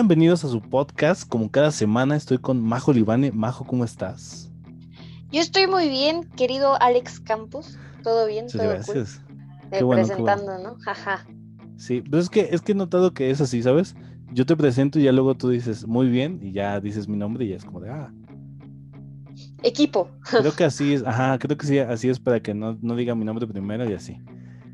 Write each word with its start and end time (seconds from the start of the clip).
Bienvenidos 0.00 0.46
a 0.46 0.48
su 0.48 0.62
podcast. 0.62 1.28
Como 1.28 1.50
cada 1.50 1.70
semana 1.70 2.16
estoy 2.16 2.38
con 2.38 2.58
Majo 2.58 2.90
Libane. 2.90 3.32
Majo, 3.32 3.66
¿cómo 3.66 3.84
estás? 3.84 4.50
Yo 5.30 5.42
estoy 5.42 5.66
muy 5.66 5.90
bien, 5.90 6.24
querido 6.38 6.80
Alex 6.80 7.20
Campos. 7.20 7.76
¿Todo 8.02 8.26
bien? 8.26 8.46
Muchas 8.46 8.62
¿Todo 8.62 8.70
gracias. 8.70 9.20
cool? 9.26 9.36
Qué 9.70 9.78
Eh, 9.78 9.82
bueno, 9.82 10.02
qué 10.02 10.08
presentando, 10.08 10.58
¿no? 10.58 10.76
Jaja. 10.76 11.26
Sí, 11.76 12.00
pero 12.00 12.16
es 12.16 12.30
que, 12.30 12.48
es 12.50 12.62
que 12.62 12.72
he 12.72 12.74
notado 12.74 13.12
que 13.12 13.30
es 13.30 13.42
así, 13.42 13.62
¿sabes? 13.62 13.94
Yo 14.32 14.46
te 14.46 14.56
presento 14.56 14.98
y 14.98 15.02
ya 15.02 15.12
luego 15.12 15.34
tú 15.34 15.50
dices 15.50 15.86
muy 15.86 16.08
bien 16.08 16.40
y 16.42 16.52
ya 16.52 16.80
dices 16.80 17.06
mi 17.06 17.18
nombre 17.18 17.44
y 17.44 17.50
ya 17.50 17.56
es 17.56 17.66
como 17.66 17.80
de, 17.80 17.90
ah, 17.90 18.10
Equipo. 19.62 20.08
creo 20.22 20.54
que 20.54 20.64
así 20.64 20.94
es, 20.94 21.04
ajá, 21.04 21.38
creo 21.38 21.58
que 21.58 21.66
sí, 21.66 21.78
así 21.78 22.08
es 22.08 22.18
para 22.18 22.40
que 22.40 22.54
no, 22.54 22.78
no 22.80 22.96
diga 22.96 23.14
mi 23.14 23.26
nombre 23.26 23.46
primero 23.46 23.88
y 23.88 23.92
así. 23.92 24.16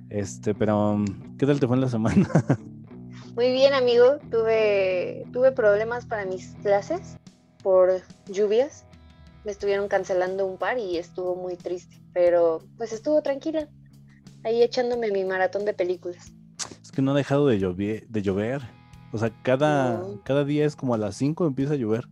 Este, 0.08 0.54
pero, 0.54 1.04
¿qué 1.36 1.46
tal 1.46 1.58
te 1.58 1.66
fue 1.66 1.74
en 1.74 1.80
la 1.80 1.88
semana? 1.88 2.28
Muy 3.36 3.52
bien, 3.52 3.74
amigo. 3.74 4.16
Tuve, 4.30 5.24
tuve 5.32 5.52
problemas 5.52 6.06
para 6.06 6.24
mis 6.24 6.54
clases 6.62 7.16
por 7.62 8.00
lluvias. 8.28 8.84
Me 9.44 9.52
estuvieron 9.52 9.88
cancelando 9.88 10.46
un 10.46 10.56
par 10.56 10.78
y 10.78 10.96
estuvo 10.96 11.36
muy 11.36 11.56
triste. 11.56 12.00
Pero 12.12 12.60
pues 12.78 12.92
estuvo 12.92 13.22
tranquila. 13.22 13.68
Ahí 14.42 14.62
echándome 14.62 15.10
mi 15.10 15.24
maratón 15.24 15.64
de 15.64 15.74
películas. 15.74 16.32
es 16.82 16.90
que 16.90 17.02
no 17.02 17.12
ha 17.12 17.14
dejado 17.14 17.46
de 17.46 17.58
llover, 17.58 18.08
de 18.08 18.22
llover. 18.22 18.62
O 19.12 19.18
sea, 19.18 19.30
cada, 19.42 19.98
No. 19.98 20.22
cada 20.24 20.44
día 20.44 20.64
es 20.64 20.74
como 20.74 20.94
a 20.94 20.98
las 20.98 21.16
5 21.16 21.46
empieza 21.46 21.74
a 21.74 21.76
llover. 21.76 22.08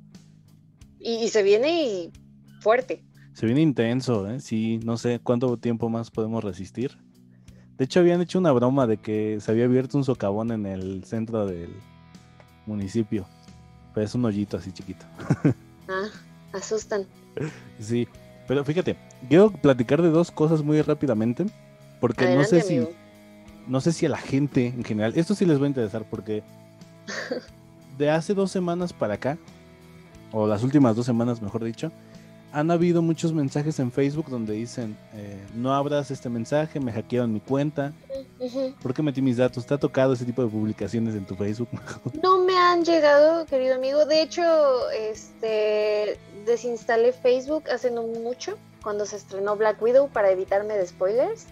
Y, 0.99 1.17
y 1.17 1.29
se 1.29 1.43
viene 1.43 1.85
y 1.87 2.13
fuerte. 2.61 3.03
Se 3.33 3.47
viene 3.47 3.63
intenso, 3.63 4.31
¿eh? 4.31 4.41
Sí, 4.41 4.79
no 4.85 4.97
sé 4.97 5.21
cuánto 5.21 5.57
tiempo 5.59 5.89
más 5.89 6.11
podemos 6.11 6.45
resistir. 6.45 6.99
De 7.79 7.85
hecho, 7.85 8.01
habían 8.01 8.21
hecho 8.21 8.39
una 8.39 8.53
broma 8.53 8.87
de 8.87 8.99
que 8.99 9.39
se 9.41 9.51
había 9.51 9.65
abierto 9.65 9.99
un 9.99 10.05
socavón 10.05 10.53
en 10.53 10.67
el 10.67 11.05
centro 11.05 11.47
del 11.47 11.71
municipio. 12.67 13.27
Pero 13.95 14.07
es 14.07 14.15
un 14.15 14.25
hoyito 14.25 14.57
así 14.57 14.73
chiquito. 14.73 15.05
Ah, 15.87 16.09
asustan. 16.55 17.05
Sí, 17.79 18.09
pero 18.49 18.65
fíjate, 18.65 18.97
quiero 19.29 19.51
platicar 19.51 20.01
de 20.01 20.09
dos 20.09 20.31
cosas 20.31 20.63
muy 20.63 20.81
rápidamente. 20.81 21.45
Porque 22.01 22.25
Adelante, 22.25 22.57
no 22.57 22.61
sé 22.61 22.67
si, 22.67 22.89
no 23.67 23.81
sé 23.83 23.93
si 23.93 24.07
a 24.07 24.09
la 24.09 24.17
gente 24.17 24.69
en 24.69 24.83
general, 24.83 25.13
esto 25.15 25.35
sí 25.35 25.45
les 25.45 25.61
va 25.61 25.65
a 25.65 25.69
interesar 25.69 26.07
porque 26.09 26.43
de 27.99 28.11
hace 28.11 28.33
dos 28.33 28.51
semanas 28.51 28.95
para 28.95 29.15
acá, 29.15 29.37
o 30.33 30.47
las 30.47 30.63
últimas 30.63 30.97
dos 30.97 31.07
semanas 31.07 31.43
mejor 31.43 31.65
dicho, 31.65 31.93
han 32.55 32.71
habido 32.71 33.03
muchos 33.03 33.33
mensajes 33.33 33.81
en 33.81 33.91
Facebook 33.91 34.27
donde 34.29 34.53
dicen, 34.53 34.97
eh, 35.13 35.45
no 35.57 35.75
abras 35.75 36.13
este 36.13 36.29
mensaje, 36.29 36.79
me 36.79 36.93
hackearon 36.93 37.33
mi 37.33 37.41
cuenta, 37.41 37.93
Ujú. 38.39 38.73
¿por 38.81 38.95
qué 38.95 39.03
metí 39.03 39.21
mis 39.21 39.39
datos? 39.39 39.67
¿Te 39.67 39.75
ha 39.75 39.79
tocado 39.79 40.13
ese 40.13 40.25
tipo 40.25 40.41
de 40.41 40.49
publicaciones 40.49 41.17
en 41.17 41.27
tu 41.27 41.35
Facebook? 41.35 41.69
No 42.23 42.39
me 42.39 42.57
han 42.57 42.85
llegado, 42.85 43.45
querido 43.47 43.75
amigo. 43.75 44.07
De 44.07 44.23
hecho, 44.23 44.89
este 44.91 46.17
desinstalé 46.47 47.13
Facebook 47.13 47.69
hace 47.71 47.91
no 47.91 48.05
mucho, 48.05 48.57
cuando 48.85 49.05
se 49.05 49.17
estrenó 49.17 49.57
Black 49.57 49.83
Widow 49.83 50.09
para 50.09 50.31
evitarme 50.31 50.75
de 50.75 50.87
spoilers. 50.87 51.47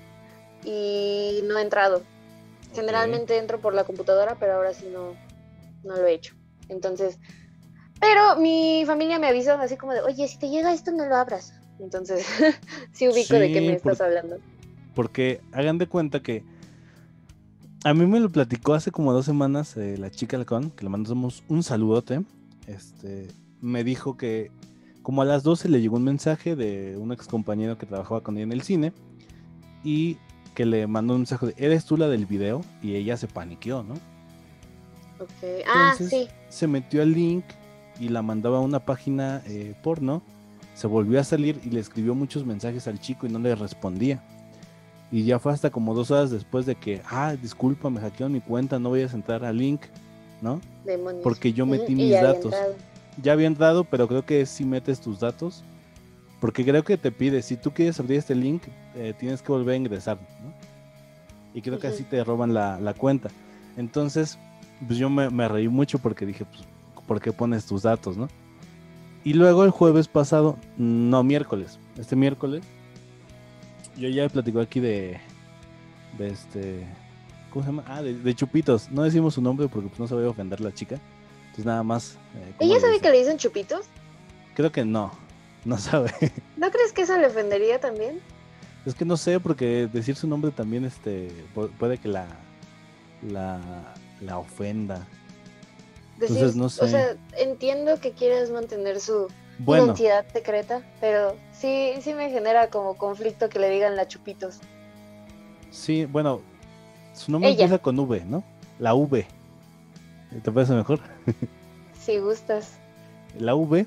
Y 0.65 1.41
no 1.45 1.59
he 1.59 1.63
entrado. 1.63 2.03
Generalmente 2.75 3.37
entro 3.39 3.61
por 3.61 3.75
la 3.75 3.83
computadora, 3.83 4.37
pero 4.39 4.55
ahora 4.55 4.73
sí 4.73 4.89
no, 4.93 5.17
no 5.83 5.97
lo 5.97 6.07
he 6.07 6.15
hecho. 6.15 6.37
Entonces, 6.69 7.19
pero 8.03 8.37
mi 8.39 8.83
familia 8.85 9.19
me 9.19 9.29
avisó 9.29 9.53
así 9.55 9.77
como 9.79 9.93
de, 9.95 10.01
oye, 10.03 10.29
si 10.29 10.37
te 10.39 10.51
llega 10.51 10.73
esto, 10.75 10.91
no 10.91 11.07
lo 11.07 11.17
abras. 11.17 11.55
Entonces, 11.79 12.27
sí 12.93 13.09
ubico 13.09 13.35
de 13.37 13.53
qué 13.53 13.61
me 13.63 13.79
por- 13.79 13.93
estás 13.93 14.07
hablando. 14.07 14.37
Porque 14.95 15.41
hagan 15.53 15.79
de 15.79 15.87
cuenta 15.87 16.21
que 16.23 16.45
a 17.85 17.95
mí 17.95 18.05
me 18.07 18.21
lo 18.21 18.29
platicó 18.29 18.75
hace 18.75 18.91
como 18.91 19.13
dos 19.13 19.25
semanas 19.25 19.77
eh, 19.77 19.97
la 19.99 20.11
chica 20.11 20.37
Halcón, 20.37 20.71
que 20.71 20.85
le 20.85 20.91
mandamos 20.91 21.43
un 21.49 21.63
saludote. 21.63 22.23
Este, 22.67 23.29
me 23.61 23.83
dijo 23.85 24.17
que 24.17 24.51
como 25.03 25.23
a 25.23 25.25
las 25.25 25.43
12 25.43 25.69
le 25.69 25.81
llegó 25.81 25.97
un 25.97 26.05
mensaje 26.05 26.55
de 26.57 26.97
un 26.97 27.11
ex 27.13 27.27
compañero 27.27 27.79
que 27.79 27.87
trabajaba 27.87 28.21
con 28.23 28.37
ella 28.37 28.45
en 28.45 28.53
el 28.53 28.63
cine 28.63 28.93
y 29.83 30.19
que 30.55 30.67
le 30.67 30.87
mandó 30.87 31.15
un 31.15 31.21
mensaje 31.23 31.47
de, 31.47 31.55
¿eres 31.57 31.85
tú 31.87 31.97
la 31.97 32.09
del 32.09 32.27
video? 32.27 32.61
Y 32.83 32.95
ella 32.95 33.17
se 33.17 33.27
paniqueó, 33.27 33.83
¿no? 33.83 33.95
Ok. 35.19 35.31
Ah, 35.67 35.91
Entonces, 35.93 36.11
sí. 36.11 36.29
Se 36.51 36.67
metió 36.67 37.03
al 37.03 37.13
link 37.13 37.45
y 38.01 38.09
la 38.09 38.23
mandaba 38.23 38.59
a 38.59 38.61
una 38.61 38.81
página 38.81 39.43
eh, 39.47 39.75
porno. 39.83 40.23
Se 40.75 40.87
volvió 40.87 41.21
a 41.21 41.25
salir 41.25 41.61
y 41.65 41.71
le 41.71 41.81
escribió 41.81 42.15
muchos 42.15 42.47
mensajes 42.47 42.87
al 42.89 43.01
chico 43.01 43.27
y 43.27 43.31
no 43.31 43.39
le 43.39 43.55
respondía. 43.55 44.23
Y 45.11 45.25
ya 45.25 45.39
fue 45.39 45.53
hasta 45.53 45.71
como 45.71 45.95
dos 45.95 46.11
horas 46.11 46.31
después 46.31 46.65
de 46.65 46.75
que, 46.75 47.03
ah, 47.11 47.35
disculpa, 47.41 47.91
me 47.91 48.01
hackearon 48.01 48.33
mi 48.33 48.41
cuenta, 48.41 48.79
no 48.79 48.91
vayas 48.91 49.13
a 49.13 49.17
entrar 49.17 49.45
al 49.45 49.59
link, 49.59 49.83
¿no? 50.41 50.61
Demonios. 50.87 51.23
Porque 51.23 51.53
yo 51.53 51.67
metí 51.67 51.95
mis 51.95 52.09
ya 52.09 52.21
había 52.21 52.33
datos. 52.33 52.45
entrado. 52.47 52.75
Ya 53.23 53.33
había 53.33 53.47
entrado, 53.47 53.85
pero 53.85 54.09
creo 54.09 54.25
que 54.25 54.47
si 54.47 54.65
metes 54.65 55.01
tus 55.01 55.21
datos, 55.21 55.63
porque 56.41 56.65
creo 56.65 56.83
que 56.83 56.97
te 56.97 57.13
pide, 57.13 57.43
si 57.43 57.59
tú 57.59 57.73
quieres 57.73 58.01
abrir 58.01 58.19
este 58.19 58.35
link, 58.35 58.63
eh, 58.95 59.13
tienes 59.19 59.43
que 59.43 59.53
volver 59.53 59.75
a 59.75 59.77
ingresar, 59.77 60.19
¿no? 60.43 60.53
Y 61.55 61.61
creo 61.61 61.79
que 61.79 61.89
así 61.89 62.05
te 62.05 62.25
roban 62.25 62.55
la, 62.55 62.81
la 62.81 62.95
cuenta. 62.95 63.29
Entonces, 63.77 64.39
pues 64.87 64.99
yo 64.99 65.11
me, 65.11 65.29
me 65.29 65.47
reí 65.47 65.69
mucho 65.69 65.99
porque 65.99 66.25
dije, 66.25 66.47
pues, 66.47 66.63
¿por 67.07 67.21
qué 67.21 67.33
pones 67.33 67.67
tus 67.67 67.83
datos, 67.83 68.17
no? 68.17 68.29
Y 69.25 69.35
luego 69.35 69.65
el 69.65 69.71
jueves 69.71 70.09
pasado, 70.09 70.59
no, 70.77 71.23
miércoles, 71.23 71.79
este 71.97 72.17
miércoles, 72.17 72.63
yo 73.97 74.09
ya 74.09 74.29
platicó 74.29 74.61
aquí 74.61 74.81
de, 74.81 75.19
de 76.19 76.29
este, 76.29 76.87
¿cómo 77.51 77.65
se 77.65 77.71
llama? 77.71 77.85
Ah, 77.87 78.03
de, 78.03 78.15
de 78.15 78.35
Chupitos. 78.35 78.91
No 78.91 79.03
decimos 79.03 79.35
su 79.35 79.43
nombre 79.43 79.69
porque 79.69 79.89
pues, 79.89 80.01
no 80.01 80.09
se 80.09 80.15
vaya 80.15 80.27
a 80.27 80.31
ofender 80.31 80.61
la 80.61 80.73
chica. 80.73 80.99
Entonces 81.45 81.67
nada 81.67 81.83
más. 81.83 82.17
eh, 82.35 82.55
¿cómo 82.59 82.71
¿Ella 82.71 82.81
sabe 82.81 82.99
que 83.01 83.11
le 83.11 83.19
dicen 83.19 83.37
chupitos? 83.37 83.87
Creo 84.55 84.73
que 84.73 84.85
no, 84.85 85.13
no 85.65 85.77
sabe. 85.79 86.11
¿No 86.57 86.71
crees 86.71 86.93
que 86.93 87.03
eso 87.03 87.17
le 87.19 87.27
ofendería 87.27 87.79
también? 87.79 88.21
Es 88.87 88.95
que 88.95 89.05
no 89.05 89.17
sé, 89.17 89.39
porque 89.39 89.89
decir 89.93 90.17
su 90.17 90.27
nombre 90.27 90.51
también 90.51 90.85
este, 90.85 91.29
pu- 91.55 91.71
puede 91.79 91.99
que 91.99 92.09
la, 92.09 92.27
la, 93.29 93.61
la 94.21 94.39
ofenda. 94.39 95.07
Decir, 96.23 96.37
Entonces, 96.39 96.57
no 96.57 96.67
O 96.67 96.69
sé. 96.71 96.89
sea, 96.89 97.17
entiendo 97.39 97.99
que 98.01 98.13
quieras 98.13 98.51
mantener 98.51 99.01
su 99.01 99.29
Bueno, 99.59 99.87
identidad 99.87 100.25
secreta, 100.33 100.83
pero 101.01 101.37
sí, 101.53 101.95
sí 102.01 102.15
me 102.15 102.31
genera 102.31 102.69
como 102.71 102.95
conflicto 102.97 103.49
que 103.49 103.59
le 103.59 103.69
digan 103.71 103.97
la 103.97 104.07
chupitos. 104.09 104.59
sí, 105.71 106.05
bueno, 106.07 106.41
su 107.15 107.31
nombre 107.33 107.51
Ella. 107.51 107.65
empieza 107.65 107.83
con 107.83 107.99
V, 107.99 108.25
¿no? 108.25 108.43
La 108.79 108.95
V. 108.95 109.27
¿Te 110.43 110.51
parece 110.53 110.73
mejor? 110.75 111.01
Si 112.01 112.19
gustas. 112.19 112.73
La 113.39 113.55
V, 113.55 113.87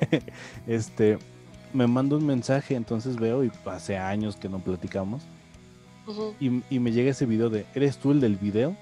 este, 0.66 1.18
me 1.74 1.86
manda 1.86 2.16
un 2.16 2.24
mensaje, 2.26 2.74
entonces 2.74 3.16
veo 3.16 3.44
y 3.44 3.52
hace 3.66 3.98
años 3.98 4.36
que 4.36 4.48
no 4.48 4.60
platicamos. 4.60 5.22
Y 6.40 6.78
me 6.80 6.90
llega 6.90 7.10
ese 7.10 7.24
video 7.26 7.50
de, 7.50 7.66
¿eres 7.74 7.98
tú 7.98 8.10
el 8.12 8.20
del 8.20 8.36
video? 8.36 8.74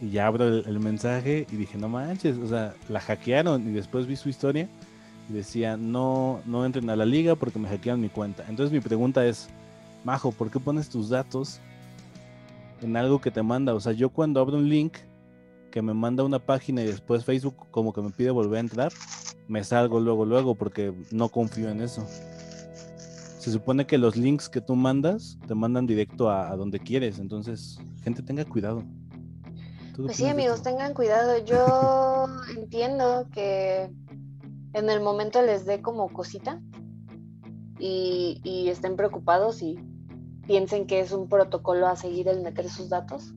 Y 0.00 0.10
ya 0.10 0.26
abro 0.26 0.46
el, 0.46 0.80
mensaje 0.80 1.46
y 1.50 1.56
dije, 1.56 1.78
no 1.78 1.88
manches, 1.88 2.36
o 2.36 2.46
sea, 2.46 2.74
la 2.88 3.00
hackearon 3.00 3.68
y 3.68 3.72
después 3.72 4.06
vi 4.06 4.16
su 4.16 4.28
historia 4.28 4.68
y 5.28 5.32
decía, 5.32 5.76
no, 5.76 6.40
no 6.44 6.64
entren 6.66 6.88
a 6.90 6.96
la 6.96 7.06
liga 7.06 7.34
porque 7.34 7.58
me 7.58 7.68
hackearon 7.68 8.00
mi 8.00 8.08
cuenta. 8.08 8.44
Entonces 8.48 8.72
mi 8.72 8.80
pregunta 8.80 9.24
es, 9.26 9.48
Majo, 10.04 10.32
¿por 10.32 10.50
qué 10.50 10.60
pones 10.60 10.88
tus 10.88 11.08
datos 11.08 11.60
en 12.82 12.96
algo 12.96 13.20
que 13.20 13.30
te 13.30 13.42
manda? 13.42 13.74
O 13.74 13.80
sea, 13.80 13.92
yo 13.92 14.10
cuando 14.10 14.40
abro 14.40 14.56
un 14.56 14.68
link 14.68 14.98
que 15.70 15.82
me 15.82 15.94
manda 15.94 16.24
una 16.24 16.38
página 16.38 16.82
y 16.82 16.86
después 16.86 17.24
Facebook 17.24 17.56
como 17.70 17.92
que 17.92 18.02
me 18.02 18.10
pide 18.10 18.30
volver 18.30 18.58
a 18.58 18.60
entrar, 18.60 18.92
me 19.48 19.64
salgo 19.64 19.98
luego, 20.00 20.24
luego 20.24 20.54
porque 20.54 20.92
no 21.10 21.28
confío 21.30 21.70
en 21.70 21.80
eso. 21.80 22.06
Se 23.38 23.50
supone 23.50 23.86
que 23.86 23.96
los 23.96 24.16
links 24.16 24.48
que 24.48 24.60
tú 24.60 24.76
mandas 24.76 25.38
te 25.46 25.54
mandan 25.54 25.86
directo 25.86 26.30
a 26.30 26.54
donde 26.56 26.80
quieres, 26.80 27.18
entonces, 27.18 27.78
gente, 28.02 28.22
tenga 28.22 28.44
cuidado. 28.44 28.84
¿Tú 29.98 30.04
qué 30.04 30.06
Pues 30.06 30.16
sí, 30.18 30.28
amigos, 30.28 30.62
tengan 30.62 30.94
cuidado. 30.94 31.38
Yo 31.38 32.26
entiendo 32.56 33.26
que 33.32 33.90
en 34.72 34.90
el 34.90 35.00
momento 35.00 35.42
les 35.42 35.66
dé 35.66 35.82
como 35.82 36.08
cosita 36.08 36.60
y, 37.80 38.40
y 38.44 38.68
estén 38.68 38.94
preocupados 38.94 39.60
y 39.60 39.76
piensen 40.46 40.86
que 40.86 41.00
es 41.00 41.10
un 41.10 41.28
protocolo 41.28 41.88
a 41.88 41.96
seguir 41.96 42.28
el 42.28 42.42
meter 42.42 42.68
sus 42.68 42.88
datos. 42.88 43.34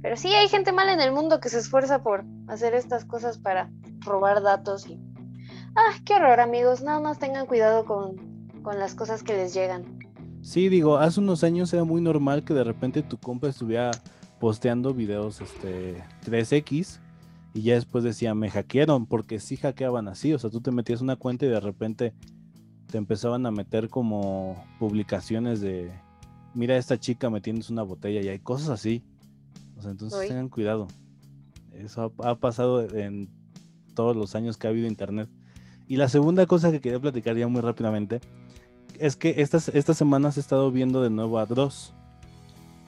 Pero 0.00 0.16
sí, 0.16 0.28
hay 0.28 0.48
gente 0.48 0.70
mala 0.70 0.92
en 0.92 1.00
el 1.00 1.10
mundo 1.10 1.40
que 1.40 1.48
se 1.48 1.58
esfuerza 1.58 2.04
por 2.04 2.24
hacer 2.46 2.74
estas 2.74 3.04
cosas 3.04 3.38
para 3.38 3.68
robar 3.98 4.44
datos 4.44 4.86
y... 4.86 5.00
Ah, 5.74 5.98
qué 6.04 6.14
horror, 6.14 6.38
amigos. 6.38 6.84
Nada 6.84 7.00
más 7.00 7.18
tengan 7.18 7.46
cuidado 7.46 7.84
con, 7.84 8.14
con 8.62 8.78
las 8.78 8.94
cosas 8.94 9.24
que 9.24 9.32
les 9.32 9.52
llegan. 9.54 9.98
Sí, 10.40 10.68
digo, 10.68 10.98
hace 10.98 11.18
unos 11.18 11.42
años 11.42 11.74
era 11.74 11.82
muy 11.82 12.00
normal 12.00 12.44
que 12.44 12.54
de 12.54 12.62
repente 12.62 13.02
tu 13.02 13.18
compa 13.18 13.48
estuviera 13.48 13.90
posteando 14.40 14.94
videos 14.94 15.40
este 15.40 16.02
3X 16.24 16.98
y 17.54 17.62
ya 17.62 17.74
después 17.74 18.04
decía, 18.04 18.34
me 18.34 18.50
hackearon, 18.50 19.06
porque 19.06 19.40
sí 19.40 19.56
hackeaban 19.56 20.08
así, 20.08 20.32
o 20.32 20.38
sea, 20.38 20.50
tú 20.50 20.60
te 20.60 20.70
metías 20.70 21.00
una 21.00 21.16
cuenta 21.16 21.46
y 21.46 21.48
de 21.48 21.60
repente 21.60 22.12
te 22.86 22.98
empezaban 22.98 23.46
a 23.46 23.50
meter 23.50 23.88
como 23.88 24.62
publicaciones 24.78 25.60
de, 25.60 25.90
mira 26.54 26.76
esta 26.76 26.98
chica 26.98 27.30
metiéndose 27.30 27.72
una 27.72 27.82
botella 27.82 28.20
y 28.20 28.28
hay 28.28 28.38
cosas 28.38 28.68
así. 28.68 29.02
O 29.76 29.82
sea, 29.82 29.90
entonces 29.90 30.18
Uy. 30.18 30.28
tengan 30.28 30.48
cuidado. 30.48 30.88
Eso 31.72 32.14
ha, 32.18 32.30
ha 32.30 32.34
pasado 32.36 32.88
en 32.94 33.28
todos 33.94 34.16
los 34.16 34.34
años 34.34 34.56
que 34.56 34.66
ha 34.66 34.70
habido 34.70 34.86
internet. 34.86 35.28
Y 35.88 35.96
la 35.96 36.08
segunda 36.08 36.46
cosa 36.46 36.70
que 36.70 36.80
quería 36.80 37.00
platicar 37.00 37.36
ya 37.36 37.48
muy 37.48 37.60
rápidamente 37.60 38.20
es 38.98 39.16
que 39.16 39.34
estas, 39.38 39.68
estas 39.68 39.96
semanas 39.96 40.36
he 40.36 40.40
estado 40.40 40.70
viendo 40.70 41.02
de 41.02 41.10
nuevo 41.10 41.38
a 41.38 41.46
Dross. 41.46 41.92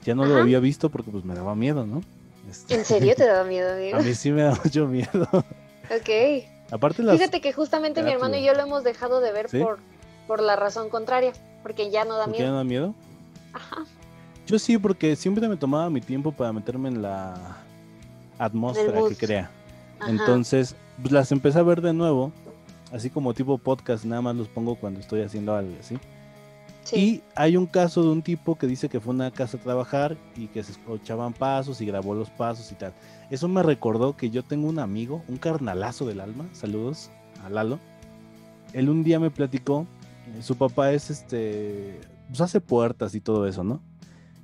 Ya 0.05 0.15
no 0.15 0.25
lo 0.25 0.37
había 0.37 0.59
visto 0.59 0.89
porque 0.89 1.11
pues 1.11 1.25
me 1.25 1.35
daba 1.35 1.55
miedo, 1.55 1.85
¿no? 1.85 2.01
Este, 2.49 2.75
¿En 2.75 2.85
serio 2.85 3.13
te 3.15 3.25
daba 3.25 3.43
miedo, 3.43 3.73
amigo? 3.73 3.97
A 3.99 4.01
mí 4.01 4.13
sí 4.15 4.31
me 4.31 4.43
da 4.43 4.57
mucho 4.63 4.87
miedo. 4.87 5.27
Ok. 5.31 6.45
Aparte 6.71 7.03
las... 7.03 7.17
Fíjate 7.17 7.41
que 7.41 7.51
justamente 7.51 8.01
mi 8.03 8.11
hermano 8.11 8.37
y 8.37 8.43
yo 8.43 8.53
lo 8.53 8.61
hemos 8.61 8.83
dejado 8.83 9.21
de 9.21 9.31
ver 9.31 9.49
¿Sí? 9.49 9.59
por, 9.59 9.79
por 10.27 10.41
la 10.41 10.55
razón 10.55 10.89
contraria, 10.89 11.33
porque 11.63 11.89
ya 11.89 12.05
no 12.05 12.15
da 12.15 12.25
¿Por 12.25 12.33
qué 12.33 12.39
me 12.39 12.45
miedo. 12.45 12.57
da 12.57 12.63
miedo? 12.63 12.95
Ajá. 13.53 13.85
Yo 14.47 14.57
sí, 14.57 14.77
porque 14.77 15.15
siempre 15.15 15.47
me 15.47 15.57
tomaba 15.57 15.89
mi 15.89 16.01
tiempo 16.01 16.31
para 16.31 16.53
meterme 16.53 16.89
en 16.89 17.01
la 17.01 17.57
atmósfera 18.37 19.01
que 19.09 19.15
crea. 19.15 19.51
Ajá. 19.99 20.09
Entonces, 20.09 20.75
pues 21.01 21.11
las 21.11 21.31
empecé 21.31 21.59
a 21.59 21.63
ver 21.63 21.81
de 21.81 21.93
nuevo, 21.93 22.31
así 22.91 23.09
como 23.09 23.33
tipo 23.33 23.57
podcast, 23.57 24.05
nada 24.05 24.21
más 24.21 24.35
los 24.35 24.47
pongo 24.47 24.75
cuando 24.75 24.99
estoy 24.99 25.21
haciendo 25.21 25.55
algo 25.55 25.75
así. 25.79 25.97
Sí. 26.83 26.95
Y 26.95 27.23
hay 27.35 27.57
un 27.57 27.65
caso 27.65 28.01
de 28.01 28.09
un 28.09 28.21
tipo 28.21 28.55
que 28.57 28.65
dice 28.65 28.89
que 28.89 28.99
fue 28.99 29.11
a 29.11 29.15
una 29.15 29.31
casa 29.31 29.57
a 29.57 29.59
trabajar 29.59 30.17
y 30.35 30.47
que 30.47 30.63
se 30.63 30.71
escuchaban 30.71 31.33
pasos 31.33 31.81
y 31.81 31.85
grabó 31.85 32.15
los 32.15 32.29
pasos 32.29 32.71
y 32.71 32.75
tal. 32.75 32.93
Eso 33.29 33.47
me 33.47 33.61
recordó 33.61 34.15
que 34.17 34.29
yo 34.29 34.43
tengo 34.43 34.67
un 34.67 34.79
amigo, 34.79 35.23
un 35.27 35.37
carnalazo 35.37 36.05
del 36.05 36.19
alma, 36.19 36.49
saludos 36.51 37.11
a 37.43 37.49
Lalo. 37.49 37.79
Él 38.73 38.89
un 38.89 39.03
día 39.03 39.19
me 39.19 39.29
platicó, 39.29 39.85
eh, 40.27 40.41
su 40.41 40.57
papá 40.57 40.91
es 40.91 41.09
este, 41.09 41.99
pues 42.27 42.41
hace 42.41 42.61
puertas 42.61 43.13
y 43.13 43.21
todo 43.21 43.47
eso, 43.47 43.63
¿no? 43.63 43.81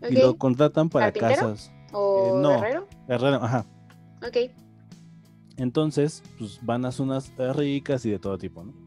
Y 0.08 0.16
lo 0.16 0.38
contratan 0.38 0.90
para 0.90 1.12
casas. 1.12 1.72
¿O 1.92 2.38
eh, 2.38 2.42
no. 2.42 2.50
guerrero? 2.50 2.88
Herrero, 3.08 3.44
ajá. 3.44 3.66
Ok. 4.28 4.52
Entonces, 5.58 6.22
pues 6.38 6.60
van 6.62 6.86
a 6.86 6.92
zonas 6.92 7.32
ricas 7.38 8.06
y 8.06 8.12
de 8.12 8.20
todo 8.20 8.38
tipo, 8.38 8.64
¿no? 8.64 8.85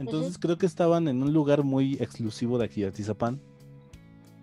Entonces 0.00 0.38
creo 0.38 0.56
que 0.56 0.64
estaban 0.64 1.08
en 1.08 1.22
un 1.22 1.34
lugar 1.34 1.62
muy 1.62 1.92
exclusivo 2.00 2.56
de 2.56 2.64
aquí 2.64 2.80
de 2.80 2.88
Atizapán, 2.88 3.38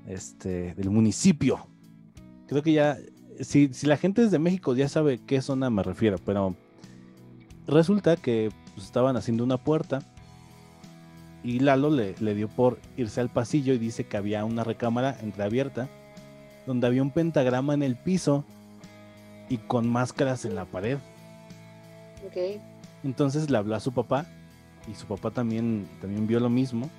este, 0.05 0.75
del 0.75 0.91
municipio. 0.91 1.67
Creo 2.47 2.61
que 2.61 2.73
ya, 2.73 2.99
si, 3.41 3.73
si 3.73 3.87
la 3.87 3.97
gente 3.97 4.21
es 4.21 4.29
de 4.29 4.37
México 4.37 4.75
ya 4.75 4.87
sabe 4.87 5.19
qué 5.25 5.41
zona 5.41 5.71
me 5.71 5.81
refiero, 5.81 6.19
pero 6.23 6.55
resulta 7.65 8.17
que 8.17 8.51
pues, 8.75 8.85
estaban 8.85 9.17
haciendo 9.17 9.43
una 9.43 9.57
puerta 9.57 10.03
y 11.43 11.57
Lalo 11.57 11.89
le, 11.89 12.13
le 12.19 12.35
dio 12.35 12.49
por 12.49 12.77
irse 12.95 13.19
al 13.19 13.29
pasillo 13.29 13.73
y 13.73 13.79
dice 13.79 14.05
que 14.05 14.15
había 14.15 14.45
una 14.45 14.63
recámara 14.63 15.17
entreabierta 15.23 15.89
donde 16.67 16.85
había 16.85 17.01
un 17.01 17.09
pentagrama 17.09 17.73
en 17.73 17.81
el 17.81 17.95
piso 17.95 18.45
y 19.49 19.57
con 19.57 19.89
máscaras 19.89 20.45
en 20.45 20.53
la 20.53 20.65
pared. 20.65 20.99
Ok. 22.27 22.61
Entonces 23.03 23.49
le 23.49 23.57
habló 23.57 23.73
a 23.73 23.79
su 23.79 23.91
papá 23.91 24.27
y 24.87 24.95
su 24.95 25.05
papá 25.05 25.31
también, 25.31 25.87
también 26.01 26.27
vio 26.27 26.39
lo 26.39 26.49
mismo 26.49 26.89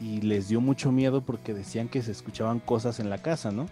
y 0.00 0.20
les 0.20 0.48
dio 0.48 0.60
mucho 0.60 0.92
miedo 0.92 1.20
porque 1.20 1.54
decían 1.54 1.88
que 1.88 2.02
se 2.02 2.12
escuchaban 2.12 2.60
cosas 2.60 3.00
en 3.00 3.10
la 3.10 3.18
casa, 3.18 3.50
¿no? 3.52 3.66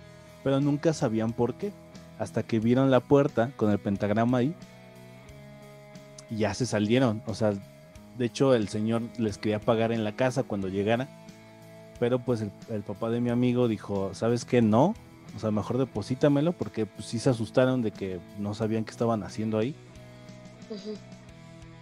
Pero 0.45 0.61
nunca 0.61 0.93
sabían 0.93 1.33
por 1.33 1.55
qué. 1.55 1.73
Hasta 2.19 2.43
que 2.43 2.61
vieron 2.61 2.91
la 2.91 3.01
puerta 3.01 3.51
con 3.57 3.71
el 3.71 3.79
pentagrama 3.79 4.39
ahí 4.39 4.55
y 6.31 6.39
ya 6.39 6.55
se 6.55 6.67
salieron. 6.67 7.23
O 7.27 7.35
sea, 7.35 7.53
de 8.17 8.25
hecho 8.25 8.55
el 8.55 8.69
señor 8.69 9.03
les 9.19 9.39
quería 9.39 9.59
pagar 9.61 9.93
en 9.93 10.05
la 10.05 10.13
casa 10.13 10.43
cuando 10.43 10.69
llegara. 10.69 11.09
Pero 11.99 12.19
pues 12.19 12.43
el, 12.71 12.83
papá 12.83 13.11
de 13.11 13.21
mi 13.21 13.31
amigo 13.31 13.69
dijo, 13.69 14.15
¿sabes 14.15 14.45
qué? 14.45 14.63
No. 14.63 14.95
O 15.37 15.39
sea, 15.39 15.51
mejor 15.51 15.79
deposítamelo 15.79 16.53
porque 16.53 16.87
pues 16.87 17.07
sí 17.07 17.19
se 17.19 17.31
asustaron 17.31 17.83
de 17.83 17.91
que 17.91 18.21
no 18.39 18.55
sabían 18.55 18.85
qué 18.85 18.91
estaban 18.91 19.23
haciendo 19.23 19.59
ahí. 19.59 19.75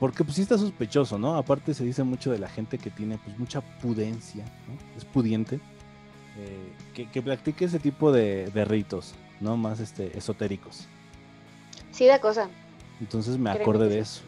Porque 0.00 0.24
pues 0.24 0.36
sí 0.36 0.42
está 0.42 0.56
sospechoso, 0.58 1.18
¿no? 1.18 1.36
Aparte 1.36 1.74
se 1.74 1.84
dice 1.84 2.02
mucho 2.02 2.32
de 2.32 2.38
la 2.38 2.48
gente 2.48 2.78
que 2.78 2.90
tiene 2.90 3.18
pues 3.18 3.38
mucha 3.38 3.60
pudencia, 3.60 4.44
¿no? 4.66 4.76
Es 4.96 5.04
pudiente. 5.04 5.60
eh, 6.36 6.72
que, 6.94 7.10
que 7.10 7.22
practique 7.22 7.66
ese 7.66 7.78
tipo 7.78 8.10
de, 8.10 8.46
de 8.50 8.64
ritos, 8.64 9.14
¿no? 9.40 9.56
Más 9.58 9.78
este, 9.80 10.16
esotéricos. 10.16 10.88
Sí, 11.92 12.06
da 12.06 12.18
cosa. 12.20 12.48
Entonces 13.00 13.36
me 13.38 13.50
acordé 13.50 13.88
de 13.88 13.98
eso. 14.00 14.22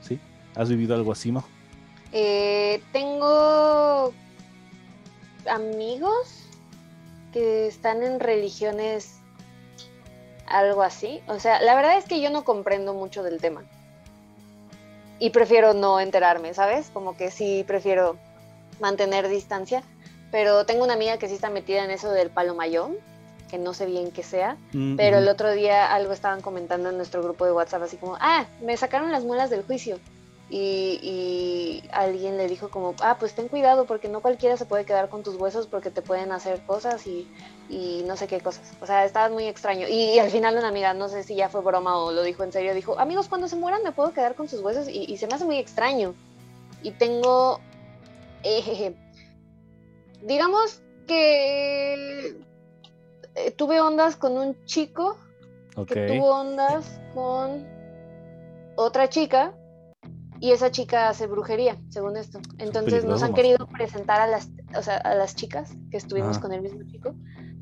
¿Sí? 0.00 0.20
¿Has 0.54 0.68
vivido 0.68 0.94
algo 0.94 1.10
así, 1.12 1.32
Majo? 1.32 1.48
Eh, 2.12 2.80
tengo 2.92 4.12
amigos 5.50 6.44
que 7.32 7.66
están 7.66 8.02
en 8.02 8.20
religiones 8.20 9.18
algo 10.46 10.82
así. 10.82 11.20
O 11.26 11.40
sea, 11.40 11.60
la 11.62 11.74
verdad 11.74 11.98
es 11.98 12.04
que 12.04 12.20
yo 12.20 12.30
no 12.30 12.44
comprendo 12.44 12.94
mucho 12.94 13.22
del 13.22 13.40
tema. 13.40 13.64
Y 15.18 15.30
prefiero 15.30 15.74
no 15.74 16.00
enterarme, 16.00 16.52
¿sabes? 16.54 16.90
Como 16.92 17.16
que 17.16 17.30
sí 17.30 17.64
prefiero 17.66 18.16
mantener 18.80 19.28
distancia. 19.28 19.82
Pero 20.30 20.66
tengo 20.66 20.84
una 20.84 20.94
amiga 20.94 21.18
que 21.18 21.28
sí 21.28 21.34
está 21.34 21.50
metida 21.50 21.84
en 21.84 21.90
eso 21.90 22.10
del 22.10 22.30
palomayón, 22.30 22.96
que 23.50 23.58
no 23.58 23.74
sé 23.74 23.86
bien 23.86 24.10
qué 24.10 24.22
sea. 24.22 24.56
Mm, 24.72 24.96
Pero 24.96 25.18
el 25.18 25.28
otro 25.28 25.52
día 25.52 25.94
algo 25.94 26.12
estaban 26.12 26.40
comentando 26.42 26.90
en 26.90 26.96
nuestro 26.96 27.22
grupo 27.22 27.46
de 27.46 27.52
WhatsApp, 27.52 27.82
así 27.84 27.96
como, 27.96 28.16
ah, 28.20 28.44
me 28.60 28.76
sacaron 28.76 29.12
las 29.12 29.24
muelas 29.24 29.50
del 29.50 29.62
juicio. 29.62 29.98
Y, 30.48 31.00
y 31.02 31.88
alguien 31.92 32.36
le 32.36 32.46
dijo 32.46 32.70
como, 32.70 32.94
ah, 33.00 33.16
pues 33.18 33.34
ten 33.34 33.48
cuidado 33.48 33.84
porque 33.84 34.08
no 34.08 34.20
cualquiera 34.20 34.56
se 34.56 34.64
puede 34.64 34.84
quedar 34.84 35.08
con 35.08 35.24
tus 35.24 35.34
huesos 35.34 35.66
porque 35.66 35.90
te 35.90 36.02
pueden 36.02 36.30
hacer 36.30 36.64
cosas 36.64 37.04
y, 37.06 37.28
y 37.68 38.04
no 38.06 38.16
sé 38.16 38.28
qué 38.28 38.40
cosas. 38.40 38.72
O 38.80 38.86
sea, 38.86 39.04
estaba 39.04 39.28
muy 39.28 39.46
extraño. 39.46 39.88
Y, 39.88 40.14
y 40.14 40.18
al 40.20 40.30
final 40.30 40.56
una 40.56 40.68
amiga, 40.68 40.94
no 40.94 41.08
sé 41.08 41.24
si 41.24 41.34
ya 41.34 41.48
fue 41.48 41.62
broma 41.62 41.98
o 41.98 42.12
lo 42.12 42.22
dijo 42.22 42.44
en 42.44 42.52
serio, 42.52 42.74
dijo, 42.74 42.98
amigos, 42.98 43.28
cuando 43.28 43.48
se 43.48 43.56
mueran 43.56 43.82
me 43.82 43.90
puedo 43.90 44.12
quedar 44.12 44.36
con 44.36 44.48
sus 44.48 44.60
huesos 44.60 44.88
y, 44.88 45.16
se 45.16 45.26
me 45.26 45.34
hace 45.34 45.44
muy 45.44 45.58
extraño. 45.58 46.14
Y 46.82 46.92
tengo, 46.92 47.60
eh, 48.44 48.94
digamos 50.22 50.80
que 51.08 52.36
eh, 53.34 53.50
tuve 53.50 53.80
ondas 53.80 54.14
con 54.14 54.38
un 54.38 54.64
chico 54.64 55.16
Ok. 55.74 55.88
que 55.88 56.06
tuvo 56.06 56.40
ondas 56.40 57.00
con 57.14 57.66
otra 58.76 59.08
chica 59.08 59.52
y 60.40 60.52
esa 60.52 60.70
chica 60.70 61.08
hace 61.08 61.26
brujería, 61.26 61.76
según 61.88 62.16
esto. 62.16 62.40
Entonces 62.58 63.04
nos 63.04 63.22
han 63.22 63.34
querido 63.34 63.66
presentar 63.66 64.20
a 64.20 64.26
las, 64.26 64.50
o 64.76 64.82
sea, 64.82 64.96
a 64.98 65.14
las 65.14 65.34
chicas 65.34 65.72
que 65.90 65.96
estuvimos 65.96 66.38
con 66.38 66.52
el 66.52 66.62
mismo 66.62 66.82
chico 66.90 67.14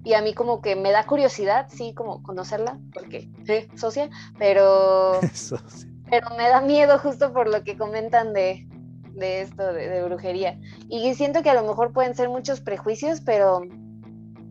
y 0.05 0.13
a 0.15 0.23
mí 0.23 0.35
como 0.35 0.61
que 0.61 0.77
me 0.77 0.91
da 0.91 1.07
curiosidad, 1.07 1.67
sí, 1.71 1.95
como 1.95 2.23
conocerla, 2.23 2.79
porque 2.93 3.31
eh, 3.49 3.69
socia, 3.75 4.11
pero, 4.39 5.21
pero 6.11 6.31
me 6.37 6.49
da 6.49 6.61
miedo 6.61 6.99
justo 6.99 7.33
por 7.33 7.49
lo 7.49 7.65
que 7.65 7.79
comentan 7.79 8.33
de, 8.33 8.69
de 9.15 9.41
esto, 9.41 9.73
de, 9.73 9.89
de 9.89 10.05
brujería. 10.05 10.59
Y 10.89 11.15
siento 11.15 11.43
que 11.43 11.51
a 11.51 11.55
lo 11.55 11.63
mejor 11.63 11.93
pueden 11.93 12.15
ser 12.15 12.29
muchos 12.29 12.61
prejuicios, 12.61 13.23
pero, 13.23 13.63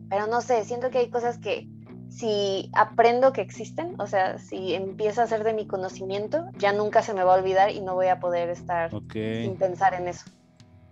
pero 0.08 0.26
no 0.26 0.40
sé, 0.40 0.64
siento 0.64 0.90
que 0.90 0.98
hay 0.98 1.10
cosas 1.10 1.38
que 1.38 1.68
si 2.16 2.70
aprendo 2.74 3.32
que 3.32 3.40
existen, 3.40 3.94
o 3.98 4.06
sea, 4.06 4.38
si 4.38 4.74
empieza 4.74 5.24
a 5.24 5.26
ser 5.26 5.42
de 5.42 5.52
mi 5.52 5.66
conocimiento, 5.66 6.44
ya 6.58 6.72
nunca 6.72 7.02
se 7.02 7.12
me 7.12 7.24
va 7.24 7.34
a 7.34 7.38
olvidar 7.38 7.70
y 7.70 7.80
no 7.80 7.94
voy 7.94 8.06
a 8.06 8.20
poder 8.20 8.50
estar 8.50 8.90
sin 9.12 9.56
pensar 9.56 9.94
en 9.94 10.08
eso. 10.08 10.24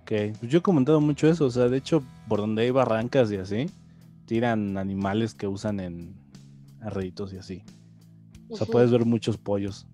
Ok. 0.02 0.36
Pues 0.40 0.50
yo 0.50 0.58
he 0.58 0.62
comentado 0.62 1.00
mucho 1.00 1.28
eso. 1.28 1.46
O 1.46 1.50
sea, 1.50 1.68
de 1.68 1.76
hecho, 1.76 2.02
por 2.28 2.40
donde 2.40 2.62
hay 2.62 2.70
barrancas 2.70 3.30
y 3.30 3.36
así, 3.36 3.70
tiran 4.26 4.76
animales 4.76 5.34
que 5.34 5.46
usan 5.46 5.78
en 5.78 6.14
arreditos 6.80 7.32
y 7.32 7.38
así. 7.38 7.62
O 8.48 8.56
sea, 8.56 8.66
puedes 8.66 8.90
ver 8.90 9.04
muchos 9.04 9.38
pollos 9.38 9.86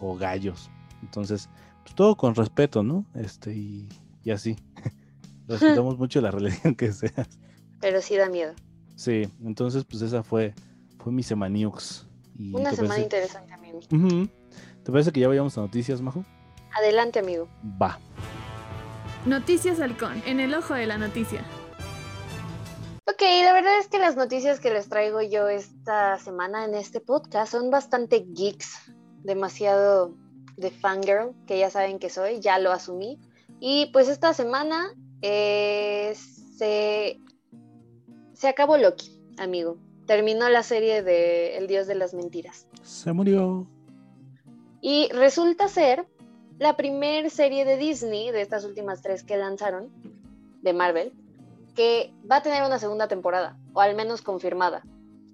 o 0.00 0.16
gallos. 0.16 0.70
Entonces, 1.02 1.48
pues 1.82 1.94
todo 1.94 2.16
con 2.16 2.34
respeto, 2.34 2.82
¿no? 2.82 3.04
Este, 3.14 3.52
y, 3.52 3.88
y 4.22 4.30
así. 4.30 4.56
Respetamos 5.48 5.98
mucho 5.98 6.20
la 6.20 6.30
religión 6.32 6.76
que 6.76 6.92
seas. 6.92 7.28
Pero 7.80 8.00
sí 8.00 8.16
da 8.16 8.28
miedo. 8.28 8.52
Sí, 8.94 9.28
entonces, 9.44 9.84
pues 9.84 10.02
esa 10.02 10.22
fue, 10.22 10.54
fue 11.08 11.14
mi 11.14 11.22
semaniux. 11.22 12.06
Y 12.38 12.54
Una 12.54 12.68
¿te 12.70 12.76
semana 12.76 12.88
parece- 12.96 13.02
interesante, 13.04 13.54
amigo. 13.54 13.80
¿Te 14.84 14.92
parece 14.92 15.10
que 15.10 15.20
ya 15.20 15.28
vayamos 15.28 15.56
a 15.56 15.62
noticias, 15.62 16.02
Majo? 16.02 16.22
Adelante, 16.76 17.18
amigo. 17.18 17.48
Va. 17.80 17.98
Noticias 19.24 19.80
Halcón, 19.80 20.22
en 20.26 20.38
el 20.38 20.52
ojo 20.54 20.74
de 20.74 20.86
la 20.86 20.98
noticia. 20.98 21.42
Ok, 23.06 23.22
la 23.42 23.54
verdad 23.54 23.78
es 23.80 23.88
que 23.88 23.98
las 23.98 24.16
noticias 24.16 24.60
que 24.60 24.70
les 24.70 24.90
traigo 24.90 25.22
yo 25.22 25.48
esta 25.48 26.18
semana 26.18 26.66
en 26.66 26.74
este 26.74 27.00
podcast 27.00 27.50
son 27.52 27.70
bastante 27.70 28.26
geeks, 28.34 28.92
demasiado 29.22 30.14
de 30.58 30.70
fangirl, 30.70 31.32
que 31.46 31.58
ya 31.58 31.70
saben 31.70 31.98
que 31.98 32.10
soy, 32.10 32.40
ya 32.40 32.58
lo 32.58 32.70
asumí. 32.70 33.18
Y 33.60 33.86
pues 33.94 34.08
esta 34.08 34.34
semana 34.34 34.92
eh, 35.22 36.14
se, 36.58 37.18
se 38.34 38.46
acabó 38.48 38.76
Loki, 38.76 39.18
amigo. 39.38 39.78
Terminó 40.08 40.48
la 40.48 40.62
serie 40.64 41.02
de 41.04 41.56
El 41.58 41.66
Dios 41.68 41.86
de 41.86 41.94
las 41.94 42.14
Mentiras. 42.14 42.66
Se 42.82 43.12
murió. 43.12 43.66
Y 44.80 45.08
resulta 45.12 45.68
ser 45.68 46.06
la 46.58 46.76
primer 46.76 47.30
serie 47.30 47.64
de 47.64 47.76
Disney, 47.76 48.30
de 48.32 48.40
estas 48.40 48.64
últimas 48.64 49.02
tres 49.02 49.22
que 49.22 49.36
lanzaron, 49.36 49.90
de 50.62 50.72
Marvel, 50.72 51.12
que 51.76 52.12
va 52.28 52.36
a 52.36 52.42
tener 52.42 52.64
una 52.64 52.78
segunda 52.80 53.06
temporada, 53.06 53.56
o 53.74 53.80
al 53.80 53.94
menos 53.94 54.22
confirmada. 54.22 54.82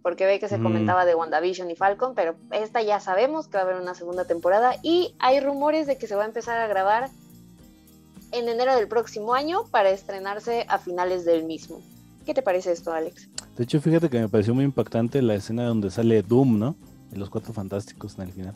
porque 0.03 0.27
ve 0.27 0.39
que 0.39 0.49
se 0.49 0.59
Mm. 0.59 0.63
comentaba 0.63 1.07
de 1.07 1.15
WandaVision 1.15 1.71
y 1.71 1.77
Falcon, 1.77 2.15
pero 2.15 2.35
esta 2.51 2.83
ya 2.83 3.01
sabemos 3.01 3.49
que 3.49 3.57
va 3.57 3.63
a 3.63 3.67
haber 3.67 3.81
una 3.81 3.95
segunda 3.95 4.27
temporada 4.27 4.77
y 4.83 5.15
hay 5.19 5.41
rumores 5.41 5.87
de 5.87 5.97
que 5.97 6.07
se 6.07 6.15
va 6.15 6.25
a 6.25 6.27
empezar 6.27 6.59
a 6.59 6.67
grabar 6.67 7.09
en 8.31 8.47
enero 8.51 8.77
del 8.77 8.87
próximo 8.87 9.33
año 9.33 9.65
para 9.71 9.89
estrenarse 9.89 10.67
a 10.69 10.77
finales 10.77 11.25
del 11.25 11.45
mismo. 11.45 11.81
¿Qué 12.25 12.35
te 12.35 12.43
parece 12.43 12.73
esto, 12.73 12.93
Alex? 12.93 13.29
De 13.57 13.65
hecho, 13.65 13.81
fíjate 13.81 14.09
que 14.09 14.21
me 14.21 14.29
pareció 14.29 14.55
muy 14.55 14.65
impactante 14.65 15.21
la 15.23 15.35
escena 15.35 15.65
donde 15.65 15.91
sale 15.91 16.23
Doom, 16.23 16.59
¿no? 16.59 16.77
Y 17.13 17.17
los 17.17 17.31
cuatro 17.31 17.53
fantásticos 17.53 18.17
en 18.19 18.23
el 18.23 18.33
final. 18.33 18.55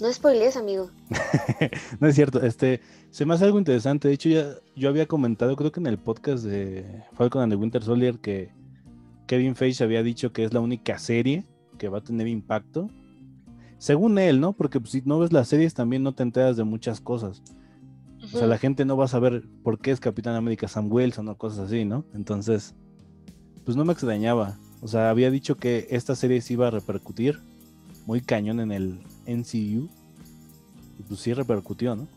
No 0.00 0.12
spoilees, 0.12 0.56
amigo. 0.56 0.90
No 2.00 2.08
es 2.08 2.16
cierto, 2.16 2.42
este, 2.42 2.80
se 3.10 3.24
me 3.24 3.34
hace 3.34 3.44
algo 3.44 3.58
interesante. 3.58 4.08
De 4.08 4.14
hecho, 4.14 4.28
ya 4.28 4.54
yo 4.74 4.88
había 4.88 5.06
comentado, 5.06 5.54
creo 5.54 5.70
que 5.70 5.80
en 5.80 5.86
el 5.86 5.98
podcast 5.98 6.44
de 6.44 7.02
Falcon 7.12 7.42
and 7.42 7.52
the 7.52 7.56
Winter 7.56 7.82
Soldier, 7.82 8.18
que 8.18 8.50
Kevin 9.26 9.54
Feige 9.54 9.84
había 9.84 10.02
dicho 10.02 10.32
que 10.32 10.44
es 10.44 10.52
la 10.52 10.60
única 10.60 10.98
serie 10.98 11.44
que 11.78 11.88
va 11.88 11.98
a 11.98 12.04
tener 12.04 12.26
impacto. 12.26 12.90
Según 13.78 14.18
él, 14.18 14.40
¿no? 14.40 14.52
Porque 14.52 14.80
pues, 14.80 14.92
si 14.92 15.02
no 15.04 15.18
ves 15.18 15.32
las 15.32 15.48
series 15.48 15.74
también 15.74 16.02
no 16.02 16.14
te 16.14 16.22
enteras 16.22 16.56
de 16.56 16.64
muchas 16.64 17.00
cosas. 17.00 17.42
O 18.34 18.38
sea, 18.38 18.48
la 18.48 18.58
gente 18.58 18.84
no 18.84 18.96
va 18.96 19.04
a 19.04 19.08
saber 19.08 19.44
por 19.62 19.78
qué 19.78 19.92
es 19.92 20.00
Capitán 20.00 20.34
América 20.34 20.66
Sam 20.66 20.90
Wilson 20.90 21.28
o 21.28 21.38
cosas 21.38 21.66
así, 21.66 21.84
¿no? 21.84 22.04
Entonces, 22.14 22.74
pues 23.64 23.76
no 23.76 23.84
me 23.84 23.92
extrañaba. 23.92 24.58
O 24.82 24.88
sea, 24.88 25.08
había 25.10 25.30
dicho 25.30 25.56
que 25.56 25.86
esta 25.90 26.16
serie 26.16 26.40
se 26.40 26.54
iba 26.54 26.66
a 26.66 26.70
repercutir 26.70 27.40
muy 28.06 28.20
cañón 28.20 28.60
en 28.60 28.72
el 28.72 29.00
NCU. 29.26 29.88
Y 30.98 31.02
pues 31.08 31.20
sí 31.20 31.32
repercutió, 31.32 31.96
¿no? 31.96 32.08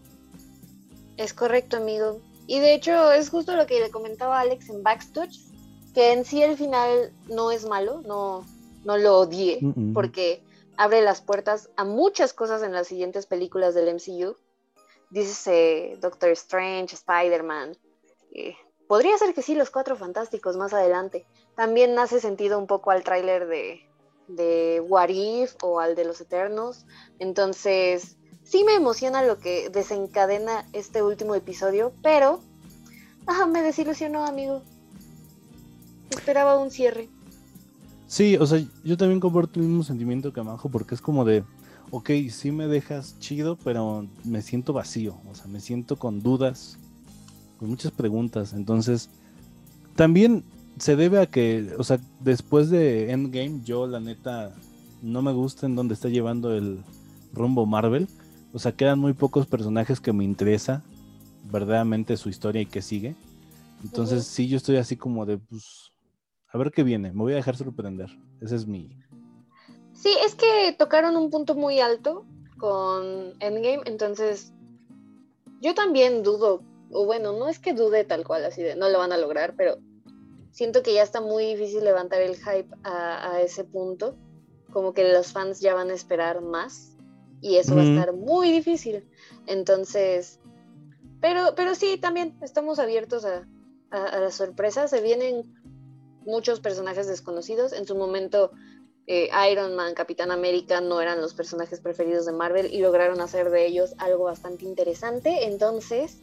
Es 1.17 1.33
correcto, 1.33 1.77
amigo. 1.77 2.19
Y 2.47 2.59
de 2.59 2.74
hecho 2.74 3.12
es 3.12 3.29
justo 3.29 3.55
lo 3.55 3.65
que 3.67 3.79
le 3.79 3.91
comentaba 3.91 4.39
Alex 4.39 4.69
en 4.69 4.83
Backstouch, 4.83 5.38
que 5.93 6.13
en 6.13 6.25
sí 6.25 6.41
el 6.41 6.57
final 6.57 7.12
no 7.29 7.51
es 7.51 7.65
malo, 7.67 8.01
no, 8.05 8.45
no 8.86 8.97
lo 8.97 9.19
odié, 9.19 9.59
Mm, 9.62 9.74
mm. 9.75 9.93
porque 9.93 10.43
abre 10.77 11.01
las 11.01 11.21
puertas 11.21 11.69
a 11.75 11.83
muchas 11.83 12.33
cosas 12.33 12.63
en 12.63 12.71
las 12.71 12.88
siguientes 12.88 13.25
películas 13.25 13.74
del 13.74 13.89
MCU. 13.93 14.36
Dices 15.09 15.99
Doctor 16.01 16.29
Strange, 16.31 16.95
Spider-Man. 16.95 17.77
podría 18.87 19.17
ser 19.17 19.33
que 19.33 19.41
sí, 19.41 19.55
los 19.55 19.69
cuatro 19.69 19.95
fantásticos 19.95 20.57
más 20.57 20.73
adelante. 20.73 21.25
También 21.55 21.97
hace 21.97 22.19
sentido 22.19 22.59
un 22.59 22.67
poco 22.67 22.91
al 22.91 23.03
tráiler 23.03 23.47
de, 23.47 23.87
de 24.27 24.81
What 24.87 25.09
If 25.09 25.55
o 25.61 25.79
al 25.79 25.95
de 25.95 26.05
los 26.05 26.21
Eternos. 26.21 26.85
Entonces, 27.19 28.17
sí 28.43 28.63
me 28.63 28.75
emociona 28.75 29.23
lo 29.23 29.39
que 29.39 29.69
desencadena 29.69 30.65
este 30.73 31.01
último 31.01 31.35
episodio, 31.35 31.93
pero 32.01 32.41
ah, 33.25 33.45
me 33.45 33.61
desilusionó, 33.61 34.25
amigo. 34.25 34.61
Esperaba 36.09 36.57
un 36.57 36.71
cierre. 36.71 37.09
Sí, 38.07 38.37
o 38.37 38.45
sea, 38.45 38.63
yo 38.83 38.95
también 38.95 39.19
comparto 39.19 39.59
el 39.59 39.65
mismo 39.65 39.83
sentimiento 39.83 40.31
que 40.31 40.41
Majo, 40.41 40.69
porque 40.69 40.95
es 40.95 41.01
como 41.01 41.25
de, 41.25 41.43
ok, 41.91 42.10
sí 42.29 42.51
me 42.51 42.67
dejas 42.67 43.17
chido, 43.20 43.58
pero 43.63 44.08
me 44.24 44.41
siento 44.41 44.74
vacío, 44.74 45.17
o 45.29 45.36
sea, 45.36 45.48
me 45.48 45.60
siento 45.60 45.98
con 45.98 46.22
dudas, 46.22 46.77
con 47.60 47.70
muchas 47.70 47.91
preguntas. 47.91 48.53
Entonces, 48.53 49.10
también 49.96 50.44
se 50.77 50.96
debe 50.96 51.20
a 51.20 51.25
que, 51.25 51.74
o 51.77 51.84
sea, 51.84 52.00
después 52.20 52.70
de 52.70 53.12
Endgame, 53.12 53.62
yo 53.63 53.88
la 53.88 54.00
neta 54.00 54.53
no 55.01 55.22
me 55.22 55.32
gusta 55.32 55.65
en 55.65 55.75
dónde 55.75 55.94
está 55.94 56.10
llevando 56.10 56.56
el 56.56 56.79
rumbo 57.34 57.65
Marvel. 57.65 58.08
O 58.53 58.60
sea, 58.60 58.72
quedan 58.72 59.00
muy 59.00 59.13
pocos 59.13 59.46
personajes 59.46 60.00
que 60.00 60.13
me 60.13 60.24
interesa 60.24 60.84
verdaderamente 61.51 62.17
su 62.17 62.29
historia 62.29 62.62
y 62.62 62.65
qué 62.65 62.82
sigue. 62.82 63.15
Entonces, 63.84 64.25
sí, 64.25 64.48
yo 64.48 64.58
estoy 64.58 64.77
así 64.77 64.96
como 64.96 65.25
de, 65.25 65.38
pues, 65.38 65.91
a 66.51 66.58
ver 66.58 66.72
qué 66.72 66.84
viene, 66.84 67.12
me 67.12 67.20
voy 67.20 67.34
a 67.34 67.38
dejar 67.38 67.56
sorprender. 67.56 68.10
Ese 68.41 68.56
es 68.56 68.65
mi... 68.65 68.89
Sí, 69.97 70.15
es 70.23 70.35
que 70.35 70.75
tocaron 70.77 71.17
un 71.17 71.31
punto 71.31 71.55
muy 71.55 71.79
alto 71.79 72.23
con 72.59 73.33
Endgame, 73.39 73.81
entonces 73.85 74.53
yo 75.59 75.73
también 75.73 76.21
dudo, 76.21 76.61
o 76.91 77.05
bueno, 77.05 77.33
no 77.33 77.49
es 77.49 77.57
que 77.57 77.73
dude 77.73 78.03
tal 78.03 78.23
cual, 78.23 78.45
así 78.45 78.61
de 78.61 78.75
no 78.75 78.89
lo 78.89 78.99
van 78.99 79.11
a 79.11 79.17
lograr, 79.17 79.55
pero 79.57 79.77
siento 80.51 80.83
que 80.83 80.93
ya 80.93 81.01
está 81.01 81.19
muy 81.19 81.45
difícil 81.45 81.83
levantar 81.83 82.21
el 82.21 82.35
hype 82.35 82.69
a, 82.83 83.31
a 83.31 83.41
ese 83.41 83.63
punto, 83.63 84.15
como 84.71 84.93
que 84.93 85.11
los 85.11 85.31
fans 85.31 85.61
ya 85.61 85.73
van 85.73 85.89
a 85.89 85.95
esperar 85.95 86.41
más 86.41 86.95
y 87.41 87.57
eso 87.57 87.75
va 87.75 87.81
a 87.81 87.85
estar 87.85 88.13
muy 88.13 88.51
difícil. 88.51 89.03
Entonces, 89.47 90.39
pero, 91.21 91.55
pero 91.55 91.73
sí, 91.73 91.97
también 91.97 92.37
estamos 92.41 92.77
abiertos 92.77 93.25
a, 93.25 93.47
a, 93.89 94.03
a 94.05 94.19
las 94.19 94.35
sorpresas, 94.35 94.91
se 94.91 95.01
vienen 95.01 95.55
muchos 96.23 96.59
personajes 96.59 97.07
desconocidos, 97.07 97.73
en 97.73 97.87
su 97.87 97.95
momento 97.95 98.51
eh, 99.07 99.29
Iron 99.51 99.75
Man, 99.75 99.93
Capitán 99.93 100.31
América 100.31 100.81
no 100.81 100.99
eran 100.99 101.21
los 101.21 101.33
personajes 101.33 101.79
preferidos 101.79 102.25
de 102.25 102.33
Marvel 102.33 102.73
y 102.73 102.81
lograron 102.81 103.21
hacer 103.21 103.49
de 103.49 103.65
ellos 103.65 103.95
algo 103.97 104.25
bastante 104.25 104.65
interesante. 104.65 105.45
Entonces, 105.45 106.19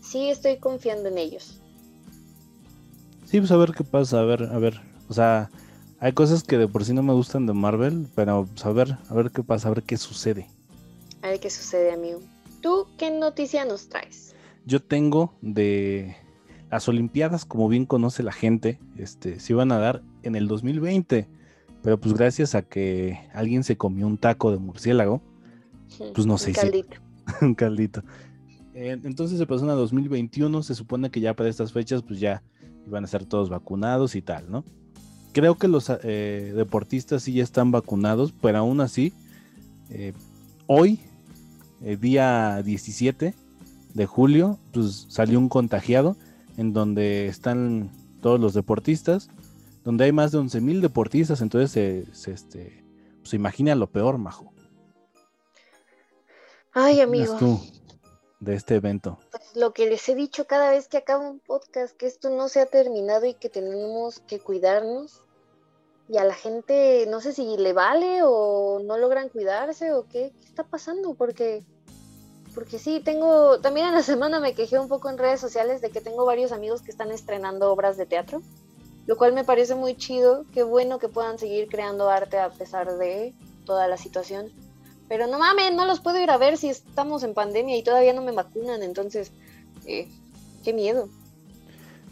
sí 0.00 0.30
estoy 0.30 0.58
confiando 0.58 1.08
en 1.08 1.18
ellos. 1.18 1.60
Sí, 3.24 3.40
pues 3.40 3.50
a 3.50 3.56
ver 3.56 3.72
qué 3.72 3.82
pasa, 3.82 4.20
a 4.20 4.24
ver, 4.24 4.44
a 4.44 4.58
ver. 4.58 4.80
O 5.08 5.14
sea, 5.14 5.50
hay 5.98 6.12
cosas 6.12 6.44
que 6.44 6.58
de 6.58 6.68
por 6.68 6.84
sí 6.84 6.92
no 6.92 7.02
me 7.02 7.12
gustan 7.12 7.46
de 7.46 7.54
Marvel, 7.54 8.06
pero 8.14 8.46
pues, 8.46 8.64
a 8.66 8.72
ver, 8.72 8.98
a 9.08 9.14
ver 9.14 9.32
qué 9.32 9.42
pasa, 9.42 9.68
a 9.68 9.74
ver 9.74 9.82
qué 9.82 9.96
sucede. 9.96 10.48
A 11.22 11.28
ver 11.28 11.40
qué 11.40 11.50
sucede, 11.50 11.92
amigo. 11.92 12.20
¿Tú 12.60 12.86
qué 12.98 13.10
noticia 13.10 13.64
nos 13.64 13.88
traes? 13.88 14.36
Yo 14.64 14.80
tengo 14.80 15.34
de 15.40 16.16
las 16.70 16.88
Olimpiadas, 16.88 17.44
como 17.44 17.68
bien 17.68 17.84
conoce 17.84 18.22
la 18.22 18.32
gente, 18.32 18.78
este, 18.96 19.40
se 19.40 19.52
iban 19.52 19.72
a 19.72 19.78
dar 19.78 20.02
en 20.22 20.36
el 20.36 20.46
2020, 20.46 21.26
pero 21.82 21.98
pues 21.98 22.14
gracias 22.14 22.54
a 22.54 22.62
que 22.62 23.18
alguien 23.34 23.64
se 23.64 23.76
comió 23.76 24.06
un 24.06 24.18
taco 24.18 24.50
de 24.50 24.58
murciélago, 24.58 25.22
Pues 26.14 26.26
no 26.26 26.38
sé 26.38 26.52
caldito. 26.52 26.96
un 27.42 27.54
caldito. 27.54 28.02
Eh, 28.74 28.98
entonces 29.04 29.38
se 29.38 29.46
pasó 29.46 29.68
a 29.70 29.74
2021, 29.74 30.62
se 30.62 30.74
supone 30.74 31.10
que 31.10 31.20
ya 31.20 31.34
para 31.34 31.50
estas 31.50 31.72
fechas 31.72 32.02
pues 32.02 32.20
ya 32.20 32.42
iban 32.86 33.04
a 33.04 33.06
estar 33.06 33.24
todos 33.24 33.48
vacunados 33.48 34.14
y 34.14 34.22
tal, 34.22 34.50
¿no? 34.50 34.64
Creo 35.32 35.56
que 35.56 35.68
los 35.68 35.90
eh, 36.02 36.52
deportistas 36.54 37.22
sí 37.22 37.32
ya 37.32 37.42
están 37.42 37.70
vacunados, 37.70 38.32
pero 38.32 38.58
aún 38.58 38.80
así, 38.80 39.14
eh, 39.88 40.12
hoy, 40.66 41.00
eh, 41.80 41.96
día 41.96 42.62
17 42.62 43.34
de 43.94 44.06
julio, 44.06 44.58
pues 44.72 45.06
salió 45.08 45.38
un 45.38 45.48
contagiado 45.48 46.16
en 46.58 46.74
donde 46.74 47.28
están 47.28 47.90
todos 48.20 48.38
los 48.40 48.52
deportistas, 48.52 49.30
donde 49.84 50.04
hay 50.04 50.12
más 50.12 50.32
de 50.32 50.38
11 50.38 50.60
mil 50.60 50.80
deportistas, 50.80 51.40
entonces 51.40 51.70
se, 51.70 52.14
se, 52.14 52.32
este, 52.32 52.84
se 53.22 53.36
imagina 53.36 53.74
lo 53.74 53.90
peor, 53.90 54.18
Majo. 54.18 54.52
Ay, 56.72 56.96
¿Qué 56.96 57.02
amigo. 57.02 57.36
tú 57.36 57.60
de 58.40 58.54
este 58.54 58.76
evento? 58.76 59.18
Pues 59.30 59.56
lo 59.56 59.72
que 59.72 59.88
les 59.88 60.08
he 60.08 60.14
dicho 60.14 60.46
cada 60.46 60.70
vez 60.70 60.88
que 60.88 60.96
acabo 60.96 61.28
un 61.28 61.38
podcast, 61.38 61.96
que 61.96 62.06
esto 62.06 62.30
no 62.30 62.48
se 62.48 62.60
ha 62.60 62.66
terminado 62.66 63.26
y 63.26 63.34
que 63.34 63.48
tenemos 63.48 64.20
que 64.20 64.40
cuidarnos. 64.40 65.20
Y 66.08 66.16
a 66.16 66.24
la 66.24 66.34
gente, 66.34 67.06
no 67.08 67.20
sé 67.20 67.32
si 67.32 67.56
le 67.56 67.72
vale 67.72 68.22
o 68.24 68.80
no 68.84 68.98
logran 68.98 69.28
cuidarse 69.28 69.92
o 69.92 70.04
qué, 70.04 70.32
qué 70.40 70.46
está 70.46 70.64
pasando, 70.64 71.14
porque, 71.14 71.62
porque 72.54 72.78
sí, 72.78 73.00
tengo, 73.00 73.60
también 73.60 73.88
en 73.88 73.94
la 73.94 74.02
semana 74.02 74.40
me 74.40 74.54
quejé 74.54 74.78
un 74.78 74.88
poco 74.88 75.10
en 75.10 75.18
redes 75.18 75.40
sociales 75.40 75.80
de 75.80 75.90
que 75.90 76.00
tengo 76.00 76.24
varios 76.24 76.52
amigos 76.52 76.82
que 76.82 76.90
están 76.90 77.12
estrenando 77.12 77.70
obras 77.70 77.96
de 77.96 78.06
teatro, 78.06 78.42
lo 79.06 79.16
cual 79.16 79.32
me 79.32 79.44
parece 79.44 79.74
muy 79.74 79.96
chido, 79.96 80.44
qué 80.52 80.62
bueno 80.62 80.98
que 80.98 81.08
puedan 81.08 81.38
seguir 81.38 81.68
creando 81.68 82.08
arte 82.08 82.38
a 82.38 82.50
pesar 82.50 82.96
de 82.98 83.34
toda 83.64 83.88
la 83.88 83.96
situación. 83.96 84.46
Pero 85.08 85.26
no 85.26 85.38
mames, 85.38 85.74
no 85.74 85.84
los 85.84 86.00
puedo 86.00 86.20
ir 86.20 86.30
a 86.30 86.38
ver 86.38 86.56
si 86.56 86.68
estamos 86.68 87.22
en 87.22 87.34
pandemia 87.34 87.76
y 87.76 87.82
todavía 87.82 88.12
no 88.12 88.22
me 88.22 88.32
vacunan, 88.32 88.82
entonces, 88.82 89.32
eh, 89.86 90.08
qué 90.64 90.72
miedo. 90.72 91.08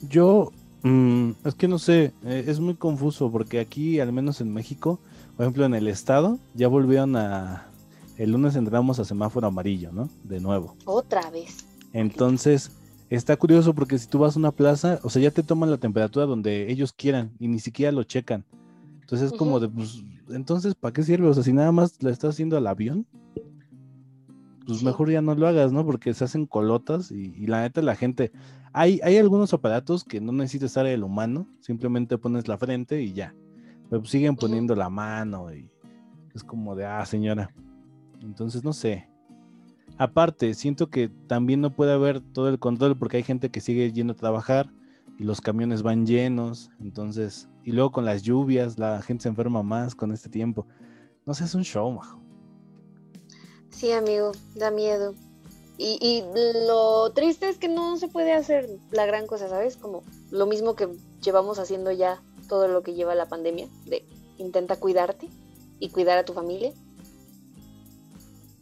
Yo, 0.09 0.53
mm, 0.83 1.31
es 1.45 1.55
que 1.55 1.69
no 1.69 1.79
sé, 1.79 2.13
eh, 2.25 2.45
es 2.47 2.61
muy 2.61 2.75
confuso 2.75 3.31
porque 3.31 3.61
aquí, 3.61 4.01
al 4.01 4.13
menos 4.13 4.41
en 4.41 4.53
México, 4.53 4.99
por 5.37 5.45
ejemplo 5.45 5.65
en 5.65 5.75
el 5.75 5.89
estado, 5.89 6.39
ya 6.55 6.69
volvieron 6.69 7.17
a... 7.17 7.67
El 8.19 8.33
lunes 8.33 8.55
entramos 8.55 8.99
a 8.99 9.07
semáforo 9.07 9.47
amarillo, 9.47 9.93
¿no? 9.93 10.11
De 10.25 10.41
nuevo. 10.41 10.77
Otra 10.85 11.31
vez. 11.31 11.65
Entonces, 11.95 12.71
está 13.17 13.37
curioso 13.37 13.75
porque 13.75 13.99
si 13.99 14.07
tú 14.07 14.21
vas 14.21 14.37
a 14.37 14.39
una 14.39 14.53
plaza, 14.53 15.01
o 15.03 15.11
sea, 15.11 15.21
ya 15.21 15.31
te 15.31 15.43
toman 15.43 15.71
la 15.71 15.79
temperatura 15.79 16.27
donde 16.27 16.71
ellos 16.71 16.93
quieran 16.93 17.33
y 17.39 17.49
ni 17.49 17.59
siquiera 17.59 17.93
lo 17.93 18.05
checan. 18.05 18.45
Entonces 19.01 19.33
es 19.33 19.39
como 19.39 19.59
de, 19.59 19.69
pues, 19.69 20.05
entonces, 20.29 20.77
¿para 20.77 20.93
qué 20.93 21.03
sirve? 21.03 21.29
O 21.29 21.35
sea, 21.35 21.43
si 21.43 21.53
nada 21.53 21.73
más 21.73 22.01
la 22.03 22.11
estás 22.11 22.35
haciendo 22.35 22.57
al 22.57 22.69
avión, 22.69 23.07
pues 24.65 24.85
mejor 24.85 25.11
ya 25.11 25.21
no 25.21 25.35
lo 25.35 25.49
hagas, 25.49 25.73
¿no? 25.73 25.85
Porque 25.85 26.15
se 26.15 26.23
hacen 26.25 26.47
colotas 26.47 27.11
y, 27.11 27.35
y 27.37 27.47
la 27.47 27.63
neta 27.63 27.83
la 27.83 27.97
gente... 27.97 28.31
Hay, 28.73 29.01
hay 29.03 29.17
algunos 29.17 29.53
aparatos 29.53 30.05
que 30.05 30.21
no 30.21 30.31
necesitas 30.31 30.71
estar 30.71 30.87
el 30.87 31.03
humano, 31.03 31.49
simplemente 31.59 32.19
pones 32.19 32.47
la 32.47 32.57
frente 32.57 33.03
y 33.03 33.13
ya. 33.13 33.35
Pero 33.89 34.03
pues 34.03 34.13
siguen 34.13 34.37
poniendo 34.37 34.77
la 34.77 34.89
mano 34.89 35.53
y 35.53 35.69
es 36.33 36.45
como 36.45 36.77
de, 36.77 36.87
ah, 36.87 37.05
señora. 37.05 37.53
Entonces, 38.23 38.63
no 38.63 38.73
sé. 38.73 39.10
Aparte, 40.01 40.55
siento 40.55 40.89
que 40.89 41.11
también 41.27 41.61
no 41.61 41.77
puede 41.77 41.93
haber 41.93 42.23
todo 42.23 42.49
el 42.49 42.59
control 42.59 42.97
porque 42.97 43.19
hay 43.19 43.23
gente 43.23 43.51
que 43.51 43.61
sigue 43.61 43.93
yendo 43.93 44.15
a 44.15 44.17
trabajar, 44.17 44.71
y 45.19 45.25
los 45.25 45.43
camiones 45.43 45.83
van 45.83 46.07
llenos, 46.07 46.71
entonces, 46.81 47.51
y 47.63 47.73
luego 47.73 47.93
con 47.93 48.07
las 48.07 48.23
lluvias, 48.23 48.79
la 48.79 49.03
gente 49.03 49.25
se 49.25 49.29
enferma 49.29 49.63
más 49.63 49.95
con 49.95 50.13
este 50.13 50.31
tiempo. 50.31 50.67
No 51.27 51.35
sé, 51.35 51.45
es 51.45 51.55
un 51.55 51.65
show, 51.65 51.91
majo. 51.91 52.19
Sí, 53.69 53.93
amigo, 53.93 54.33
da 54.55 54.71
miedo. 54.71 55.15
Y, 55.77 55.99
y 56.01 56.25
lo 56.67 57.13
triste 57.13 57.51
es 57.51 57.59
que 57.59 57.69
no 57.69 57.99
se 57.99 58.09
puede 58.09 58.33
hacer 58.33 58.71
la 58.93 59.05
gran 59.05 59.27
cosa, 59.27 59.51
¿sabes? 59.51 59.77
Como 59.77 60.03
lo 60.31 60.47
mismo 60.47 60.77
que 60.77 60.89
llevamos 61.23 61.59
haciendo 61.59 61.93
ya 61.93 62.23
todo 62.49 62.69
lo 62.69 62.83
que 62.83 62.95
lleva 62.95 63.15
la 63.15 63.29
pandemia, 63.29 63.69
de 63.85 64.07
intenta 64.39 64.77
cuidarte 64.77 65.29
y 65.81 65.91
cuidar 65.91 66.17
a 66.17 66.25
tu 66.25 66.33
familia. 66.33 66.73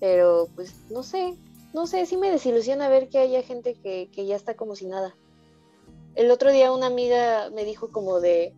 Pero 0.00 0.49
pues 0.55 0.75
no 0.90 1.02
sé, 1.02 1.37
no 1.75 1.87
sé, 1.87 2.07
sí 2.07 2.17
me 2.17 2.31
desilusiona 2.31 2.88
ver 2.88 3.09
que 3.09 3.19
haya 3.19 3.43
gente 3.43 3.75
que, 3.75 4.11
que 4.12 4.26
ya 4.26 4.37
está 4.37 4.55
como 4.55 4.76
si 4.76 4.87
nada. 4.87 5.17
El 6.14 6.31
otro 6.31 6.50
día 6.50 6.73
una 6.73 6.87
amiga 6.87 7.50
me 7.50 7.64
dijo 7.64 7.90
como 7.90 8.21
de, 8.21 8.55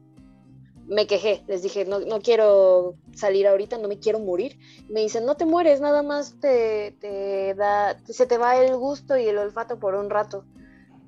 me 0.87 1.07
quejé, 1.07 1.43
les 1.47 1.63
dije, 1.63 1.85
no, 1.85 2.01
no 2.01 2.21
quiero 2.21 2.97
salir 3.15 3.47
ahorita, 3.47 3.79
no 3.79 3.89
me 3.89 3.99
quiero 3.99 4.19
morir. 4.19 4.59
Me 4.89 5.01
dicen, 5.01 5.25
no 5.25 5.37
te 5.37 5.45
mueres, 5.47 5.81
nada 5.81 6.03
más 6.03 6.39
te, 6.41 6.97
te 7.01 7.55
da, 7.55 7.99
se 8.07 8.27
te 8.27 8.39
va 8.39 8.57
el 8.57 8.77
gusto 8.77 9.17
y 9.17 9.27
el 9.29 9.39
olfato 9.39 9.79
por 9.79 9.95
un 9.95 10.11
rato. 10.11 10.45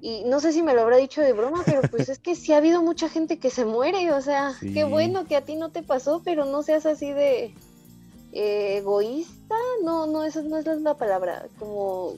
Y 0.01 0.25
no 0.25 0.41
sé 0.41 0.53
si 0.53 0.63
me 0.63 0.75
lo 0.75 0.83
habrá 0.83 0.97
dicho 0.97 1.21
de 1.21 1.33
broma, 1.33 1.63
pero 1.65 1.81
pues 1.83 2.09
es 2.09 2.19
que 2.19 2.35
sí 2.35 2.53
ha 2.53 2.57
habido 2.59 2.83
mucha 2.83 3.09
gente 3.09 3.39
que 3.39 3.51
se 3.51 3.65
muere, 3.65 4.13
o 4.13 4.21
sea, 4.21 4.53
Sí. 4.53 4.73
qué 4.75 4.85
bueno 4.85 5.27
que 5.27 5.37
a 5.37 5.45
ti 5.45 5.57
no 5.57 5.71
te 5.71 5.83
pasó, 5.83 6.23
pero 6.25 6.45
no 6.45 6.63
seas 6.63 6.87
así 6.87 7.13
de 7.13 7.55
eh, 8.33 8.79
egoísta, 8.79 9.55
no, 9.85 10.07
no, 10.07 10.25
esa 10.25 10.43
no 10.43 10.59
es 10.59 10.67
la 10.67 10.97
palabra, 10.97 11.47
como 11.59 12.15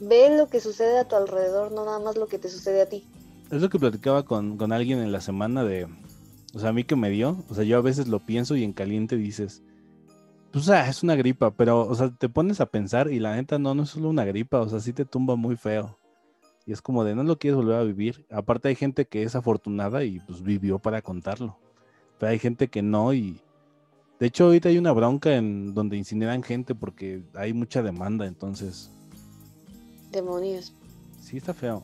ve 0.00 0.36
lo 0.36 0.48
que 0.48 0.60
sucede 0.60 0.98
a 0.98 1.08
tu 1.08 1.16
alrededor, 1.16 1.72
no 1.72 1.84
nada 1.84 1.98
más 1.98 2.16
lo 2.16 2.26
que 2.26 2.38
te 2.38 2.48
sucede 2.48 2.82
a 2.82 2.88
ti. 2.88 3.04
Es 3.50 3.60
lo 3.60 3.68
que 3.68 3.78
platicaba 3.78 4.24
con, 4.24 4.56
con 4.56 4.72
alguien 4.72 4.98
en 4.98 5.12
la 5.12 5.20
semana 5.20 5.64
de, 5.64 5.86
o 6.54 6.58
sea, 6.58 6.70
a 6.70 6.72
mí 6.72 6.84
que 6.84 6.96
me 6.96 7.10
dio, 7.10 7.44
o 7.48 7.54
sea, 7.54 7.64
yo 7.64 7.78
a 7.78 7.82
veces 7.82 8.08
lo 8.08 8.20
pienso 8.20 8.56
y 8.56 8.64
en 8.64 8.72
caliente 8.72 9.16
dices, 9.16 9.62
pues 10.52 10.68
es 10.68 11.02
una 11.02 11.16
gripa, 11.16 11.50
pero, 11.50 11.86
o 11.86 11.94
sea, 11.94 12.10
te 12.10 12.28
pones 12.28 12.60
a 12.60 12.66
pensar 12.66 13.10
y 13.10 13.18
la 13.18 13.36
neta 13.36 13.58
no, 13.58 13.74
no 13.74 13.82
es 13.82 13.90
solo 13.90 14.08
una 14.08 14.24
gripa, 14.24 14.60
o 14.60 14.68
sea, 14.68 14.80
sí 14.80 14.92
te 14.92 15.04
tumba 15.04 15.36
muy 15.36 15.56
feo. 15.56 15.98
Y 16.64 16.72
es 16.72 16.82
como 16.82 17.04
de, 17.04 17.14
no 17.14 17.22
lo 17.22 17.38
quieres 17.38 17.56
volver 17.56 17.76
a 17.76 17.84
vivir. 17.84 18.26
Aparte 18.30 18.68
hay 18.68 18.74
gente 18.74 19.06
que 19.06 19.22
es 19.22 19.36
afortunada 19.36 20.02
y 20.02 20.18
pues 20.20 20.42
vivió 20.42 20.78
para 20.80 21.02
contarlo. 21.02 21.58
Pero 22.18 22.32
hay 22.32 22.38
gente 22.38 22.68
que 22.68 22.82
no 22.82 23.12
y... 23.14 23.40
De 24.18 24.26
hecho, 24.26 24.44
ahorita 24.44 24.68
hay 24.70 24.78
una 24.78 24.92
bronca 24.92 25.34
en 25.36 25.74
donde 25.74 25.96
incineran 25.96 26.42
gente 26.42 26.74
porque 26.74 27.22
hay 27.34 27.52
mucha 27.52 27.82
demanda, 27.82 28.26
entonces... 28.26 28.90
Demonios. 30.10 30.72
Sí, 31.20 31.36
está 31.36 31.52
feo. 31.52 31.82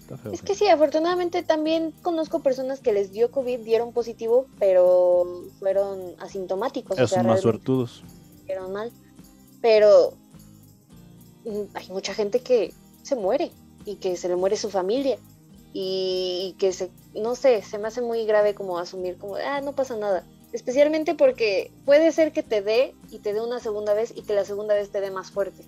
Está 0.00 0.16
feo. 0.16 0.32
Es 0.32 0.40
feo. 0.40 0.46
que 0.46 0.54
sí, 0.56 0.66
afortunadamente 0.66 1.42
también 1.44 1.92
conozco 2.02 2.40
personas 2.40 2.80
que 2.80 2.92
les 2.92 3.12
dio 3.12 3.30
COVID, 3.30 3.60
dieron 3.60 3.92
positivo, 3.92 4.46
pero 4.58 5.44
fueron 5.60 6.14
asintomáticos. 6.18 6.98
o 6.98 7.00
Esos 7.00 7.10
sea, 7.10 7.20
son 7.20 7.28
más 7.28 7.40
suertudos. 7.40 8.02
estuvieron 8.34 8.72
mal. 8.72 8.90
Pero 9.60 10.14
mm, 11.44 11.76
hay 11.76 11.88
mucha 11.90 12.14
gente 12.14 12.40
que 12.40 12.74
se 13.02 13.14
muere 13.14 13.52
y 13.84 13.96
que 13.96 14.16
se 14.16 14.28
le 14.28 14.34
muere 14.34 14.56
su 14.56 14.70
familia 14.70 15.18
y 15.72 16.54
que 16.58 16.72
se, 16.72 16.90
no 17.14 17.34
sé, 17.34 17.62
se 17.62 17.78
me 17.78 17.88
hace 17.88 18.00
muy 18.00 18.24
grave 18.26 18.54
como 18.54 18.78
asumir 18.78 19.18
como, 19.18 19.36
ah, 19.36 19.60
no 19.60 19.72
pasa 19.72 19.96
nada. 19.96 20.24
Especialmente 20.54 21.16
porque 21.16 21.72
puede 21.84 22.12
ser 22.12 22.30
que 22.30 22.44
te 22.44 22.62
dé 22.62 22.94
y 23.10 23.18
te 23.18 23.32
dé 23.32 23.42
una 23.42 23.58
segunda 23.58 23.92
vez 23.92 24.14
y 24.16 24.22
que 24.22 24.34
la 24.34 24.44
segunda 24.44 24.74
vez 24.74 24.88
te 24.88 25.00
dé 25.00 25.10
más 25.10 25.32
fuerte. 25.32 25.64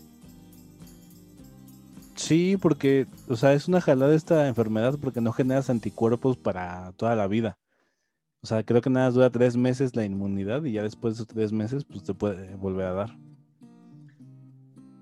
Sí, 2.14 2.56
porque, 2.56 3.08
o 3.28 3.34
sea, 3.34 3.52
es 3.52 3.66
una 3.66 3.80
jalada 3.80 4.14
esta 4.14 4.46
enfermedad 4.46 4.96
porque 5.02 5.20
no 5.20 5.32
generas 5.32 5.70
anticuerpos 5.70 6.36
para 6.36 6.92
toda 6.92 7.16
la 7.16 7.26
vida. 7.26 7.58
O 8.42 8.46
sea, 8.46 8.62
creo 8.62 8.80
que 8.80 8.88
nada 8.88 9.06
más 9.06 9.14
dura 9.14 9.28
tres 9.28 9.56
meses 9.56 9.96
la 9.96 10.04
inmunidad 10.04 10.62
y 10.62 10.75
ya 10.75 10.84
después 10.84 11.14
de 11.14 11.16
esos 11.16 11.26
tres 11.26 11.50
meses, 11.50 11.84
pues 11.84 12.04
te 12.04 12.14
puede 12.14 12.54
volver 12.54 12.86
a 12.86 12.92
dar. 12.92 13.18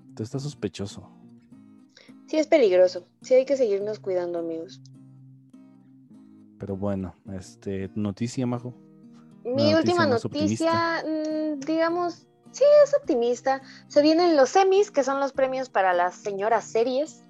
Entonces 0.07 0.29
está 0.29 0.39
sospechoso. 0.39 1.07
Sí 2.25 2.37
es 2.37 2.47
peligroso, 2.47 3.05
sí 3.21 3.35
hay 3.35 3.45
que 3.45 3.55
seguirnos 3.55 3.99
cuidando 3.99 4.39
amigos. 4.39 4.81
Pero 6.57 6.75
bueno, 6.75 7.13
este, 7.31 7.91
noticia, 7.93 8.47
Majo. 8.47 8.73
Mi 9.45 9.71
noticia 9.71 9.77
última 9.77 10.05
noticia, 10.07 11.03
mm, 11.05 11.59
digamos, 11.59 12.25
sí 12.51 12.63
es 12.83 12.95
optimista. 12.95 13.61
Se 13.87 14.01
vienen 14.01 14.35
los 14.35 14.49
semis, 14.49 14.89
que 14.89 15.03
son 15.03 15.19
los 15.19 15.33
premios 15.33 15.69
para 15.69 15.93
las 15.93 16.15
señoras 16.15 16.65
series, 16.65 17.23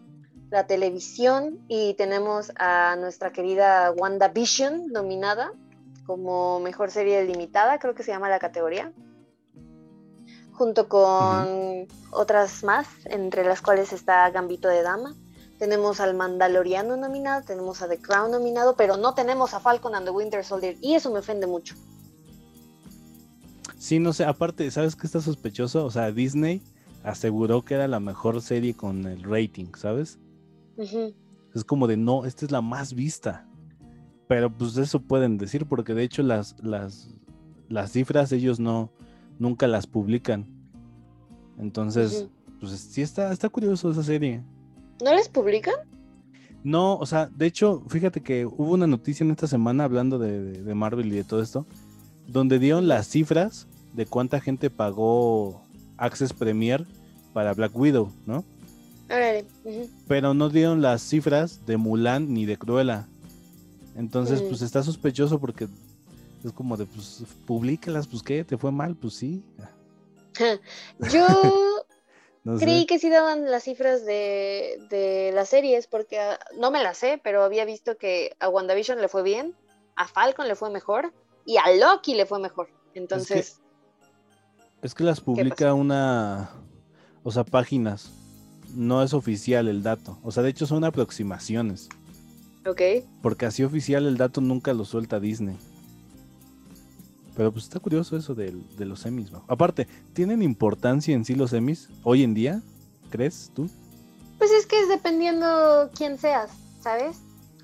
la 0.49 0.65
televisión, 0.65 1.59
y 1.67 1.93
tenemos 1.95 2.53
a 2.55 2.95
nuestra 2.95 3.33
querida 3.33 3.91
WandaVision 3.91 4.87
nominada 4.93 5.51
como 6.05 6.59
mejor 6.61 6.89
serie 6.89 7.23
limitada, 7.25 7.79
creo 7.79 7.95
que 7.95 8.03
se 8.03 8.11
llama 8.11 8.29
la 8.29 8.39
categoría, 8.39 8.93
junto 10.53 10.87
con 10.87 11.87
otras 12.11 12.63
más, 12.63 12.87
entre 13.05 13.43
las 13.43 13.61
cuales 13.61 13.91
está 13.91 14.29
Gambito 14.29 14.69
de 14.69 14.83
Dama. 14.83 15.13
Tenemos 15.59 15.99
al 15.99 16.15
Mandaloriano 16.15 16.95
nominado, 16.95 17.43
tenemos 17.43 17.81
a 17.81 17.89
The 17.89 17.97
Crown 17.97 18.31
nominado, 18.31 18.75
pero 18.75 18.95
no 18.95 19.15
tenemos 19.15 19.53
a 19.53 19.59
Falcon 19.59 19.95
and 19.95 20.05
the 20.05 20.11
Winter 20.11 20.45
Soldier, 20.45 20.77
y 20.79 20.95
eso 20.95 21.11
me 21.11 21.19
ofende 21.19 21.47
mucho. 21.47 21.75
Sí, 23.85 23.99
no 23.99 24.13
sé, 24.13 24.25
aparte, 24.25 24.71
¿sabes 24.71 24.95
qué 24.95 25.05
está 25.05 25.21
sospechoso? 25.21 25.85
O 25.85 25.91
sea, 25.91 26.11
Disney 26.11 26.63
aseguró 27.03 27.63
que 27.63 27.75
era 27.75 27.87
la 27.87 27.99
mejor 27.99 28.41
serie 28.41 28.73
con 28.73 29.05
el 29.05 29.21
rating, 29.21 29.67
¿sabes? 29.77 30.17
Es 31.53 31.63
como 31.63 31.85
de, 31.85 31.95
no, 31.95 32.25
esta 32.25 32.45
es 32.45 32.51
la 32.51 32.61
más 32.61 32.95
vista. 32.95 33.47
Pero 34.27 34.49
pues 34.51 34.75
eso 34.77 34.99
pueden 35.01 35.37
decir, 35.37 35.67
porque 35.67 35.93
de 35.93 36.01
hecho 36.01 36.23
las, 36.23 36.55
las, 36.63 37.13
las 37.69 37.91
cifras 37.91 38.31
ellos 38.31 38.59
no, 38.59 38.89
nunca 39.37 39.67
las 39.67 39.85
publican. 39.85 40.47
Entonces, 41.59 42.27
pues 42.59 42.71
sí 42.71 43.03
está, 43.03 43.31
está 43.31 43.49
curioso 43.49 43.91
esa 43.91 44.01
serie. 44.01 44.41
¿No 45.03 45.13
les 45.13 45.29
publican? 45.29 45.75
No, 46.63 46.97
o 46.97 47.05
sea, 47.05 47.27
de 47.27 47.45
hecho, 47.45 47.83
fíjate 47.87 48.21
que 48.23 48.47
hubo 48.47 48.73
una 48.73 48.87
noticia 48.87 49.23
en 49.23 49.29
esta 49.29 49.45
semana 49.45 49.83
hablando 49.83 50.17
de, 50.17 50.41
de- 50.41 50.63
de 50.63 50.73
Marvel 50.73 51.05
y 51.05 51.17
de 51.17 51.23
todo 51.23 51.43
esto, 51.43 51.67
donde 52.27 52.57
dieron 52.57 52.87
las 52.87 53.07
cifras 53.07 53.67
de 53.95 54.05
cuánta 54.05 54.39
gente 54.41 54.69
pagó 54.69 55.61
Access 55.97 56.33
Premier 56.33 56.85
para 57.33 57.53
Black 57.53 57.75
Widow, 57.75 58.11
¿no? 58.25 58.43
Pero 60.07 60.33
no 60.33 60.49
dieron 60.49 60.81
las 60.81 61.01
cifras 61.01 61.65
de 61.65 61.77
Mulan 61.77 62.33
ni 62.33 62.45
de 62.45 62.57
Cruella. 62.57 63.07
Entonces, 63.95 64.41
Mm. 64.41 64.47
pues 64.49 64.61
está 64.61 64.83
sospechoso 64.83 65.39
porque 65.39 65.67
es 66.43 66.51
como 66.51 66.75
de, 66.77 66.85
pues, 66.85 67.23
publícalas, 67.45 68.07
pues, 68.07 68.21
¿qué? 68.23 68.43
¿Te 68.43 68.57
fue 68.57 68.71
mal? 68.71 68.95
Pues 68.95 69.13
sí. 69.15 69.43
Yo 71.11 71.25
No 72.43 72.57
creí 72.59 72.81
sé. 72.81 72.85
que 72.87 72.99
sí 72.99 73.09
daban 73.09 73.49
las 73.49 73.63
cifras 73.63 74.05
de, 74.05 74.77
de 74.89 75.31
las 75.33 75.49
series, 75.49 75.87
porque 75.87 76.19
ah, 76.19 76.37
no 76.59 76.69
me 76.71 76.83
las 76.83 76.97
sé, 76.97 77.19
pero 77.23 77.43
había 77.43 77.65
visto 77.65 77.97
que 77.97 78.35
a 78.39 78.49
WandaVision 78.49 79.01
le 79.01 79.07
fue 79.07 79.23
bien, 79.23 79.55
a 79.95 80.07
Falcon 80.07 80.47
le 80.47 80.55
fue 80.55 80.69
mejor 80.69 81.11
y 81.45 81.57
a 81.57 81.63
Loki 81.73 82.13
le 82.13 82.25
fue 82.27 82.39
mejor. 82.39 82.69
Entonces, 82.93 83.37
Es 83.37 83.55
que 83.57 83.64
las 84.99 85.21
publica 85.21 85.73
una, 85.73 86.51
o 87.23 87.31
sea, 87.31 87.43
páginas. 87.43 88.11
No 88.73 89.01
es 89.03 89.13
oficial 89.13 89.67
el 89.67 89.83
dato. 89.83 90.19
O 90.21 90.31
sea, 90.31 90.43
de 90.43 90.49
hecho 90.49 90.65
son 90.65 90.83
aproximaciones. 90.83 91.89
ok. 92.67 92.81
Porque 93.21 93.45
así 93.45 93.63
oficial 93.63 94.05
el 94.05 94.17
dato 94.17 94.41
nunca 94.41 94.73
lo 94.73 94.85
suelta 94.85 95.19
Disney. 95.19 95.57
Pero 97.35 97.51
pues 97.51 97.65
está 97.65 97.79
curioso 97.79 98.15
eso 98.15 98.33
de, 98.33 98.53
los 98.79 98.99
semis, 98.99 99.31
¿no? 99.31 99.43
Aparte, 99.47 99.87
¿tienen 100.13 100.41
importancia 100.41 101.13
en 101.13 101.25
sí 101.25 101.35
los 101.35 101.51
semis 101.51 101.89
hoy 102.03 102.23
en 102.23 102.33
día? 102.33 102.61
¿Crees 103.09 103.51
tú? 103.53 103.69
Pues 104.37 104.51
es 104.51 104.65
que 104.65 104.79
es 104.79 104.89
dependiendo 104.89 105.89
quién 105.95 106.17
seas, 106.17 106.51
¿sabes? 106.81 107.17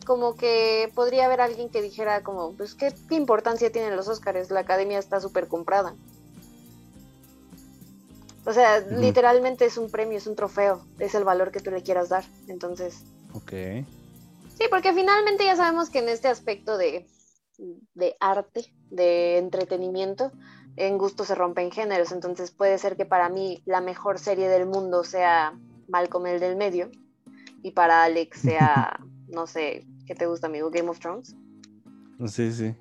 Como 0.06 0.36
que 0.36 0.92
podría 0.94 1.26
haber 1.26 1.42
alguien 1.42 1.70
que 1.70 1.82
dijera 1.82 2.22
como, 2.24 2.54
pues 2.54 2.74
qué, 2.74 2.94
qué 3.08 3.16
importancia 3.16 3.72
tienen 3.72 3.96
los 3.96 4.08
Óscares, 4.08 4.52
la 4.52 4.62
academia 4.62 5.00
está 5.00 5.20
súper 5.22 5.48
comprada. 5.48 5.96
O 8.46 8.54
sea, 8.54 8.80
literalmente 8.80 9.66
es 9.66 9.78
un 9.78 9.90
premio, 9.92 10.18
es 10.18 10.26
un 10.28 10.36
trofeo, 10.36 10.84
es 11.00 11.14
el 11.14 11.24
valor 11.24 11.52
que 11.52 11.60
tú 11.60 11.70
le 11.70 11.84
quieras 11.84 12.10
dar. 12.10 12.24
Entonces, 12.48 13.04
Ok. 13.34 13.52
sí, 14.58 14.66
porque 14.70 14.94
finalmente 14.94 15.46
ya 15.46 15.56
sabemos 15.56 15.90
que 15.90 16.00
en 16.00 16.10
este 16.10 16.28
aspecto 16.28 16.78
de, 16.78 17.06
de 17.94 18.16
arte, 18.20 18.74
de 18.90 19.38
entretenimiento, 19.38 20.32
en 20.76 20.98
gusto 20.98 21.24
se 21.24 21.36
rompen 21.36 21.72
géneros. 21.72 22.12
Entonces 22.12 22.52
puede 22.52 22.78
ser 22.78 22.96
que 22.98 23.06
para 23.06 23.30
mí 23.30 23.62
la 23.66 23.82
mejor 23.82 24.18
serie 24.18 24.50
del 24.50 24.66
mundo 24.66 25.04
sea 25.04 25.54
Malcolm 25.88 26.26
el 26.28 26.40
del 26.40 26.56
medio 26.56 26.90
y 27.62 27.72
para 27.72 28.04
Alex 28.04 28.40
sea, 28.42 29.00
no 29.28 29.46
sé, 29.46 29.86
¿qué 30.08 30.16
te 30.16 30.26
gusta, 30.26 30.48
amigo? 30.48 30.72
Game 30.72 30.90
of 30.90 31.00
Thrones. 31.00 31.36
Sí, 32.28 32.52
sí. 32.52 32.76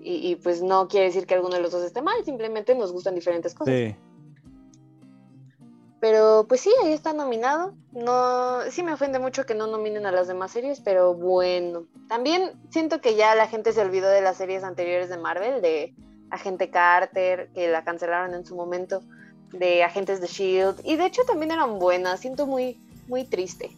Y, 0.00 0.30
y, 0.32 0.36
pues 0.36 0.60
no 0.60 0.86
quiere 0.86 1.06
decir 1.06 1.26
que 1.26 1.32
alguno 1.32 1.54
de 1.54 1.62
los 1.62 1.72
dos 1.72 1.82
esté 1.82 2.02
mal, 2.02 2.22
simplemente 2.26 2.74
nos 2.74 2.92
gustan 2.92 3.14
diferentes 3.14 3.54
cosas. 3.54 3.74
Sí. 3.74 3.96
Pero 6.04 6.44
pues 6.46 6.60
sí, 6.60 6.70
ahí 6.84 6.92
está 6.92 7.14
nominado. 7.14 7.72
No, 7.92 8.58
sí 8.70 8.82
me 8.82 8.92
ofende 8.92 9.18
mucho 9.18 9.46
que 9.46 9.54
no 9.54 9.66
nominen 9.66 10.04
a 10.04 10.12
las 10.12 10.28
demás 10.28 10.50
series, 10.50 10.80
pero 10.80 11.14
bueno. 11.14 11.86
También 12.10 12.52
siento 12.68 13.00
que 13.00 13.16
ya 13.16 13.34
la 13.34 13.46
gente 13.46 13.72
se 13.72 13.80
olvidó 13.80 14.10
de 14.10 14.20
las 14.20 14.36
series 14.36 14.64
anteriores 14.64 15.08
de 15.08 15.16
Marvel, 15.16 15.62
de 15.62 15.94
Agente 16.28 16.68
Carter, 16.68 17.48
que 17.54 17.68
la 17.68 17.84
cancelaron 17.84 18.34
en 18.34 18.44
su 18.44 18.54
momento, 18.54 19.00
de 19.52 19.82
Agentes 19.82 20.20
de 20.20 20.26
Shield, 20.26 20.82
y 20.84 20.96
de 20.96 21.06
hecho 21.06 21.22
también 21.26 21.52
eran 21.52 21.78
buenas. 21.78 22.20
Siento 22.20 22.46
muy, 22.46 22.78
muy 23.08 23.24
triste. 23.24 23.70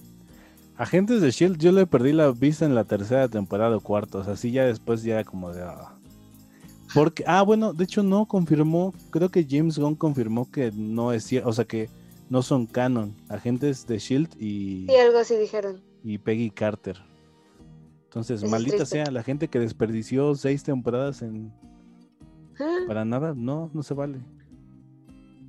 Agentes 0.77 1.21
de 1.21 1.31
Shield, 1.31 1.59
yo 1.59 1.71
le 1.71 1.87
perdí 1.87 2.13
la 2.13 2.33
vista 2.33 2.65
en 2.65 2.75
la 2.75 2.83
tercera 2.83 3.29
temporada 3.29 3.77
o 3.77 3.81
cuarta, 3.81 4.19
o 4.19 4.25
sea, 4.25 4.35
sí 4.35 4.51
ya 4.51 4.65
después 4.65 5.05
ya 5.05 5.23
como 5.23 5.53
de... 5.53 5.63
ah. 5.63 5.93
Porque, 6.93 7.23
ah, 7.25 7.43
bueno, 7.43 7.73
de 7.73 7.85
hecho 7.85 8.03
no 8.03 8.27
confirmó, 8.27 8.95
creo 9.11 9.29
que 9.29 9.47
James 9.49 9.79
Gunn 9.79 9.95
confirmó 9.95 10.51
que 10.51 10.73
no 10.75 11.13
es 11.13 11.23
cierto, 11.23 11.49
o 11.49 11.53
sea 11.53 11.65
que 11.65 11.89
no 12.29 12.43
son 12.43 12.67
canon, 12.67 13.15
agentes 13.29 13.87
de 13.87 13.99
Shield 13.99 14.31
y, 14.41 14.87
Sí, 14.89 14.97
algo 14.97 15.19
así 15.19 15.37
dijeron. 15.37 15.81
y 16.03 16.19
Peggy 16.19 16.51
Carter. 16.51 16.97
Entonces, 18.05 18.43
Eso 18.43 18.51
maldita 18.51 18.87
sea, 18.87 19.11
la 19.11 19.23
gente 19.23 19.49
que 19.49 19.59
desperdició 19.59 20.35
seis 20.35 20.63
temporadas 20.63 21.23
en 21.23 21.53
Ah, 22.59 22.79
para 22.87 23.05
nada, 23.05 23.35
no, 23.37 23.71
no 23.75 23.83
se 23.83 23.93
vale. 23.93 24.19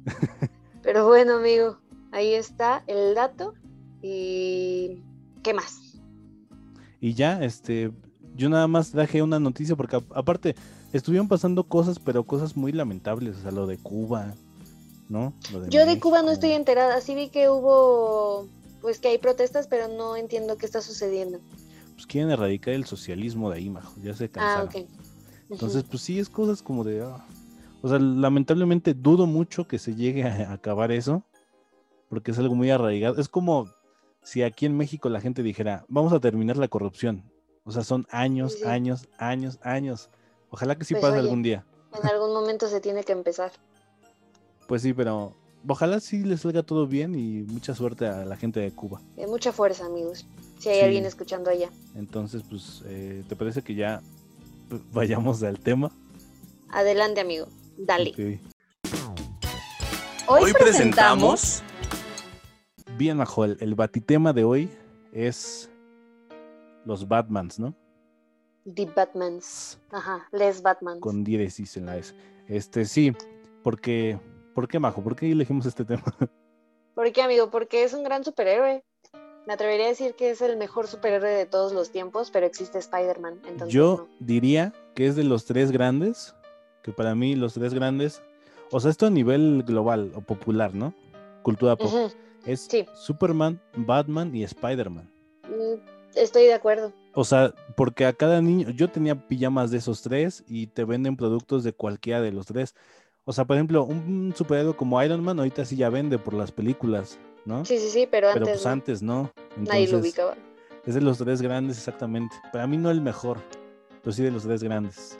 Pero 0.84 1.08
bueno, 1.08 1.38
amigo, 1.38 1.78
ahí 2.12 2.34
está 2.34 2.84
el 2.88 3.16
dato. 3.16 3.54
¿Y 4.02 5.02
qué 5.44 5.54
más? 5.54 6.00
Y 7.00 7.14
ya, 7.14 7.44
este, 7.44 7.92
yo 8.36 8.50
nada 8.50 8.68
más 8.68 8.92
traje 8.92 9.22
una 9.22 9.40
noticia 9.40 9.76
porque 9.76 9.96
aparte 9.96 10.56
estuvieron 10.94 11.28
pasando 11.28 11.64
cosas, 11.64 12.00
pero 12.00 12.24
cosas 12.24 12.56
muy 12.58 12.72
lamentables, 12.72 13.38
o 13.38 13.42
sea, 13.42 13.52
lo 13.52 13.68
de 13.68 13.78
Cuba, 13.78 14.34
Yo 15.70 15.86
de 15.86 16.00
Cuba 16.00 16.22
no 16.22 16.32
estoy 16.32 16.52
enterada. 16.52 17.00
Sí 17.02 17.16
vi 17.16 17.30
que 17.30 17.50
hubo, 17.50 18.48
pues 18.82 19.00
que 19.00 19.08
hay 19.10 19.18
protestas, 19.18 19.68
pero 19.68 19.88
no 19.88 20.16
entiendo 20.16 20.58
qué 20.58 20.66
está 20.66 20.82
sucediendo. 20.82 21.40
Pues 21.94 22.06
quieren 22.06 22.30
erradicar 22.32 22.74
el 22.74 22.86
socialismo 22.86 23.50
de 23.50 23.58
ahí, 23.58 23.70
majo, 23.70 23.94
ya 24.04 24.14
se 24.14 24.26
Ah, 24.26 24.30
cansaron. 24.30 24.68
ok. 24.68 24.76
Ujú. 24.76 25.54
Entonces, 25.54 25.84
pues 25.90 26.02
sí, 26.04 26.20
es 26.20 26.30
cosas 26.30 26.62
como 26.62 26.84
de... 26.84 27.02
ah. 27.02 27.26
O 27.82 27.90
sea, 27.90 28.00
lamentablemente 28.00 28.94
dudo 28.94 29.26
mucho 29.28 29.68
que 29.68 29.80
se 29.80 29.96
llegue 29.96 30.24
a 30.24 30.52
acabar 30.52 30.92
eso, 30.92 31.24
porque 32.10 32.32
es 32.32 32.40
algo 32.40 32.56
muy 32.56 32.70
arraigado. 32.70 33.20
Es 33.20 33.30
como 33.30 33.70
si 34.24 34.44
aquí 34.44 34.66
en 34.66 34.76
México 34.76 35.10
la 35.10 35.22
gente 35.22 35.42
dijera, 35.44 35.86
vamos 35.88 36.12
a 36.12 36.20
terminar 36.20 36.58
la 36.58 36.68
corrupción. 36.68 37.24
O 37.64 37.72
sea, 37.72 37.84
son 37.84 38.06
años, 38.12 38.54
Sí, 38.54 38.60
sí. 38.60 38.66
años, 38.66 39.08
años, 39.18 39.60
años. 39.62 40.10
Ojalá 40.50 40.78
que 40.78 40.86
sí 40.86 40.94
Pues, 40.94 41.02
pase 41.02 41.14
oye. 41.14 41.22
algún 41.22 41.44
día. 41.44 41.66
En 41.94 42.06
algún 42.08 42.34
momento 42.34 42.68
se 42.68 42.80
tiene 42.82 43.04
que 43.04 43.12
empezar. 43.14 43.52
Pues 44.68 44.82
sí, 44.82 44.94
pero 44.94 45.34
ojalá 45.68 46.00
sí 46.00 46.24
les 46.24 46.42
salga 46.42 46.64
todo 46.64 46.88
bien 46.88 47.16
y 47.16 47.44
mucha 47.44 47.74
suerte 47.74 48.06
a 48.08 48.26
la 48.26 48.36
gente 48.38 48.60
de 48.60 48.72
Cuba. 48.72 49.02
Eh, 49.16 49.28
mucha 49.28 49.52
fuerza, 49.52 49.86
amigos. 49.86 50.28
Si 50.60 50.70
hay 50.70 50.80
Sí. 50.80 50.86
alguien 50.86 51.06
escuchando 51.06 51.50
allá. 51.50 51.70
Entonces, 51.96 52.44
pues, 52.50 52.84
eh, 52.86 53.24
¿te 53.28 53.36
parece 53.36 53.62
que 53.62 53.76
ya 53.76 54.02
vayamos 54.94 55.42
al 55.44 55.60
tema? 55.60 55.92
Adelante, 56.70 57.22
amigo. 57.22 57.48
Dale. 57.78 58.42
Hoy, 60.28 60.52
presentamos 60.54 61.64
Bien, 62.98 63.16
Majo, 63.18 63.46
el, 63.46 63.58
el 63.62 63.76
batitema 63.76 64.34
de 64.34 64.44
hoy 64.44 64.70
es 65.14 65.70
los 66.84 67.08
Batmans, 67.08 67.60
¿no? 67.60 67.76
The 68.74 68.86
Batmans. 68.88 69.80
Ajá, 69.92 70.28
Les 70.32 70.62
Batmans. 70.62 71.00
Con 71.00 71.24
diéresis 71.24 71.78
en 71.78 71.86
la 71.86 71.98
S. 71.98 72.14
Este, 72.48 72.86
sí, 72.86 73.14
porque, 73.64 74.20
¿por 74.58 74.68
qué, 74.68 74.80
Majo? 74.80 75.04
¿Por 75.04 75.16
qué 75.16 75.32
elegimos 75.32 75.68
este 75.68 75.86
tema? 75.86 76.02
¿Por 76.96 77.12
qué, 77.12 77.22
amigo? 77.22 77.52
Porque 77.52 77.84
es 77.84 77.94
un 77.94 78.04
gran 78.04 78.24
superhéroe. 78.24 78.84
Me 79.46 79.54
atrevería 79.54 79.86
a 79.86 79.90
decir 79.90 80.16
que 80.16 80.32
es 80.32 80.42
el 80.42 80.58
mejor 80.58 80.88
superhéroe 80.88 81.30
de 81.30 81.46
todos 81.46 81.74
los 81.74 81.92
tiempos, 81.92 82.32
pero 82.32 82.48
existe 82.48 82.80
Spider-Man. 82.80 83.42
Entonces, 83.48 83.72
Yo 83.72 84.08
diría 84.20 84.74
que 84.96 85.06
es 85.06 85.16
de 85.16 85.24
los 85.24 85.46
tres 85.46 85.72
grandes, 85.72 86.34
que 86.82 86.92
para 86.92 87.14
mí 87.14 87.36
los 87.36 87.54
tres 87.54 87.76
grandes, 87.76 88.24
o 88.72 88.80
sea, 88.80 88.90
esto 88.90 89.06
a 89.06 89.12
nivel 89.12 89.62
global 89.62 90.12
o 90.16 90.22
popular, 90.22 90.74
¿no? 90.74 90.92
Cultura 91.44 91.78
Es 92.44 92.62
Sí. 92.62 92.88
Superman, 92.96 93.62
Batman 93.76 94.36
y 94.36 94.44
Spider-Man. 94.44 95.08
Mm, 95.44 95.98
Estoy 96.16 96.46
de 96.46 96.54
acuerdo. 96.54 96.94
O 97.14 97.24
sea, 97.24 97.54
porque 97.76 98.06
a 98.06 98.14
cada 98.14 98.42
niño, 98.42 98.72
yo 98.72 98.90
tenía 98.90 99.28
pijamas 99.28 99.70
de 99.70 99.78
esos 99.78 100.02
tres 100.02 100.44
y 100.48 100.68
te 100.68 100.84
venden 100.84 101.16
productos 101.16 101.64
de 101.64 101.74
cualquiera 101.74 102.22
de 102.22 102.32
los 102.32 102.48
tres. 102.48 102.74
O 103.30 103.34
sea, 103.34 103.44
por 103.44 103.58
ejemplo, 103.58 103.84
un 103.84 104.34
superhéroe 104.36 104.74
como 104.74 105.04
Iron 105.04 105.22
Man 105.22 105.38
ahorita 105.40 105.66
sí 105.66 105.76
ya 105.76 105.90
vende 105.90 106.18
por 106.18 106.34
las 106.34 106.50
películas, 106.52 107.20
¿no? 107.44 107.66
Sí, 107.66 107.78
sí, 107.78 107.90
sí, 107.90 108.08
pero 108.10 108.30
Pero 108.34 108.46
antes 108.46 108.54
pues 108.56 108.66
no. 108.66 108.72
antes 108.72 109.02
no. 109.04 109.32
nadie 109.58 109.80
lo 109.88 109.98
Entonces, 109.98 110.02
ubicaba. 110.02 110.36
es 110.86 110.96
de 110.96 111.02
los 111.02 111.18
tres 111.18 111.42
grandes 111.42 111.78
exactamente. 111.78 112.34
Para 112.54 112.68
mí 112.68 112.78
no 112.78 112.90
el 112.90 113.02
mejor, 113.02 113.38
pero 114.02 114.14
sí 114.14 114.24
de 114.24 114.32
los 114.32 114.44
tres 114.44 114.64
grandes. 114.64 115.18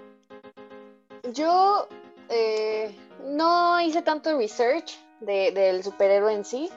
Yo 1.34 1.88
eh, 2.30 2.96
no 3.26 3.82
hice 3.82 4.02
tanto 4.02 4.38
research 4.38 4.98
de- 5.20 5.52
del 5.52 5.84
superhéroe 5.84 6.34
en 6.34 6.46
sí, 6.46 6.70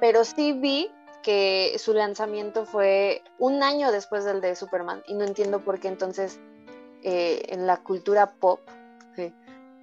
pero 0.00 0.24
sí 0.24 0.52
vi 0.52 0.90
que 1.22 1.76
su 1.78 1.94
lanzamiento 1.94 2.66
fue 2.66 3.22
un 3.38 3.62
año 3.62 3.90
después 3.90 4.26
del 4.26 4.42
de 4.42 4.54
Superman 4.54 5.02
y 5.06 5.14
no 5.14 5.24
entiendo 5.24 5.60
por 5.60 5.80
qué 5.80 5.88
entonces 5.88 6.38
eh, 7.02 7.42
en 7.48 7.66
la 7.66 7.78
cultura 7.78 8.32
pop 8.32 8.60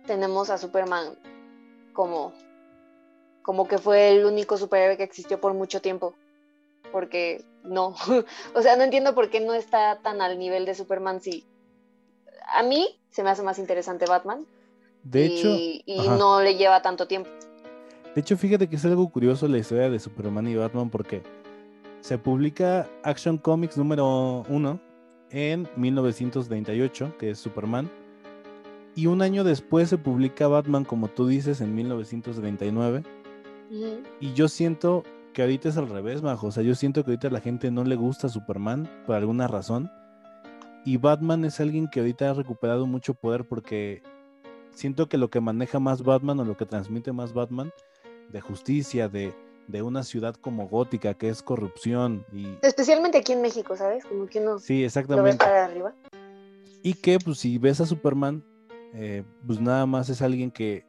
tenemos 0.06 0.50
a 0.50 0.58
Superman 0.58 1.16
como, 1.94 2.34
como 3.42 3.68
que 3.68 3.78
fue 3.78 4.12
el 4.12 4.26
único 4.26 4.58
superhéroe 4.58 4.98
que 4.98 5.04
existió 5.04 5.40
por 5.40 5.54
mucho 5.54 5.82
tiempo. 5.82 6.16
Porque 6.92 7.44
no, 7.64 7.96
o 8.56 8.62
sea, 8.62 8.76
no 8.76 8.84
entiendo 8.84 9.16
por 9.16 9.30
qué 9.30 9.40
no 9.40 9.54
está 9.54 10.00
tan 10.02 10.22
al 10.22 10.38
nivel 10.40 10.66
de 10.66 10.76
Superman 10.76 11.22
si 11.22 11.46
a 12.54 12.64
mí 12.64 13.00
se 13.12 13.24
me 13.24 13.30
hace 13.30 13.44
más 13.44 13.60
interesante 13.60 14.06
Batman 14.08 14.46
De 15.04 15.26
hecho, 15.26 15.48
y 15.50 16.08
no 16.18 16.42
le 16.42 16.56
lleva 16.56 16.82
tanto 16.82 17.08
tiempo. 17.08 17.30
De 18.14 18.20
hecho, 18.20 18.36
fíjate 18.36 18.68
que 18.68 18.76
es 18.76 18.84
algo 18.84 19.10
curioso 19.10 19.48
la 19.48 19.58
historia 19.58 19.90
de 19.90 20.00
Superman 20.00 20.48
y 20.48 20.56
Batman 20.56 20.90
porque 20.90 21.24
se 22.02 22.18
publica 22.18 22.90
Action 23.04 23.38
Comics 23.38 23.78
número 23.78 24.44
1 24.50 24.80
en 25.30 25.70
1938, 25.78 27.16
que 27.18 27.30
es 27.32 27.40
Superman, 27.40 27.90
y 28.96 29.08
un 29.08 29.22
año 29.22 29.44
después 29.44 29.90
se 29.90 29.98
publica 29.98 30.48
Batman, 30.48 30.84
como 30.86 31.08
tú 31.08 31.28
dices, 31.28 31.62
en 31.62 31.74
1939. 31.76 33.04
Ujú. 33.70 33.86
Y 34.20 34.34
yo 34.34 34.48
siento 34.48 35.04
que 35.34 35.42
ahorita 35.44 35.70
es 35.70 35.78
al 35.78 35.90
revés, 35.90 36.22
Majo. 36.22 36.48
O 36.48 36.52
sea, 36.52 36.64
yo 36.64 36.76
siento 36.76 37.04
que 37.04 37.12
ahorita 37.12 37.30
a 37.30 37.32
la 37.32 37.40
gente 37.40 37.72
no 37.72 37.84
le 37.84 37.96
gusta 37.96 38.28
Superman 38.30 38.90
por 39.06 39.16
alguna 39.16 39.48
razón. 39.48 39.90
Y 40.84 40.98
Batman 40.98 41.46
es 41.46 41.60
alguien 41.60 41.88
que 41.88 42.00
ahorita 42.02 42.30
ha 42.32 42.34
recuperado 42.34 42.86
mucho 42.86 43.14
poder 43.14 43.48
porque 43.48 44.02
siento 44.72 45.08
que 45.08 45.18
lo 45.18 45.30
que 45.30 45.40
maneja 45.40 45.80
más 45.80 46.04
Batman 46.04 46.40
o 46.40 46.46
lo 46.46 46.58
que 46.58 46.66
transmite 46.66 47.14
más 47.14 47.34
Batman 47.34 47.72
de 48.30 48.42
justicia, 48.42 49.08
de, 49.08 49.34
de 49.68 49.82
una 49.84 50.04
ciudad 50.04 50.36
como 50.36 50.68
gótica, 50.68 51.14
que 51.14 51.30
es 51.30 51.44
corrupción 51.44 52.26
y... 52.34 52.48
Especialmente 52.62 53.20
aquí 53.20 53.34
en 53.34 53.42
México, 53.42 53.78
¿sabes? 53.78 54.04
Como 54.06 54.26
que 54.26 54.40
uno 54.40 54.58
Sí, 54.60 54.74
lo 54.74 54.80
ve 54.80 54.86
exactamente. 54.86 55.38
para 55.38 55.66
arriba. 55.66 55.94
Y 56.84 56.96
que 56.96 57.20
pues 57.20 57.38
si 57.38 57.58
ves 57.60 57.80
a 57.80 57.86
Superman, 57.86 58.44
eh, 58.94 59.24
pues 59.46 59.60
nada 59.60 59.86
más 59.86 60.10
es 60.10 60.22
alguien 60.22 60.52
que, 60.52 60.86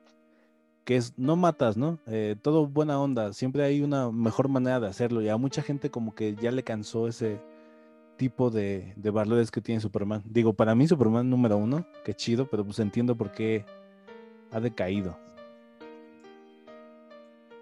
que 0.84 0.96
es, 0.96 1.14
no 1.16 1.36
matas, 1.36 1.76
¿no? 1.76 1.98
Eh, 2.06 2.36
todo 2.42 2.66
buena 2.66 3.00
onda, 3.00 3.32
siempre 3.32 3.64
hay 3.64 3.82
una 3.82 4.10
mejor 4.10 4.48
manera 4.48 4.80
de 4.80 4.88
hacerlo 4.88 5.22
y 5.22 5.28
a 5.28 5.36
mucha 5.36 5.62
gente 5.62 5.90
como 5.90 6.14
que 6.14 6.34
ya 6.34 6.50
le 6.50 6.62
cansó 6.62 7.08
ese 7.08 7.40
tipo 8.16 8.50
de, 8.50 8.92
de 8.96 9.10
valores 9.10 9.50
que 9.50 9.60
tiene 9.60 9.80
Superman. 9.80 10.22
Digo, 10.24 10.52
para 10.52 10.74
mí 10.74 10.86
Superman 10.86 11.28
número 11.28 11.56
uno, 11.56 11.86
qué 12.04 12.14
chido, 12.14 12.46
pero 12.48 12.64
pues 12.64 12.78
entiendo 12.78 13.16
por 13.16 13.32
qué 13.32 13.64
ha 14.50 14.60
decaído. 14.60 15.16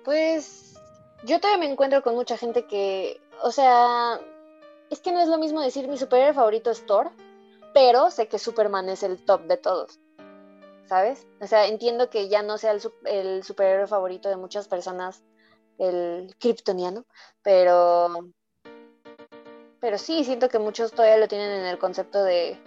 Pues 0.05 0.75
yo 1.25 1.39
todavía 1.41 1.67
me 1.67 1.71
encuentro 1.71 2.03
con 2.03 2.15
mucha 2.15 2.37
gente 2.37 2.65
que, 2.65 3.21
o 3.43 3.53
sea, 3.53 4.19
es 4.91 5.01
que 5.01 5.13
no 5.13 5.21
es 5.21 5.29
lo 5.29 5.39
mismo 5.39 5.61
decir 5.61 5.87
mi 5.89 5.99
superhéroe 5.99 6.35
favorito 6.35 6.71
es 6.71 6.85
Thor, 6.87 7.11
pero 7.75 8.11
sé 8.11 8.27
que 8.29 8.39
Superman 8.39 8.89
es 8.89 9.03
el 9.03 9.25
top 9.25 9.43
de 9.47 9.57
todos, 9.57 10.01
¿sabes? 10.91 11.25
O 11.41 11.47
sea, 11.47 11.69
entiendo 11.69 12.11
que 12.11 12.29
ya 12.29 12.43
no 12.43 12.59
sea 12.59 12.73
el, 12.73 12.81
el 13.05 13.45
superhéroe 13.45 13.87
favorito 13.87 14.29
de 14.29 14.37
muchas 14.37 14.67
personas, 14.67 15.23
el 15.79 16.35
kryptoniano, 16.41 17.05
pero, 17.45 18.09
pero 19.81 19.99
sí, 19.99 20.25
siento 20.25 20.49
que 20.49 20.59
muchos 20.59 20.91
todavía 20.91 21.17
lo 21.19 21.29
tienen 21.29 21.61
en 21.61 21.67
el 21.67 21.79
concepto 21.79 22.25
de 22.25 22.59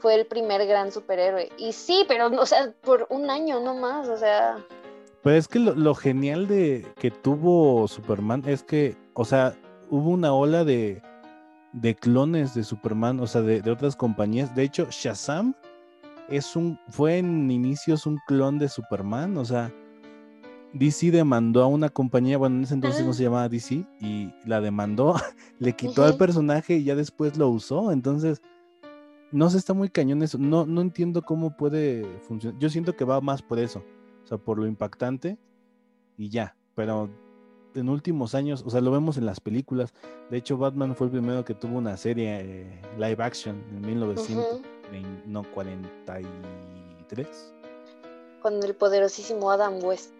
fue 0.00 0.14
el 0.14 0.26
primer 0.26 0.66
gran 0.66 0.92
superhéroe. 0.92 1.48
Y 1.56 1.72
sí, 1.72 2.04
pero, 2.06 2.26
o 2.26 2.44
sea, 2.44 2.74
por 2.82 3.06
un 3.08 3.30
año 3.30 3.60
no 3.60 3.74
más, 3.74 4.08
o 4.10 4.18
sea... 4.18 4.62
Pero 5.22 5.34
es 5.34 5.48
que 5.48 5.58
lo, 5.58 5.74
lo 5.74 5.94
genial 5.94 6.48
de 6.48 6.86
que 6.98 7.10
tuvo 7.10 7.88
Superman 7.88 8.42
es 8.46 8.62
que, 8.62 8.94
o 9.14 9.24
sea, 9.24 9.56
hubo 9.88 10.10
una 10.10 10.34
ola 10.34 10.64
de, 10.64 11.02
de 11.72 11.96
clones 11.96 12.52
de 12.52 12.62
Superman, 12.62 13.20
o 13.20 13.26
sea, 13.26 13.40
de, 13.40 13.62
de 13.62 13.70
otras 13.70 13.96
compañías. 13.96 14.54
De 14.54 14.64
hecho, 14.64 14.86
Shazam 14.90 15.54
es 16.28 16.56
un, 16.56 16.78
fue 16.88 17.18
en 17.18 17.50
inicios 17.50 18.06
un 18.06 18.18
clon 18.26 18.58
de 18.58 18.68
Superman, 18.68 19.36
o 19.36 19.44
sea, 19.44 19.72
DC 20.74 21.10
demandó 21.10 21.62
a 21.62 21.66
una 21.66 21.88
compañía, 21.88 22.36
bueno, 22.36 22.56
en 22.56 22.64
ese 22.64 22.74
entonces 22.74 23.04
no 23.04 23.10
Ah. 23.10 23.14
se 23.14 23.22
llamaba 23.22 23.48
DC, 23.48 23.86
y 24.00 24.32
la 24.44 24.60
demandó, 24.60 25.14
le 25.58 25.74
quitó 25.74 26.04
al 26.04 26.16
personaje 26.16 26.76
y 26.76 26.84
ya 26.84 26.94
después 26.94 27.36
lo 27.38 27.48
usó. 27.48 27.90
Entonces, 27.90 28.42
no 29.32 29.48
sé, 29.50 29.58
está 29.58 29.74
muy 29.74 29.88
cañón 29.88 30.22
eso. 30.22 30.38
No, 30.38 30.66
no 30.66 30.80
entiendo 30.80 31.22
cómo 31.22 31.56
puede 31.56 32.04
funcionar. 32.20 32.58
Yo 32.60 32.68
siento 32.68 32.94
que 32.96 33.04
va 33.04 33.20
más 33.20 33.42
por 33.42 33.58
eso, 33.58 33.82
o 34.24 34.26
sea, 34.26 34.38
por 34.38 34.58
lo 34.58 34.66
impactante 34.66 35.38
y 36.16 36.28
ya. 36.28 36.54
Pero 36.74 37.10
en 37.74 37.88
últimos 37.88 38.34
años, 38.34 38.62
o 38.66 38.70
sea, 38.70 38.80
lo 38.80 38.90
vemos 38.90 39.16
en 39.16 39.26
las 39.26 39.40
películas. 39.40 39.94
De 40.30 40.36
hecho, 40.36 40.58
Batman 40.58 40.94
fue 40.94 41.06
el 41.06 41.12
primero 41.12 41.44
que 41.44 41.54
tuvo 41.54 41.78
una 41.78 41.96
serie 41.96 42.40
eh, 42.40 42.82
live 42.98 43.22
action 43.22 43.62
en 43.70 43.80
1900, 43.80 44.60
no, 45.26 45.42
43. 45.52 47.52
Con 48.40 48.62
el 48.62 48.74
poderosísimo 48.74 49.50
Adam 49.50 49.82
West. 49.82 50.12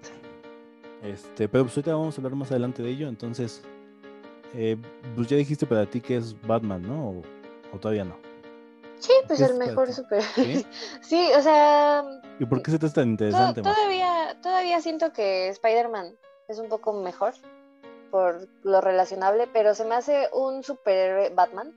Este, 1.03 1.49
pero 1.49 1.65
pues 1.65 1.77
ahorita 1.77 1.95
vamos 1.95 2.17
a 2.17 2.21
hablar 2.21 2.35
más 2.35 2.51
adelante 2.51 2.83
de 2.83 2.91
ello. 2.91 3.09
Entonces, 3.09 3.63
eh, 4.55 4.77
pues 5.15 5.29
ya 5.29 5.37
dijiste 5.37 5.67
para 5.67 5.87
ti 5.87 6.01
que 6.01 6.17
es 6.17 6.41
Batman, 6.43 6.83
¿no? 6.83 7.11
O, 7.11 7.23
o 7.75 7.79
todavía 7.79 8.05
no. 8.05 8.17
Sí, 8.99 9.13
pues 9.27 9.39
¿Qué 9.39 9.45
el 9.45 9.53
es 9.53 9.59
mejor 9.59 9.93
super. 9.93 10.23
¿Sí? 10.23 10.67
Sí, 11.03 11.31
o 11.37 11.43
sea, 11.43 12.05
¿Y 12.39 12.47
por 12.47 12.63
qué 12.63 12.73
se 12.73 12.79
te 12.79 12.87
hace 12.87 12.97
tan 12.97 13.11
interesante? 13.11 13.63
Todavía, 13.63 14.37
todavía 14.43 14.81
siento 14.81 15.13
que 15.13 15.49
Spider-Man 15.49 16.17
es 16.49 16.59
un 16.59 16.69
poco 16.69 16.93
mejor 16.93 17.35
por 18.11 18.49
lo 18.63 18.81
relacionable, 18.81 19.49
pero 19.53 19.75
se 19.75 19.85
me 19.85 19.95
hace 19.95 20.29
un 20.33 20.63
superhéroe 20.63 21.31
Batman. 21.31 21.73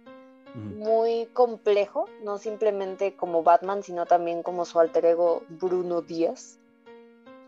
Muy 0.54 1.28
complejo, 1.34 2.06
no 2.24 2.38
simplemente 2.38 3.16
como 3.16 3.44
Batman, 3.44 3.84
sino 3.84 4.06
también 4.06 4.44
como 4.44 4.66
su 4.66 4.80
alter 4.80 5.06
ego 5.06 5.44
Bruno 5.50 6.02
Díaz. 6.02 6.60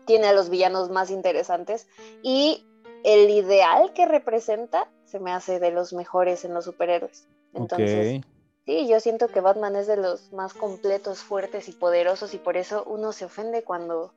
Tiene 0.06 0.28
a 0.28 0.32
los 0.32 0.50
villanos 0.50 0.90
más 0.90 1.10
interesantes 1.10 1.86
y 2.22 2.66
el 3.04 3.30
ideal 3.30 3.92
que 3.92 4.06
representa 4.06 4.90
se 5.04 5.20
me 5.20 5.32
hace 5.32 5.60
de 5.60 5.70
los 5.70 5.92
mejores 5.92 6.44
en 6.44 6.54
los 6.54 6.64
superhéroes. 6.64 7.26
Entonces, 7.52 8.22
sí, 8.66 8.88
yo 8.88 8.98
siento 9.00 9.28
que 9.28 9.40
Batman 9.40 9.76
es 9.76 9.86
de 9.86 9.96
los 9.96 10.32
más 10.32 10.54
completos, 10.54 11.20
fuertes 11.20 11.68
y 11.68 11.72
poderosos 11.72 12.34
y 12.34 12.38
por 12.38 12.56
eso 12.56 12.84
uno 12.84 13.12
se 13.12 13.26
ofende 13.26 13.62
cuando, 13.62 14.12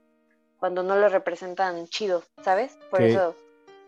cuando 0.57 0.83
no 0.83 0.95
lo 0.95 1.09
representan 1.09 1.87
chido, 1.87 2.23
¿sabes? 2.43 2.77
Por 2.89 3.01
eso 3.01 3.35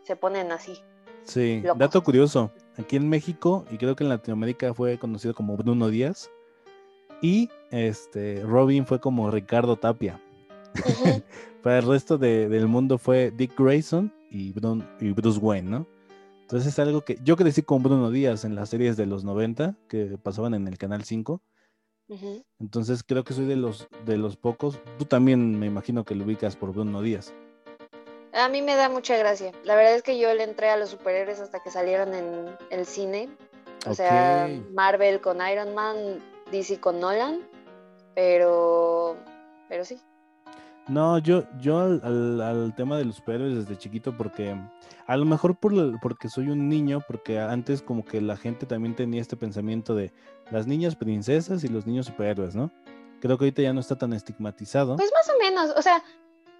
se 0.03 0.15
ponen 0.15 0.51
así. 0.51 0.81
Sí, 1.23 1.63
dato 1.75 2.03
curioso. 2.03 2.51
Aquí 2.79 2.95
en 2.95 3.09
México, 3.09 3.65
y 3.71 3.77
creo 3.77 3.95
que 3.95 4.03
en 4.03 4.09
Latinoamérica 4.09 4.73
fue 4.73 4.97
conocido 4.97 5.33
como 5.33 5.57
Bruno 5.57 5.89
Díaz. 5.89 6.31
Y 7.21 7.49
este 7.71 8.41
Robin 8.43 8.85
fue 8.85 8.99
como 8.99 9.29
Ricardo 9.29 9.75
Tapia. 9.75 10.21
Para 11.63 11.79
el 11.79 11.85
resto 11.87 12.17
de- 12.17 12.47
del 12.47 12.67
mundo 12.67 12.97
fue 12.97 13.31
Dick 13.35 13.59
Grayson 13.59 14.13
y, 14.31 14.53
Brun- 14.53 14.87
y 15.01 15.11
Bruce 15.11 15.39
Wayne, 15.39 15.69
¿no? 15.69 15.87
Entonces 16.41 16.69
es 16.73 16.79
algo 16.79 17.01
que 17.01 17.19
yo 17.23 17.35
crecí 17.35 17.61
con 17.61 17.83
Bruno 17.83 18.09
Díaz 18.09 18.45
en 18.45 18.55
las 18.55 18.69
series 18.69 18.95
de 18.97 19.05
los 19.05 19.23
90 19.23 19.75
que 19.87 20.17
pasaban 20.21 20.53
en 20.53 20.67
el 20.67 20.77
Canal 20.77 21.03
5. 21.03 21.41
Ujú. 22.07 22.43
Entonces 22.59 23.03
creo 23.03 23.23
que 23.23 23.33
soy 23.33 23.45
de 23.45 23.55
los, 23.57 23.87
de 24.05 24.17
los 24.17 24.35
pocos. 24.37 24.79
Tú 24.97 25.05
también 25.05 25.59
me 25.59 25.67
imagino 25.67 26.05
que 26.05 26.15
lo 26.15 26.23
ubicas 26.25 26.55
por 26.55 26.71
Bruno 26.73 27.01
Díaz. 27.01 27.33
A 28.39 28.49
mí 28.49 28.61
me 28.61 28.75
da 28.75 28.89
mucha 28.89 29.17
gracia. 29.17 29.51
La 29.63 29.75
verdad 29.75 29.95
es 29.95 30.03
que 30.03 30.17
yo 30.19 30.33
le 30.33 30.43
entré 30.43 30.69
a 30.69 30.77
los 30.77 30.89
superhéroes 30.89 31.39
hasta 31.39 31.59
que 31.61 31.71
salieron 31.71 32.13
en 32.13 32.45
el 32.69 32.85
cine. 32.85 33.29
O 33.85 33.93
sea. 33.93 34.47
Marvel 34.73 35.21
con 35.21 35.37
Iron 35.47 35.73
Man, 35.75 35.95
DC 36.51 36.79
con 36.79 36.99
Nolan. 36.99 37.41
Pero, 38.15 39.17
pero 39.67 39.85
sí. 39.85 39.97
No, 40.87 41.19
yo, 41.19 41.43
yo 41.59 41.79
al, 41.79 42.01
al- 42.03 42.41
al 42.41 42.75
tema 42.75 42.97
de 42.97 43.05
los 43.05 43.15
superhéroes 43.17 43.55
desde 43.55 43.77
chiquito, 43.77 44.17
porque 44.17 44.55
a 45.05 45.17
lo 45.17 45.25
mejor 45.25 45.55
por, 45.55 45.99
porque 46.01 46.29
soy 46.29 46.49
un 46.49 46.67
niño, 46.67 46.99
porque 47.07 47.39
antes 47.39 47.81
como 47.83 48.03
que 48.03 48.19
la 48.21 48.35
gente 48.35 48.65
también 48.65 48.95
tenía 48.95 49.21
este 49.21 49.37
pensamiento 49.37 49.93
de 49.93 50.11
las 50.49 50.65
niñas 50.65 50.95
princesas 50.95 51.63
y 51.63 51.67
los 51.67 51.85
niños 51.85 52.07
superhéroes, 52.07 52.55
¿no? 52.55 52.71
Creo 53.21 53.37
que 53.37 53.45
ahorita 53.45 53.61
ya 53.61 53.71
no 53.73 53.81
está 53.81 53.97
tan 53.97 54.13
estigmatizado. 54.13 54.95
Pues 54.95 55.11
más 55.13 55.29
o 55.35 55.39
menos. 55.39 55.73
O 55.77 55.81
sea, 55.83 56.01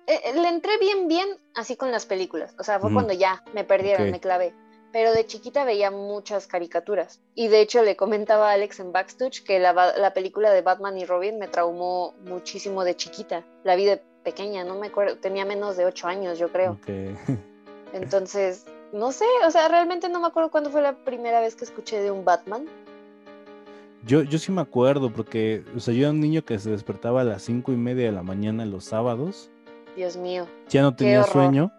eh, 0.09 0.33
le 0.33 0.49
entré 0.49 0.77
bien, 0.79 1.07
bien 1.07 1.27
así 1.55 1.75
con 1.75 1.91
las 1.91 2.05
películas. 2.05 2.55
O 2.57 2.63
sea, 2.63 2.79
fue 2.79 2.91
cuando 2.91 3.13
ya 3.13 3.43
me 3.53 3.63
perdieron, 3.63 4.09
me 4.09 4.19
clavé. 4.19 4.53
Pero 4.91 5.13
de 5.13 5.25
chiquita 5.27 5.65
veía 5.65 5.91
muchas 5.91 6.47
caricaturas. 6.47 7.21
Y 7.35 7.47
de 7.47 7.61
hecho 7.61 7.83
le 7.83 7.95
comentaba 7.95 8.49
a 8.49 8.53
Alex 8.53 8.79
en 8.79 8.91
Backstage 8.91 9.43
que 9.43 9.59
la, 9.59 9.73
la 9.95 10.13
película 10.15 10.51
de 10.51 10.63
Batman 10.63 10.97
y 10.97 11.05
Robin 11.05 11.37
me 11.37 11.47
traumó 11.47 12.15
muchísimo 12.25 12.83
de 12.83 12.95
chiquita. 12.95 13.43
La 13.63 13.75
vi 13.75 13.85
de 13.85 14.01
pequeña, 14.23 14.63
no 14.63 14.79
me 14.79 14.87
acuerdo. 14.87 15.17
Tenía 15.17 15.45
menos 15.45 15.77
de 15.77 15.85
ocho 15.85 16.07
años, 16.07 16.39
yo 16.39 16.51
creo. 16.51 16.79
Entonces, 17.93 18.65
no 18.91 19.11
sé, 19.11 19.25
o 19.45 19.51
sea, 19.51 19.67
realmente 19.67 20.09
no 20.09 20.19
me 20.19 20.27
acuerdo 20.27 20.49
cuándo 20.49 20.71
fue 20.71 20.81
la 20.81 20.95
primera 20.95 21.39
vez 21.39 21.55
que 21.55 21.65
escuché 21.65 22.01
de 22.01 22.09
un 22.09 22.25
Batman. 22.25 22.65
Yo, 24.05 24.23
yo 24.23 24.39
sí 24.39 24.51
me 24.51 24.61
acuerdo, 24.61 25.11
porque, 25.11 25.63
o 25.75 25.79
sea, 25.79 25.93
yo 25.93 26.01
era 26.01 26.11
un 26.11 26.19
niño 26.19 26.43
que 26.43 26.57
se 26.57 26.71
despertaba 26.71 27.21
a 27.21 27.25
las 27.25 27.43
cinco 27.43 27.71
y 27.71 27.75
media 27.75 28.05
de 28.05 28.11
la 28.11 28.23
mañana 28.23 28.65
los 28.65 28.85
sábados. 28.85 29.51
Dios 29.99 30.15
mío. 30.15 30.47
ya 30.69 30.81
no 30.81 30.95
tenía 30.95 31.23
sueño 31.23 31.73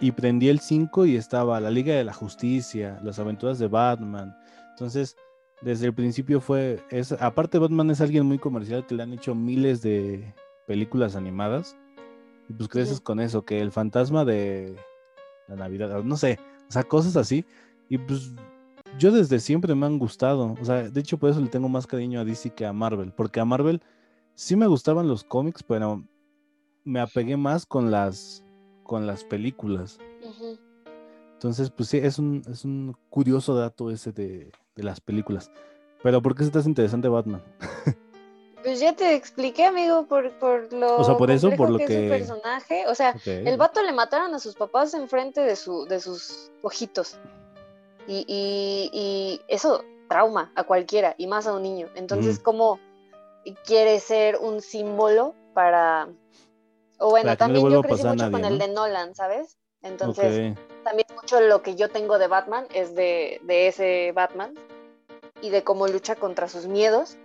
y 0.00 0.10
prendí 0.10 0.48
el 0.48 0.58
5 0.58 1.06
y 1.06 1.14
estaba 1.14 1.60
la 1.60 1.70
Liga 1.70 1.94
de 1.94 2.02
la 2.02 2.12
Justicia, 2.12 2.98
las 3.04 3.20
aventuras 3.20 3.60
de 3.60 3.68
Batman. 3.68 4.36
Entonces, 4.70 5.16
desde 5.62 5.86
el 5.86 5.94
principio 5.94 6.40
fue, 6.40 6.82
es, 6.90 7.12
aparte 7.12 7.60
Batman 7.60 7.92
es 7.92 8.00
alguien 8.00 8.26
muy 8.26 8.40
comercial 8.40 8.84
que 8.86 8.96
le 8.96 9.04
han 9.04 9.12
hecho 9.12 9.36
miles 9.36 9.82
de 9.82 10.34
películas 10.66 11.14
animadas 11.14 11.76
y 12.48 12.54
pues 12.54 12.68
creces 12.68 13.00
con 13.00 13.20
eso, 13.20 13.44
que 13.44 13.60
el 13.60 13.70
fantasma 13.70 14.24
de 14.24 14.74
la 15.46 15.54
Navidad, 15.54 16.02
no 16.02 16.16
sé, 16.16 16.40
o 16.68 16.72
sea, 16.72 16.82
cosas 16.82 17.14
así 17.16 17.44
y 17.88 17.98
pues 17.98 18.32
yo 18.98 19.12
desde 19.12 19.38
siempre 19.38 19.76
me 19.76 19.86
han 19.86 20.00
gustado, 20.00 20.56
o 20.60 20.64
sea, 20.64 20.90
de 20.90 21.00
hecho 21.00 21.18
por 21.18 21.30
eso 21.30 21.40
le 21.40 21.48
tengo 21.48 21.68
más 21.68 21.86
cariño 21.86 22.18
a 22.18 22.24
DC 22.24 22.50
que 22.50 22.66
a 22.66 22.72
Marvel, 22.72 23.12
porque 23.12 23.38
a 23.38 23.44
Marvel 23.44 23.80
sí 24.34 24.56
me 24.56 24.66
gustaban 24.66 25.06
los 25.06 25.22
cómics, 25.22 25.62
pero 25.62 26.02
me 26.84 27.00
apegué 27.00 27.36
más 27.36 27.66
con 27.66 27.90
las 27.90 28.44
con 28.82 29.06
las 29.06 29.24
películas. 29.24 29.98
Entonces, 31.34 31.70
pues 31.70 31.88
sí, 31.88 31.98
es 31.98 32.18
un, 32.18 32.42
es 32.50 32.64
un 32.64 32.96
curioso 33.08 33.54
dato 33.54 33.90
ese 33.90 34.12
de, 34.12 34.50
de 34.76 34.82
las 34.82 35.00
películas. 35.00 35.50
Pero 36.02 36.20
¿por 36.20 36.34
qué 36.34 36.44
se 36.44 36.50
te 36.50 36.58
hace 36.58 36.68
interesante 36.68 37.08
Batman? 37.08 37.42
Pues 38.62 38.78
ya 38.78 38.94
te 38.94 39.14
expliqué, 39.14 39.64
amigo, 39.64 40.04
por, 40.06 40.32
por 40.38 40.70
lo 40.70 40.98
O 40.98 41.04
sea, 41.04 41.16
por 41.16 41.30
eso, 41.30 41.50
por 41.56 41.70
lo 41.70 41.78
que 41.78 41.84
es 41.84 41.90
su 42.02 42.08
personaje. 42.10 42.84
O 42.88 42.94
sea, 42.94 43.16
el 43.24 43.56
vato 43.56 43.82
le 43.82 43.90
mataron 43.94 44.34
a 44.34 44.38
sus 44.38 44.54
papás 44.54 44.92
enfrente 44.92 45.40
de, 45.40 45.56
su, 45.56 45.86
de 45.86 45.98
sus 45.98 46.50
ojitos. 46.60 47.16
Y, 48.06 48.18
y- 48.28 48.90
y 48.92 49.40
eso 49.48 49.82
trauma 50.10 50.52
a 50.56 50.64
cualquiera, 50.64 51.14
y 51.16 51.26
más 51.26 51.46
a 51.46 51.54
un 51.54 51.62
niño. 51.62 51.86
Entonces. 51.94 52.38
¿cómo 52.38 52.78
quiere 53.64 53.98
ser 53.98 54.36
un 54.36 54.60
símbolo 54.60 55.34
para... 55.54 56.08
O 57.00 57.10
bueno, 57.10 57.30
no 57.30 57.36
también 57.36 57.68
yo 57.68 57.82
crecí 57.82 58.04
mucho 58.06 58.30
con 58.30 58.44
el 58.44 58.58
de 58.58 58.68
Nolan, 58.68 59.14
¿sabes? 59.14 59.56
Entonces, 59.82 60.56
también 60.84 61.06
mucho 61.14 61.40
lo 61.40 61.62
que 61.62 61.74
yo 61.74 61.88
tengo 61.88 62.18
de 62.18 62.26
Batman 62.26 62.66
es 62.74 62.94
de, 62.94 63.40
de 63.44 63.68
ese 63.68 64.12
Batman 64.12 64.54
y 65.40 65.48
de 65.50 65.64
cómo 65.64 65.88
lucha 65.88 66.14
contra 66.16 66.48
sus 66.48 66.66
miedos. 66.66 67.16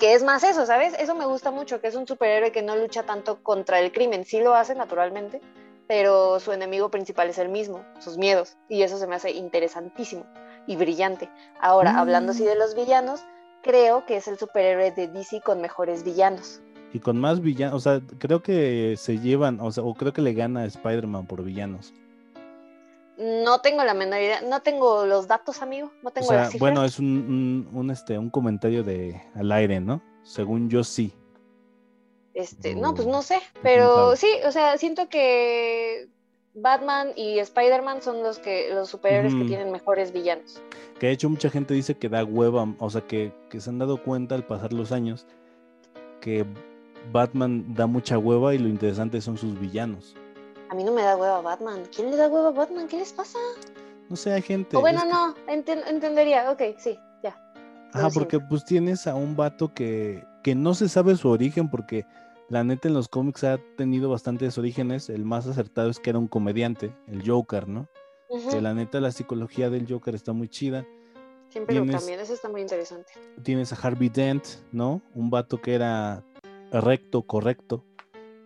Que 0.00 0.12
es 0.14 0.22
más 0.22 0.42
eso, 0.44 0.66
¿sabes? 0.66 0.94
Eso 0.98 1.14
me 1.14 1.24
gusta 1.24 1.50
mucho, 1.50 1.80
que 1.80 1.86
es 1.86 1.94
un 1.94 2.06
superhéroe 2.06 2.52
que 2.52 2.60
no 2.62 2.76
lucha 2.76 3.04
tanto 3.04 3.42
contra 3.42 3.78
el 3.80 3.92
crimen. 3.92 4.24
Sí 4.24 4.40
lo 4.40 4.54
hace 4.54 4.74
naturalmente, 4.74 5.40
pero 5.86 6.38
su 6.40 6.52
enemigo 6.52 6.90
principal 6.90 7.30
es 7.30 7.38
el 7.38 7.48
mismo, 7.48 7.84
sus 8.00 8.18
miedos. 8.18 8.56
Y 8.68 8.82
eso 8.82 8.98
se 8.98 9.06
me 9.06 9.14
hace 9.14 9.30
interesantísimo 9.30 10.26
y 10.66 10.74
brillante. 10.76 11.30
Ahora, 11.60 11.98
hablando 11.98 12.32
así 12.32 12.42
Mm. 12.42 12.46
de 12.46 12.56
los 12.56 12.74
villanos, 12.74 13.20
creo 13.62 14.04
que 14.04 14.16
es 14.16 14.26
el 14.28 14.36
superhéroe 14.38 14.90
de 14.90 15.06
DC 15.08 15.40
con 15.40 15.60
mejores 15.60 16.02
villanos. 16.02 16.60
Y 16.96 17.00
con 17.00 17.18
más 17.18 17.42
villanos, 17.42 17.74
o 17.74 17.80
sea, 17.80 18.00
creo 18.16 18.42
que 18.42 18.94
se 18.96 19.18
llevan, 19.18 19.60
o 19.60 19.70
sea, 19.70 19.84
o 19.84 19.92
creo 19.92 20.14
que 20.14 20.22
le 20.22 20.32
gana 20.32 20.60
a 20.60 20.64
Spider-Man 20.64 21.26
por 21.26 21.44
villanos. 21.44 21.92
No 23.18 23.60
tengo 23.60 23.84
la 23.84 23.92
menor 23.92 24.18
idea, 24.18 24.40
no 24.40 24.62
tengo 24.62 25.04
los 25.04 25.28
datos, 25.28 25.60
amigo, 25.60 25.92
no 26.02 26.08
O 26.08 26.12
tengo 26.12 26.28
sea, 26.28 26.36
las 26.38 26.52
cifras. 26.52 26.58
bueno, 26.58 26.86
es 26.86 26.98
un, 26.98 27.66
un, 27.70 27.78
un, 27.78 27.90
este, 27.90 28.16
un 28.18 28.30
comentario 28.30 28.82
de 28.82 29.22
al 29.34 29.52
aire, 29.52 29.78
¿no? 29.78 30.00
Según 30.22 30.70
yo 30.70 30.82
sí. 30.84 31.12
Este, 32.32 32.74
No, 32.74 32.80
no, 32.80 32.94
pues 32.94 33.06
no 33.06 33.20
sé, 33.20 33.40
pero 33.62 34.16
sí, 34.16 34.28
o 34.46 34.50
sea, 34.50 34.78
siento 34.78 35.10
que 35.10 36.08
Batman 36.54 37.08
y 37.14 37.40
Spider-Man 37.40 38.00
son 38.00 38.22
los 38.22 38.38
que 38.38 38.70
los 38.72 38.88
superhéroes 38.88 39.34
que 39.34 39.44
tienen 39.44 39.70
mejores 39.70 40.12
villanos. 40.12 40.62
Que 40.98 41.08
de 41.08 41.12
hecho 41.12 41.28
mucha 41.28 41.50
gente 41.50 41.74
dice 41.74 41.94
que 41.98 42.08
da 42.08 42.24
hueva, 42.24 42.66
o 42.78 42.88
sea, 42.88 43.02
que, 43.02 43.34
que 43.50 43.60
se 43.60 43.68
han 43.68 43.78
dado 43.78 44.02
cuenta 44.02 44.34
al 44.34 44.46
pasar 44.46 44.72
los 44.72 44.92
años 44.92 45.26
que 46.22 46.46
Batman 47.12 47.74
da 47.74 47.86
mucha 47.86 48.18
hueva 48.18 48.54
y 48.54 48.58
lo 48.58 48.68
interesante 48.68 49.20
son 49.20 49.36
sus 49.36 49.58
villanos. 49.58 50.14
A 50.68 50.74
mí 50.74 50.82
no 50.84 50.92
me 50.92 51.02
da 51.02 51.16
hueva 51.16 51.40
Batman. 51.40 51.82
¿Quién 51.94 52.10
le 52.10 52.16
da 52.16 52.28
hueva 52.28 52.48
a 52.48 52.52
Batman? 52.52 52.88
¿Qué 52.88 52.98
les 52.98 53.12
pasa? 53.12 53.38
No 54.08 54.16
sé, 54.16 54.32
hay 54.32 54.42
gente. 54.42 54.76
o 54.76 54.80
bueno, 54.80 54.98
es 54.98 55.04
que- 55.04 55.10
no, 55.10 55.34
enten- 55.46 55.86
entendería. 55.88 56.50
Ok, 56.50 56.62
sí, 56.78 56.98
ya. 57.22 57.36
Ajá, 57.92 58.08
porque 58.10 58.38
pues 58.40 58.64
tienes 58.64 59.06
a 59.06 59.14
un 59.14 59.36
vato 59.36 59.72
que, 59.74 60.24
que 60.42 60.54
no 60.54 60.74
se 60.74 60.88
sabe 60.88 61.16
su 61.16 61.28
origen 61.28 61.70
porque 61.70 62.04
la 62.48 62.62
neta 62.64 62.88
en 62.88 62.94
los 62.94 63.08
cómics 63.08 63.42
ha 63.44 63.58
tenido 63.76 64.10
bastantes 64.10 64.58
orígenes. 64.58 65.08
El 65.08 65.24
más 65.24 65.46
acertado 65.46 65.88
es 65.90 65.98
que 65.98 66.10
era 66.10 66.18
un 66.18 66.28
comediante, 66.28 66.94
el 67.08 67.28
Joker, 67.28 67.68
¿no? 67.68 67.88
Que 68.50 68.60
la 68.60 68.74
neta 68.74 69.00
la 69.00 69.12
psicología 69.12 69.70
del 69.70 69.86
Joker 69.88 70.14
está 70.16 70.32
muy 70.32 70.48
chida. 70.48 70.84
Siempre 71.48 71.76
lo 71.76 71.86
cambian, 71.86 72.18
eso 72.20 72.34
está 72.34 72.48
muy 72.48 72.60
interesante. 72.60 73.12
Tienes 73.44 73.72
a 73.72 73.76
Harvey 73.76 74.08
Dent, 74.08 74.44
¿no? 74.72 75.00
Un 75.14 75.30
vato 75.30 75.60
que 75.62 75.74
era 75.74 76.24
recto, 76.72 77.22
correcto, 77.22 77.84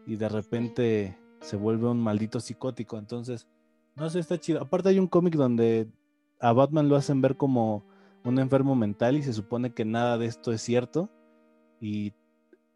y 0.07 0.17
de 0.17 0.29
repente 0.29 1.19
se 1.41 1.57
vuelve 1.57 1.89
un 1.89 2.01
maldito 2.01 2.41
psicótico. 2.41 2.99
Entonces, 2.99 3.47
no 3.97 4.09
sé, 4.11 4.19
está 4.21 4.39
chido. 4.39 4.61
Aparte 4.61 4.91
hay 4.91 4.99
un 4.99 5.07
cómic 5.07 5.35
donde 5.35 5.89
a 6.41 6.53
Batman 6.53 6.89
lo 6.89 6.97
hacen 6.97 7.21
ver 7.21 7.37
como 7.37 7.85
un 8.25 8.39
enfermo 8.39 8.75
mental 8.75 9.17
y 9.17 9.23
se 9.23 9.33
supone 9.33 9.73
que 9.73 9.85
nada 9.85 10.19
de 10.19 10.27
esto 10.27 10.53
es 10.53 10.63
cierto. 10.63 11.09
Y 11.81 12.13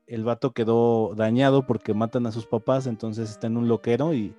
el 0.07 0.25
vato 0.25 0.53
quedó 0.53 1.15
dañado 1.15 1.67
porque 1.67 1.95
matan 1.95 2.27
a 2.27 2.33
sus 2.33 2.47
papás, 2.47 2.87
entonces 2.87 3.31
está 3.31 3.47
en 3.47 3.57
un 3.57 3.69
loquero 3.69 4.15
y 4.15 4.35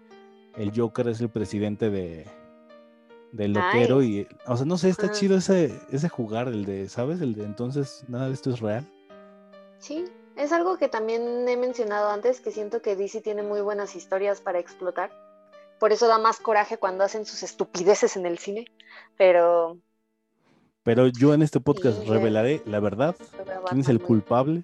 el 0.57 0.71
Joker 0.75 1.07
es 1.07 1.21
el 1.21 1.29
presidente 1.29 1.89
de 1.89 2.25
del 3.31 3.51
loquero 3.51 4.01
y 4.01 4.27
o 4.47 4.55
sea, 4.55 4.65
no 4.65 4.77
sé, 4.77 4.87
está 4.87 5.11
chido 5.11 5.37
ese 5.37 5.77
ese 5.91 6.07
jugar 6.07 6.47
el 6.47 6.65
de, 6.65 6.87
¿sabes? 6.87 7.19
El 7.19 7.33
de 7.33 7.43
entonces 7.43 8.05
nada 8.07 8.27
de 8.27 8.33
esto 8.33 8.51
es 8.51 8.59
real. 8.59 8.87
Sí, 9.79 10.05
es 10.35 10.51
algo 10.51 10.77
que 10.77 10.87
también 10.87 11.47
he 11.47 11.57
mencionado 11.57 12.09
antes 12.09 12.41
que 12.41 12.51
siento 12.51 12.81
que 12.81 12.95
DC 12.95 13.21
tiene 13.21 13.43
muy 13.43 13.61
buenas 13.61 13.95
historias 13.95 14.41
para 14.41 14.59
explotar. 14.59 15.11
Por 15.79 15.91
eso 15.91 16.07
da 16.07 16.17
más 16.17 16.39
coraje 16.39 16.77
cuando 16.77 17.03
hacen 17.03 17.25
sus 17.25 17.43
estupideces 17.43 18.15
en 18.15 18.25
el 18.25 18.37
cine, 18.37 18.65
pero 19.17 19.77
pero 20.83 21.07
yo 21.07 21.33
en 21.33 21.41
este 21.41 21.59
podcast 21.59 22.07
revelaré 22.07 22.61
la 22.65 22.79
verdad, 22.79 23.15
quién 23.67 23.81
es 23.81 23.89
el 23.89 23.99
culpable 23.99 24.63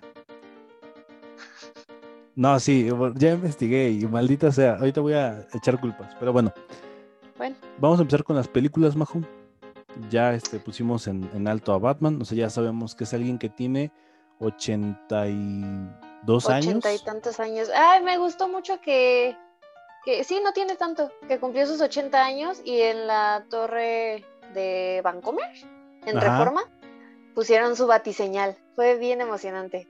no, 2.35 2.59
sí, 2.59 2.87
ya 3.15 3.33
investigué 3.33 3.91
y 3.91 4.05
maldita 4.07 4.51
sea, 4.51 4.75
ahorita 4.75 5.01
voy 5.01 5.13
a 5.13 5.47
echar 5.53 5.79
culpas, 5.79 6.15
pero 6.19 6.31
bueno. 6.31 6.53
Bueno. 7.37 7.55
Vamos 7.79 7.99
a 7.99 8.03
empezar 8.03 8.23
con 8.23 8.35
las 8.35 8.47
películas, 8.47 8.95
Majo. 8.95 9.21
Ya 10.09 10.33
este, 10.33 10.59
pusimos 10.59 11.07
en, 11.07 11.47
alto 11.47 11.73
a 11.73 11.79
Batman, 11.79 12.21
o 12.21 12.25
sea, 12.25 12.37
ya 12.37 12.49
sabemos 12.49 12.95
que 12.95 13.03
es 13.03 13.13
alguien 13.13 13.37
que 13.37 13.49
tiene 13.49 13.91
82 14.41 16.49
años. 16.49 16.67
80 16.67 16.93
y 16.93 16.99
tantos 16.99 17.39
años. 17.39 17.69
Ay, 17.73 18.03
me 18.03 18.17
gustó 18.17 18.49
mucho 18.49 18.81
que, 18.81 19.37
que 20.03 20.23
sí, 20.23 20.39
no 20.43 20.53
tiene 20.53 20.75
tanto, 20.75 21.11
que 21.27 21.39
cumplió 21.39 21.67
sus 21.67 21.81
80 21.81 22.23
años 22.23 22.61
y 22.65 22.81
en 22.81 23.07
la 23.07 23.45
torre 23.49 24.25
de 24.53 25.01
Vancomer, 25.03 25.49
en 26.05 26.19
Reforma, 26.19 26.63
pusieron 27.33 27.75
su 27.75 27.87
batiseñal. 27.87 28.57
Fue 28.75 28.97
bien 28.97 29.21
emocionante 29.21 29.87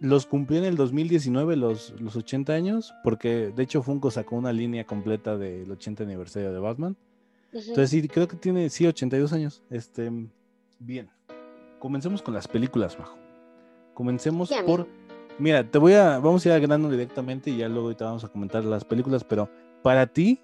los 0.00 0.26
cumplió 0.26 0.60
en 0.60 0.64
el 0.64 0.76
2019, 0.76 1.56
los, 1.56 1.94
los 2.00 2.16
80 2.16 2.52
años, 2.52 2.94
porque 3.02 3.52
de 3.54 3.62
hecho 3.62 3.82
Funko 3.82 4.10
sacó 4.10 4.36
una 4.36 4.52
línea 4.52 4.84
completa 4.84 5.36
del 5.36 5.70
80 5.70 6.04
aniversario 6.04 6.52
de 6.52 6.58
Batman. 6.58 6.96
Entonces 7.52 7.90
sí, 7.90 8.06
creo 8.06 8.28
que 8.28 8.36
tiene, 8.36 8.68
sí, 8.70 8.86
82 8.86 9.32
años. 9.32 9.62
Este, 9.70 10.10
bien. 10.78 11.10
Comencemos 11.78 12.22
con 12.22 12.34
las 12.34 12.46
películas, 12.46 12.98
Majo. 12.98 13.16
Comencemos 13.98 14.48
por... 14.64 14.86
Mira, 15.40 15.68
te 15.68 15.76
voy 15.76 15.94
a, 15.94 16.20
vamos 16.20 16.46
a 16.46 16.50
ir 16.50 16.54
al 16.54 16.60
grano 16.60 16.88
directamente 16.88 17.50
y 17.50 17.56
ya 17.56 17.68
luego 17.68 17.96
te 17.96 18.04
vamos 18.04 18.22
a 18.22 18.28
comentar 18.28 18.62
las 18.64 18.84
películas, 18.84 19.24
pero 19.24 19.50
para 19.82 20.06
ti, 20.06 20.40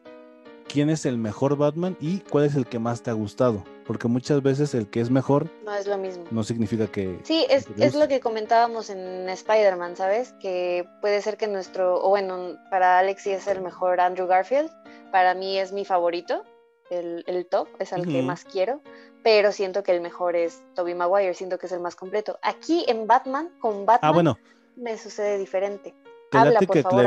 quién 0.67 0.90
es 0.90 1.07
el 1.07 1.19
mejor 1.19 1.57
Batman 1.57 1.97
y 2.01 2.19
cuál 2.19 2.47
es 2.47 2.57
el 2.57 2.67
que 2.67 2.81
más 2.81 3.05
te 3.05 3.11
ha 3.11 3.12
gustado. 3.12 3.62
Porque 3.87 4.09
muchas 4.09 4.43
veces 4.43 4.75
el 4.75 4.90
que 4.90 5.01
es 5.01 5.09
mejor 5.09 5.49
no 5.64 5.73
es 5.73 5.87
lo 5.87 5.97
mismo. 5.97 6.25
No 6.33 6.43
significa 6.43 6.88
que... 6.88 7.21
Sí, 7.23 7.47
es, 7.49 7.69
es 7.79 7.95
lo 7.95 8.09
que 8.09 8.19
comentábamos 8.19 8.90
en 8.90 9.29
Spider-Man, 9.29 9.95
¿sabes? 9.95 10.35
Que 10.40 10.85
puede 11.01 11.23
ser 11.23 11.37
que 11.37 11.47
nuestro, 11.47 12.03
o 12.05 12.09
bueno, 12.09 12.57
para 12.73 12.99
Alex 12.99 13.23
sí 13.23 13.31
es 13.31 13.47
el 13.47 13.61
mejor 13.61 14.01
Andrew 14.01 14.27
Garfield, 14.27 14.69
para 15.12 15.33
mí 15.35 15.59
es 15.61 15.71
mi 15.71 15.85
favorito, 15.85 16.43
el, 16.90 17.23
el 17.29 17.47
top, 17.47 17.69
es 17.79 17.93
el 17.93 18.05
que 18.05 18.21
más 18.21 18.45
quiero, 18.45 18.81
pero 19.24 19.52
siento 19.52 19.82
que 19.82 19.90
el 19.90 20.02
mejor 20.02 20.37
es 20.37 20.62
Tobey 20.74 20.94
Maguire, 20.94 21.32
siento 21.32 21.56
que 21.58 21.64
es 21.64 21.72
el 21.72 21.80
más 21.80 21.96
completo. 21.96 22.38
Aquí 22.42 22.84
en 22.87 23.06
Batman, 23.06 23.48
con 23.58 23.87
Batman, 23.87 24.10
ah, 24.10 24.12
bueno. 24.12 24.38
me 24.76 24.98
sucede 24.98 25.38
diferente. 25.38 25.94
Te 26.30 26.38
Habla, 26.38 26.60
por 26.60 26.76
que 26.76 26.82
favor, 26.82 27.06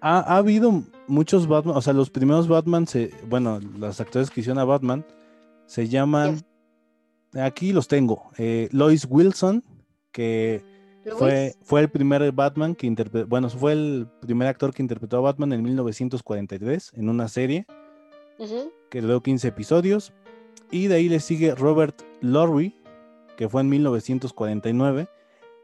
ha, 0.00 0.36
habido 0.36 0.82
muchos 1.06 1.48
Batman, 1.48 1.76
o 1.76 1.80
sea, 1.80 1.94
los 1.94 2.10
primeros 2.10 2.46
Batman, 2.46 2.86
se, 2.86 3.10
bueno, 3.26 3.58
los 3.78 4.00
actores 4.00 4.30
que 4.30 4.40
hicieron 4.40 4.58
a 4.58 4.64
Batman 4.64 5.02
se 5.64 5.88
llaman, 5.88 6.42
aquí 7.32 7.72
los 7.72 7.88
tengo, 7.88 8.30
eh, 8.36 8.68
Lois 8.70 9.06
Wilson, 9.08 9.64
que 10.10 10.62
fue, 11.16 11.54
fue 11.62 11.80
el 11.80 11.88
primer 11.88 12.30
Batman 12.32 12.74
que 12.74 12.86
interpretó, 12.86 13.26
bueno, 13.28 13.48
fue 13.48 13.72
el 13.72 14.06
primer 14.20 14.48
actor 14.48 14.74
que 14.74 14.82
interpretó 14.82 15.16
a 15.16 15.20
Batman 15.20 15.54
en 15.54 15.62
1943 15.62 16.92
en 16.96 17.08
una 17.08 17.28
serie 17.28 17.64
que 18.92 19.00
duró 19.00 19.22
15 19.22 19.48
episodios. 19.48 20.12
Y 20.70 20.86
de 20.86 20.96
ahí 20.96 21.08
le 21.08 21.18
sigue 21.18 21.54
Robert 21.54 22.02
Lowry, 22.20 22.76
que 23.38 23.48
fue 23.48 23.62
en 23.62 23.70
1949 23.70 25.08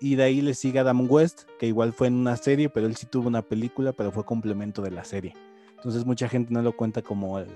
y 0.01 0.14
de 0.14 0.23
ahí 0.23 0.41
le 0.41 0.55
sigue 0.55 0.79
Adam 0.79 1.07
West, 1.11 1.43
que 1.59 1.67
igual 1.67 1.93
fue 1.93 2.07
en 2.07 2.14
una 2.14 2.37
serie, 2.37 2.71
pero 2.71 2.87
él 2.87 2.97
sí 2.97 3.07
tuvo 3.07 3.29
una 3.29 3.43
película, 3.43 3.93
pero 3.93 4.12
fue 4.12 4.25
complemento 4.25 4.81
de 4.81 4.91
la 4.91 5.05
serie. 5.05 5.35
Entonces 5.77 6.07
mucha 6.07 6.29
gente 6.29 6.55
no 6.55 6.62
lo 6.62 6.75
cuenta 6.75 7.03
como 7.03 7.38
el, 7.38 7.49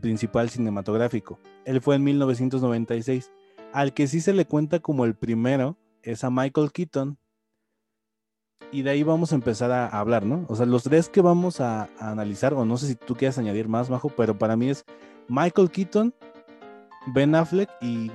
principal 0.00 0.50
cinematográfico. 0.50 1.38
Él 1.64 1.80
fue 1.80 1.96
en 1.96 2.04
1996. 2.04 3.32
Al 3.72 3.94
que 3.94 4.06
sí 4.06 4.20
se 4.20 4.34
le 4.34 4.44
cuenta 4.44 4.80
como 4.80 5.06
el 5.06 5.14
primero 5.14 5.78
es 6.02 6.22
a 6.22 6.30
Michael 6.30 6.70
Keaton. 6.72 7.16
Y 8.70 8.82
de 8.82 8.90
ahí 8.90 9.02
vamos 9.02 9.32
a 9.32 9.34
empezar 9.34 9.70
a, 9.70 9.86
hablar, 9.88 10.24
¿no? 10.24 10.44
O 10.48 10.56
sea, 10.56 10.66
los 10.66 10.82
tres 10.82 11.08
que 11.08 11.20
vamos 11.22 11.60
a, 11.60 11.88
analizar, 11.98 12.52
o 12.54 12.64
no 12.64 12.76
sé 12.76 12.86
si 12.86 12.94
tú 12.94 13.14
quieres 13.14 13.38
añadir 13.38 13.68
más, 13.68 13.88
Majo, 13.88 14.10
pero 14.10 14.36
para 14.36 14.56
mí 14.56 14.70
es 14.70 14.84
Michael 15.28 15.70
Keaton, 15.70 16.14
Ben 17.06 17.34
Affleck 17.34 17.70
y... 17.80 18.10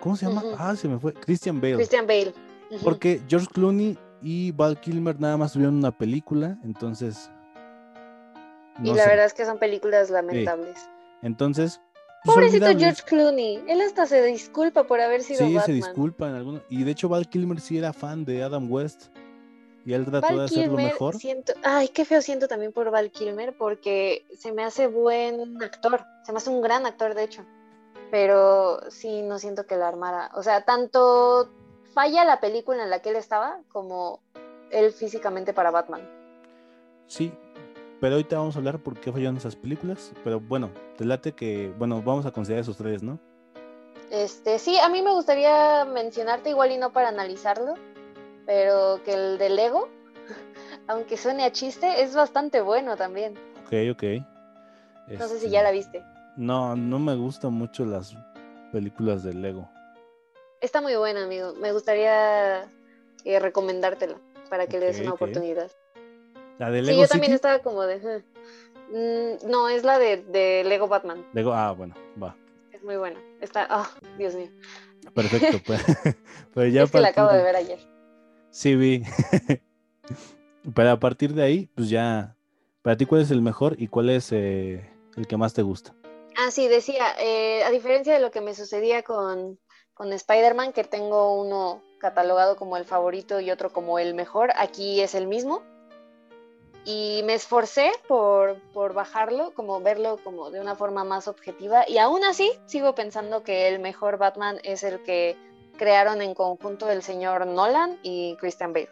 ¿Cómo 0.00 0.16
se 0.16 0.26
llama? 0.26 0.42
Ah, 0.58 0.74
se 0.74 0.88
me 0.88 0.98
fue. 0.98 1.14
Christian 1.14 1.60
Bale. 1.60 1.76
Christian 1.76 2.08
Bale. 2.08 2.34
Porque 2.82 3.22
George 3.28 3.46
Clooney 3.52 3.96
y 4.22 4.52
Val 4.52 4.80
Kilmer 4.80 5.20
nada 5.20 5.36
más 5.36 5.52
tuvieron 5.52 5.76
una 5.76 5.96
película, 5.96 6.58
entonces. 6.64 7.30
y 8.82 8.92
la 8.94 9.06
verdad 9.06 9.26
es 9.26 9.34
que 9.34 9.44
son 9.44 9.58
películas 9.58 10.10
lamentables. 10.10 10.88
Entonces. 11.22 11.80
Pues, 12.24 12.36
Pobrecito 12.36 12.66
George 12.78 13.02
Clooney, 13.04 13.64
él 13.66 13.80
hasta 13.80 14.06
se 14.06 14.22
disculpa 14.22 14.84
por 14.84 15.00
haber 15.00 15.22
sido 15.22 15.44
sí, 15.44 15.58
se 15.66 15.72
disculpa 15.72 16.28
en 16.28 16.36
algunos. 16.36 16.62
Y 16.70 16.84
de 16.84 16.92
hecho 16.92 17.08
Val 17.08 17.28
Kilmer 17.28 17.60
sí 17.60 17.78
era 17.78 17.92
fan 17.92 18.24
de 18.24 18.44
Adam 18.44 18.70
West. 18.70 19.06
Y 19.84 19.94
él 19.94 20.04
trató 20.04 20.36
de 20.36 20.44
hacerlo 20.44 20.76
mejor. 20.76 21.16
Siento, 21.16 21.52
ay, 21.64 21.88
qué 21.88 22.04
feo 22.04 22.22
siento 22.22 22.48
también 22.48 22.72
por 22.72 22.90
Val 22.90 23.10
Kilmer, 23.10 23.56
porque 23.56 24.26
se 24.36 24.52
me 24.52 24.62
hace 24.64 24.86
buen 24.86 25.62
actor, 25.62 26.04
se 26.24 26.32
me 26.32 26.38
hace 26.38 26.50
un 26.50 26.62
gran 26.62 26.86
actor 26.86 27.14
de 27.14 27.24
hecho, 27.24 27.44
pero 28.10 28.80
sí, 28.90 29.22
no 29.22 29.38
siento 29.38 29.66
que 29.66 29.76
la 29.76 29.88
armara. 29.88 30.30
O 30.34 30.42
sea, 30.42 30.64
tanto 30.64 31.50
falla 31.94 32.24
la 32.24 32.40
película 32.40 32.82
en 32.82 32.90
la 32.90 33.00
que 33.00 33.10
él 33.10 33.16
estaba 33.16 33.58
como 33.72 34.20
él 34.70 34.92
físicamente 34.92 35.52
para 35.52 35.70
Batman. 35.70 36.08
Sí, 37.06 37.32
pero 38.00 38.14
ahorita 38.14 38.36
vamos 38.36 38.56
a 38.56 38.58
hablar 38.58 38.82
por 38.82 38.98
qué 38.98 39.12
fallaron 39.12 39.36
esas 39.36 39.54
películas. 39.54 40.12
Pero 40.24 40.40
bueno, 40.40 40.70
te 40.96 41.04
late 41.04 41.32
que, 41.32 41.72
bueno, 41.78 42.02
vamos 42.02 42.26
a 42.26 42.32
considerar 42.32 42.62
esos 42.62 42.76
tres, 42.76 43.02
¿no? 43.02 43.18
Este, 44.10 44.58
sí, 44.58 44.76
a 44.78 44.88
mí 44.88 45.02
me 45.02 45.12
gustaría 45.12 45.84
mencionarte 45.84 46.50
igual 46.50 46.72
y 46.72 46.78
no 46.78 46.92
para 46.92 47.08
analizarlo, 47.08 47.74
pero 48.46 49.00
que 49.04 49.14
el 49.14 49.38
de 49.38 49.50
Lego, 49.50 49.88
aunque 50.88 51.16
suene 51.16 51.44
a 51.44 51.52
chiste, 51.52 52.02
es 52.02 52.14
bastante 52.14 52.60
bueno 52.60 52.96
también. 52.96 53.34
Ok, 53.64 53.72
ok. 53.92 54.04
No 55.18 55.28
sé 55.28 55.38
si 55.40 55.50
ya 55.50 55.62
la 55.62 55.70
este, 55.72 55.98
viste. 55.98 56.12
No, 56.36 56.76
no 56.76 56.98
me 56.98 57.14
gustan 57.14 57.52
mucho 57.52 57.84
las 57.84 58.14
películas 58.72 59.22
de 59.22 59.34
Lego. 59.34 59.68
Está 60.60 60.80
muy 60.80 60.94
buena, 60.94 61.24
amigo. 61.24 61.54
Me 61.54 61.72
gustaría 61.72 62.70
eh, 63.24 63.38
recomendártela 63.40 64.16
para 64.48 64.66
que 64.66 64.78
le 64.78 64.86
des 64.86 65.00
una 65.00 65.12
oportunidad. 65.12 65.70
¿La 66.58 66.70
de 66.70 66.82
Lego 66.82 66.96
Sí, 66.96 67.02
yo 67.02 67.08
también 67.08 67.32
estaba 67.32 67.58
como 67.58 67.82
de... 67.82 68.22
Mm, 68.90 69.50
no, 69.50 69.68
es 69.68 69.84
la 69.84 69.98
de, 69.98 70.62
Lego 70.64 70.88
Batman. 70.88 71.24
Lego, 71.32 71.52
ah, 71.52 71.72
bueno, 71.72 71.94
va. 72.22 72.36
Es 72.72 72.82
muy 72.82 72.96
buena. 72.96 73.18
Está, 73.40 73.66
ah, 73.68 73.90
Dios 74.18 74.34
mío. 74.34 74.50
Perfecto, 75.14 75.58
pues. 75.66 75.82
pues 76.54 76.72
ya 76.72 76.84
es 76.84 76.90
que 76.90 77.00
la 77.00 77.08
acabo 77.08 77.32
de 77.32 77.42
ver 77.42 77.56
ayer. 77.56 77.91
Sí, 78.52 78.76
vi. 78.76 79.02
Pero 80.74 80.90
a 80.92 81.00
partir 81.00 81.34
de 81.34 81.42
ahí, 81.42 81.66
pues 81.74 81.90
ya, 81.90 82.36
para 82.82 82.96
ti, 82.96 83.04
¿cuál 83.04 83.22
es 83.22 83.32
el 83.32 83.42
mejor 83.42 83.74
y 83.76 83.88
cuál 83.88 84.10
es 84.10 84.30
eh, 84.30 84.88
el 85.16 85.26
que 85.26 85.36
más 85.36 85.54
te 85.54 85.62
gusta? 85.62 85.92
Ah, 86.36 86.52
sí, 86.52 86.68
decía, 86.68 87.04
eh, 87.18 87.64
a 87.64 87.70
diferencia 87.70 88.14
de 88.14 88.20
lo 88.20 88.30
que 88.30 88.40
me 88.40 88.54
sucedía 88.54 89.02
con 89.02 89.58
con 89.94 90.12
Spider-Man, 90.12 90.72
que 90.72 90.84
tengo 90.84 91.40
uno 91.40 91.82
catalogado 91.98 92.56
como 92.56 92.76
el 92.76 92.84
favorito 92.84 93.40
y 93.40 93.50
otro 93.50 93.72
como 93.72 93.98
el 93.98 94.14
mejor, 94.14 94.50
aquí 94.56 95.00
es 95.00 95.14
el 95.14 95.26
mismo. 95.26 95.62
Y 96.84 97.22
me 97.24 97.34
esforcé 97.34 97.92
por, 98.08 98.60
por 98.72 98.92
bajarlo, 98.92 99.54
como 99.54 99.80
verlo 99.80 100.18
como 100.24 100.50
de 100.50 100.60
una 100.60 100.74
forma 100.74 101.04
más 101.04 101.28
objetiva. 101.28 101.84
Y 101.88 101.98
aún 101.98 102.24
así 102.24 102.50
sigo 102.66 102.96
pensando 102.96 103.44
que 103.44 103.68
el 103.68 103.78
mejor 103.78 104.18
Batman 104.18 104.58
es 104.64 104.82
el 104.82 105.00
que 105.04 105.36
crearon 105.76 106.22
en 106.22 106.34
conjunto 106.34 106.90
el 106.90 107.02
señor 107.02 107.46
Nolan 107.46 107.98
y 108.02 108.36
Christian 108.36 108.72
Bale. 108.72 108.90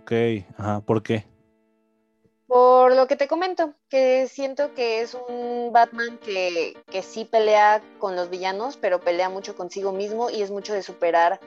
Ok, 0.00 0.12
ajá, 0.58 0.80
¿por 0.80 1.02
qué? 1.02 1.24
Por 2.46 2.94
lo 2.94 3.08
que 3.08 3.16
te 3.16 3.26
comento, 3.26 3.74
que 3.88 4.28
siento 4.28 4.72
que 4.74 5.00
es 5.00 5.16
un 5.28 5.70
Batman 5.72 6.18
que, 6.18 6.76
que 6.90 7.02
sí 7.02 7.24
pelea 7.24 7.82
con 7.98 8.14
los 8.14 8.30
villanos, 8.30 8.76
pero 8.76 9.00
pelea 9.00 9.28
mucho 9.28 9.56
consigo 9.56 9.90
mismo 9.90 10.30
y 10.30 10.42
es 10.42 10.52
mucho 10.52 10.72
de 10.72 10.82
superar 10.82 11.40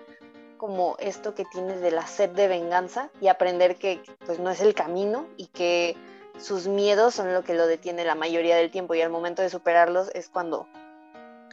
como 0.57 0.97
esto 0.99 1.33
que 1.33 1.45
tiene 1.45 1.77
de 1.77 1.89
la 1.89 2.05
sed 2.05 2.31
de 2.31 2.49
venganza 2.49 3.09
y 3.21 3.27
aprender 3.27 3.77
que 3.77 4.03
pues 4.25 4.39
no 4.39 4.51
es 4.51 4.59
el 4.59 4.73
camino 4.73 5.25
y 5.37 5.47
que 5.47 5.95
sus 6.37 6.67
miedos 6.67 7.15
son 7.15 7.33
lo 7.33 7.43
que 7.43 7.53
lo 7.53 7.65
detiene 7.65 8.03
la 8.03 8.15
mayoría 8.15 8.57
del 8.57 8.69
tiempo 8.69 8.93
y 8.93 9.01
al 9.01 9.09
momento 9.09 9.41
de 9.41 9.49
superarlos 9.49 10.11
es 10.13 10.29
cuando 10.29 10.67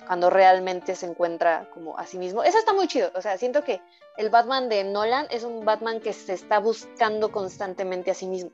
cuando 0.06 0.30
realmente 0.30 0.94
se 0.94 1.06
encuentra 1.06 1.68
como 1.72 1.98
a 1.98 2.06
sí 2.06 2.18
mismo. 2.18 2.42
Eso 2.42 2.58
está 2.58 2.72
muy 2.72 2.86
chido, 2.86 3.10
o 3.14 3.20
sea, 3.20 3.36
siento 3.38 3.62
que 3.62 3.80
el 4.16 4.30
Batman 4.30 4.68
de 4.68 4.84
Nolan 4.84 5.26
es 5.30 5.44
un 5.44 5.64
Batman 5.64 6.00
que 6.00 6.12
se 6.12 6.32
está 6.32 6.58
buscando 6.58 7.32
constantemente 7.32 8.10
a 8.10 8.14
sí 8.14 8.26
mismo. 8.26 8.50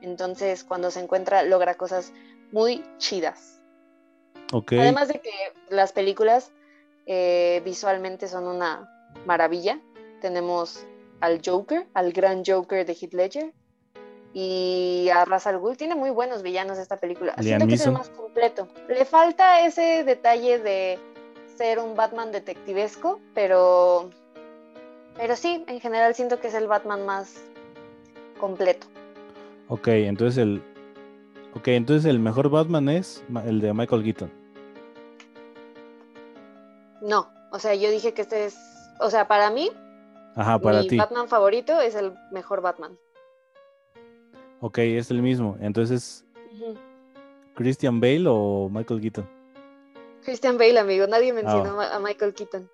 Entonces, 0.00 0.64
cuando 0.64 0.90
se 0.90 1.00
encuentra, 1.00 1.42
logra 1.42 1.74
cosas 1.74 2.12
muy 2.52 2.84
chidas. 2.98 3.60
Okay. 4.52 4.78
Además 4.78 5.08
de 5.08 5.20
que 5.20 5.30
las 5.68 5.92
películas 5.92 6.52
eh, 7.06 7.60
visualmente 7.64 8.26
son 8.28 8.48
una 8.48 8.88
maravilla. 9.26 9.80
Tenemos 10.20 10.86
al 11.20 11.40
Joker, 11.44 11.86
al 11.94 12.12
gran 12.12 12.42
Joker 12.44 12.84
de 12.84 12.92
Heath 12.94 13.14
Ledger, 13.14 13.52
y 14.32 15.08
a 15.12 15.24
Ra's 15.24 15.46
al 15.46 15.58
Ghul. 15.58 15.76
Tiene 15.76 15.94
muy 15.94 16.10
buenos 16.10 16.42
villanos 16.42 16.78
esta 16.78 16.96
película. 16.96 17.34
Siento 17.40 17.66
que 17.66 17.74
es 17.74 17.86
el 17.86 17.92
más 17.92 18.10
completo. 18.10 18.68
Le 18.88 19.04
falta 19.04 19.64
ese 19.66 20.04
detalle 20.04 20.58
de 20.58 20.98
ser 21.56 21.78
un 21.78 21.94
Batman 21.96 22.32
detectivesco, 22.32 23.20
pero 23.34 24.10
pero 25.16 25.36
sí, 25.36 25.64
en 25.66 25.80
general 25.80 26.14
siento 26.14 26.40
que 26.40 26.48
es 26.48 26.54
el 26.54 26.66
Batman 26.66 27.04
más 27.04 27.34
completo. 28.38 28.86
Ok, 29.68 29.88
entonces 29.88 30.38
el 30.38 30.62
Ok, 31.54 31.68
entonces 31.68 32.08
el 32.08 32.20
mejor 32.20 32.48
Batman 32.48 32.88
es 32.88 33.24
el 33.44 33.60
de 33.60 33.72
Michael 33.74 34.04
Keaton. 34.04 34.32
No, 37.02 37.28
o 37.50 37.58
sea, 37.58 37.74
yo 37.74 37.90
dije 37.90 38.14
que 38.14 38.22
este 38.22 38.44
es, 38.44 38.56
o 39.00 39.10
sea, 39.10 39.26
para 39.26 39.50
mí, 39.50 39.70
Ajá, 40.36 40.58
para 40.58 40.80
mi 40.80 40.88
ti. 40.88 40.96
Batman 40.96 41.28
favorito 41.28 41.80
es 41.80 41.94
el 41.94 42.14
mejor 42.30 42.60
Batman. 42.60 42.96
Ok, 44.60 44.78
es 44.78 45.10
el 45.10 45.22
mismo. 45.22 45.56
Entonces. 45.60 46.24
¿Christian 47.54 48.00
Bale 48.00 48.24
o 48.26 48.70
Michael 48.72 49.00
Keaton? 49.00 49.28
Christian 50.22 50.56
Bale, 50.58 50.78
amigo, 50.78 51.06
nadie 51.06 51.32
mencionó 51.32 51.80
a 51.80 51.98
Michael 51.98 52.34
Keaton. 52.34 52.68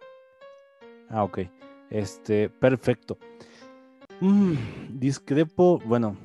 Ah, 1.08 1.24
ok. 1.24 1.40
Este, 1.90 2.48
perfecto. 2.48 3.18
Mm, 4.20 4.54
discrepo, 4.98 5.80
bueno, 5.84 6.16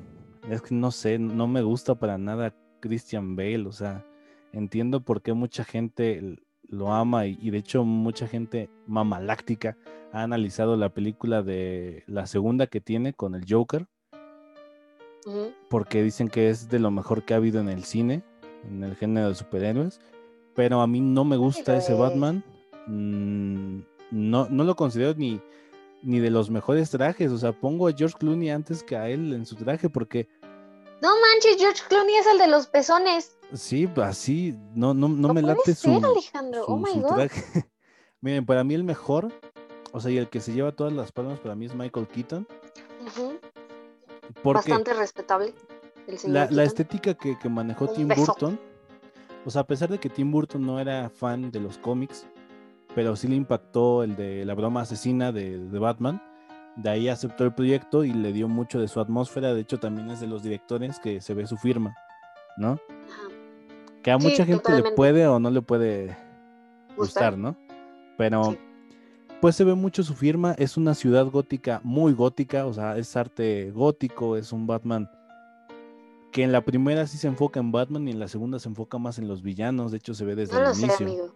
es 0.48 0.62
que 0.62 0.74
no 0.74 0.90
sé, 0.90 1.18
no 1.18 1.46
me 1.46 1.62
gusta 1.62 1.94
para 1.94 2.18
nada 2.18 2.54
Christian 2.80 3.36
Bale, 3.36 3.66
o 3.66 3.72
sea, 3.72 4.04
entiendo 4.52 5.00
por 5.00 5.22
qué 5.22 5.32
mucha 5.32 5.64
gente 5.64 6.38
lo 6.68 6.92
ama 6.92 7.26
y, 7.26 7.38
y 7.40 7.50
de 7.50 7.58
hecho 7.58 7.84
mucha 7.84 8.26
gente 8.26 8.70
mamaláctica 8.86 9.76
ha 10.12 10.22
analizado 10.22 10.76
la 10.76 10.88
película 10.88 11.42
de 11.42 12.02
la 12.06 12.26
segunda 12.26 12.66
que 12.66 12.80
tiene 12.80 13.12
con 13.12 13.34
el 13.34 13.44
Joker, 13.48 13.86
Porque 15.68 16.02
dicen 16.02 16.28
que 16.28 16.50
es 16.50 16.68
de 16.68 16.78
lo 16.78 16.90
mejor 16.90 17.24
que 17.24 17.34
ha 17.34 17.36
habido 17.38 17.60
en 17.60 17.68
el 17.68 17.84
cine, 17.84 18.22
en 18.68 18.82
el 18.84 18.96
género 18.96 19.28
de 19.28 19.34
superhéroes, 19.34 20.00
pero 20.54 20.80
a 20.80 20.86
mí 20.86 21.00
no 21.00 21.24
me 21.24 21.36
gusta 21.36 21.76
ese? 21.76 21.94
Batman, 21.94 22.44
mm, 22.86 23.80
no, 24.10 24.48
no 24.50 24.64
lo 24.64 24.76
considero 24.76 25.14
ni, 25.16 25.40
ni 26.02 26.18
de 26.20 26.30
los 26.30 26.50
mejores 26.50 26.90
trajes, 26.90 27.30
o 27.32 27.38
sea, 27.38 27.52
pongo 27.52 27.88
a 27.88 27.92
George 27.92 28.16
Clooney 28.18 28.50
antes 28.50 28.82
que 28.82 28.96
a 28.96 29.08
él 29.08 29.32
en 29.32 29.46
su 29.46 29.56
traje, 29.56 29.88
porque 29.88 30.28
No 31.00 31.10
manches, 31.20 31.56
George 31.58 31.82
Clooney 31.88 32.14
es 32.16 32.26
el 32.26 32.38
de 32.38 32.48
los 32.48 32.66
pezones. 32.66 33.36
sí, 33.54 33.88
así, 33.96 34.54
no, 34.74 34.92
no, 34.94 35.08
no 35.08 35.28
No 35.28 35.34
me 35.34 35.42
late 35.42 35.74
su, 35.74 35.92
ser, 35.94 36.04
Alejandro. 36.04 36.64
su- 36.66 36.72
Oh 36.72 36.76
my 36.76 36.92
su 36.92 37.00
God. 37.00 37.14
traje. 37.14 37.42
Miren, 38.20 38.44
para 38.46 38.62
mí 38.64 38.74
el 38.74 38.84
mejor, 38.84 39.32
o 39.92 40.00
sea, 40.00 40.10
y 40.10 40.18
el 40.18 40.28
que 40.28 40.40
se 40.40 40.52
lleva 40.52 40.72
todas 40.72 40.92
las 40.92 41.10
palmas 41.12 41.40
para 41.40 41.54
mí 41.56 41.66
es 41.66 41.74
Michael 41.74 42.06
Keaton, 42.06 42.46
porque 43.16 43.40
Bastante 44.42 44.94
respetable. 44.94 45.54
El 46.06 46.18
señor 46.18 46.34
la, 46.34 46.50
la 46.50 46.64
estética 46.64 47.14
que, 47.14 47.38
que 47.38 47.48
manejó 47.48 47.86
Un 47.86 47.94
Tim. 47.94 48.08
Burton, 48.08 48.60
o 49.44 49.50
sea, 49.50 49.62
a 49.62 49.66
pesar 49.66 49.88
de 49.88 49.98
que 49.98 50.08
Tim 50.08 50.30
Burton 50.30 50.64
no 50.64 50.80
era 50.80 51.10
fan 51.10 51.50
de 51.50 51.60
los 51.60 51.78
cómics, 51.78 52.26
pero 52.94 53.16
sí 53.16 53.28
le 53.28 53.36
impactó 53.36 54.02
el 54.02 54.16
de 54.16 54.44
la 54.44 54.54
broma 54.54 54.82
asesina 54.82 55.32
de, 55.32 55.58
de 55.58 55.78
Batman, 55.78 56.22
de 56.76 56.90
ahí 56.90 57.08
aceptó 57.08 57.44
el 57.44 57.54
proyecto 57.54 58.04
y 58.04 58.12
le 58.12 58.32
dio 58.32 58.48
mucho 58.48 58.80
de 58.80 58.88
su 58.88 59.00
atmósfera, 59.00 59.54
de 59.54 59.60
hecho 59.60 59.78
también 59.78 60.10
es 60.10 60.20
de 60.20 60.26
los 60.26 60.42
directores 60.42 60.98
que 60.98 61.20
se 61.20 61.34
ve 61.34 61.46
su 61.46 61.56
firma, 61.56 61.94
¿no? 62.56 62.72
Ajá. 62.72 63.28
Que 64.02 64.10
a 64.10 64.18
Sí, 64.18 64.26
mucha 64.26 64.44
gente 64.44 64.72
le 64.72 64.92
puede 64.92 65.26
o 65.26 65.38
no 65.38 65.50
le 65.50 65.62
puede 65.62 66.16
gustar, 66.96 67.38
¿no? 67.38 67.56
Pero 68.18 68.44
Sí. 68.44 68.58
Pues 69.42 69.56
se 69.56 69.64
ve 69.64 69.74
mucho 69.74 70.04
su 70.04 70.14
firma, 70.14 70.54
es 70.56 70.76
una 70.76 70.94
ciudad 70.94 71.26
gótica 71.26 71.80
muy 71.82 72.12
gótica, 72.12 72.64
o 72.64 72.72
sea, 72.72 72.96
es 72.96 73.16
arte 73.16 73.72
gótico, 73.72 74.36
es 74.36 74.52
un 74.52 74.68
Batman 74.68 75.10
que 76.30 76.44
en 76.44 76.52
la 76.52 76.60
primera 76.64 77.06
sí 77.08 77.18
se 77.18 77.26
enfoca 77.26 77.58
en 77.58 77.72
Batman 77.72 78.06
y 78.06 78.12
en 78.12 78.20
la 78.20 78.28
segunda 78.28 78.58
se 78.60 78.68
enfoca 78.68 78.98
más 78.98 79.18
en 79.18 79.26
los 79.26 79.42
villanos, 79.42 79.90
de 79.90 79.98
hecho 79.98 80.14
se 80.14 80.24
ve 80.24 80.36
desde 80.36 80.54
No 80.54 80.68
el 80.70 80.74
sé, 80.76 80.82
inicio. 80.86 81.06
amigo. 81.06 81.34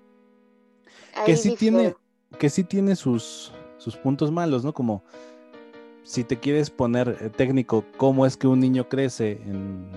que 1.26 1.36
sí 1.36 1.56
tiene, 1.56 1.94
que 2.38 2.48
sí 2.48 2.62
tiene 2.62 2.94
sus, 2.94 3.52
sus 3.76 3.96
puntos 3.96 4.30
malos, 4.30 4.64
¿no? 4.64 4.72
Como 4.72 5.02
si 6.04 6.22
te 6.22 6.36
quieres 6.38 6.70
poner 6.70 7.18
eh, 7.20 7.28
técnico, 7.28 7.84
cómo 7.96 8.24
es 8.24 8.36
que 8.36 8.46
un 8.46 8.60
niño 8.60 8.88
crece 8.88 9.32
en- 9.44 9.90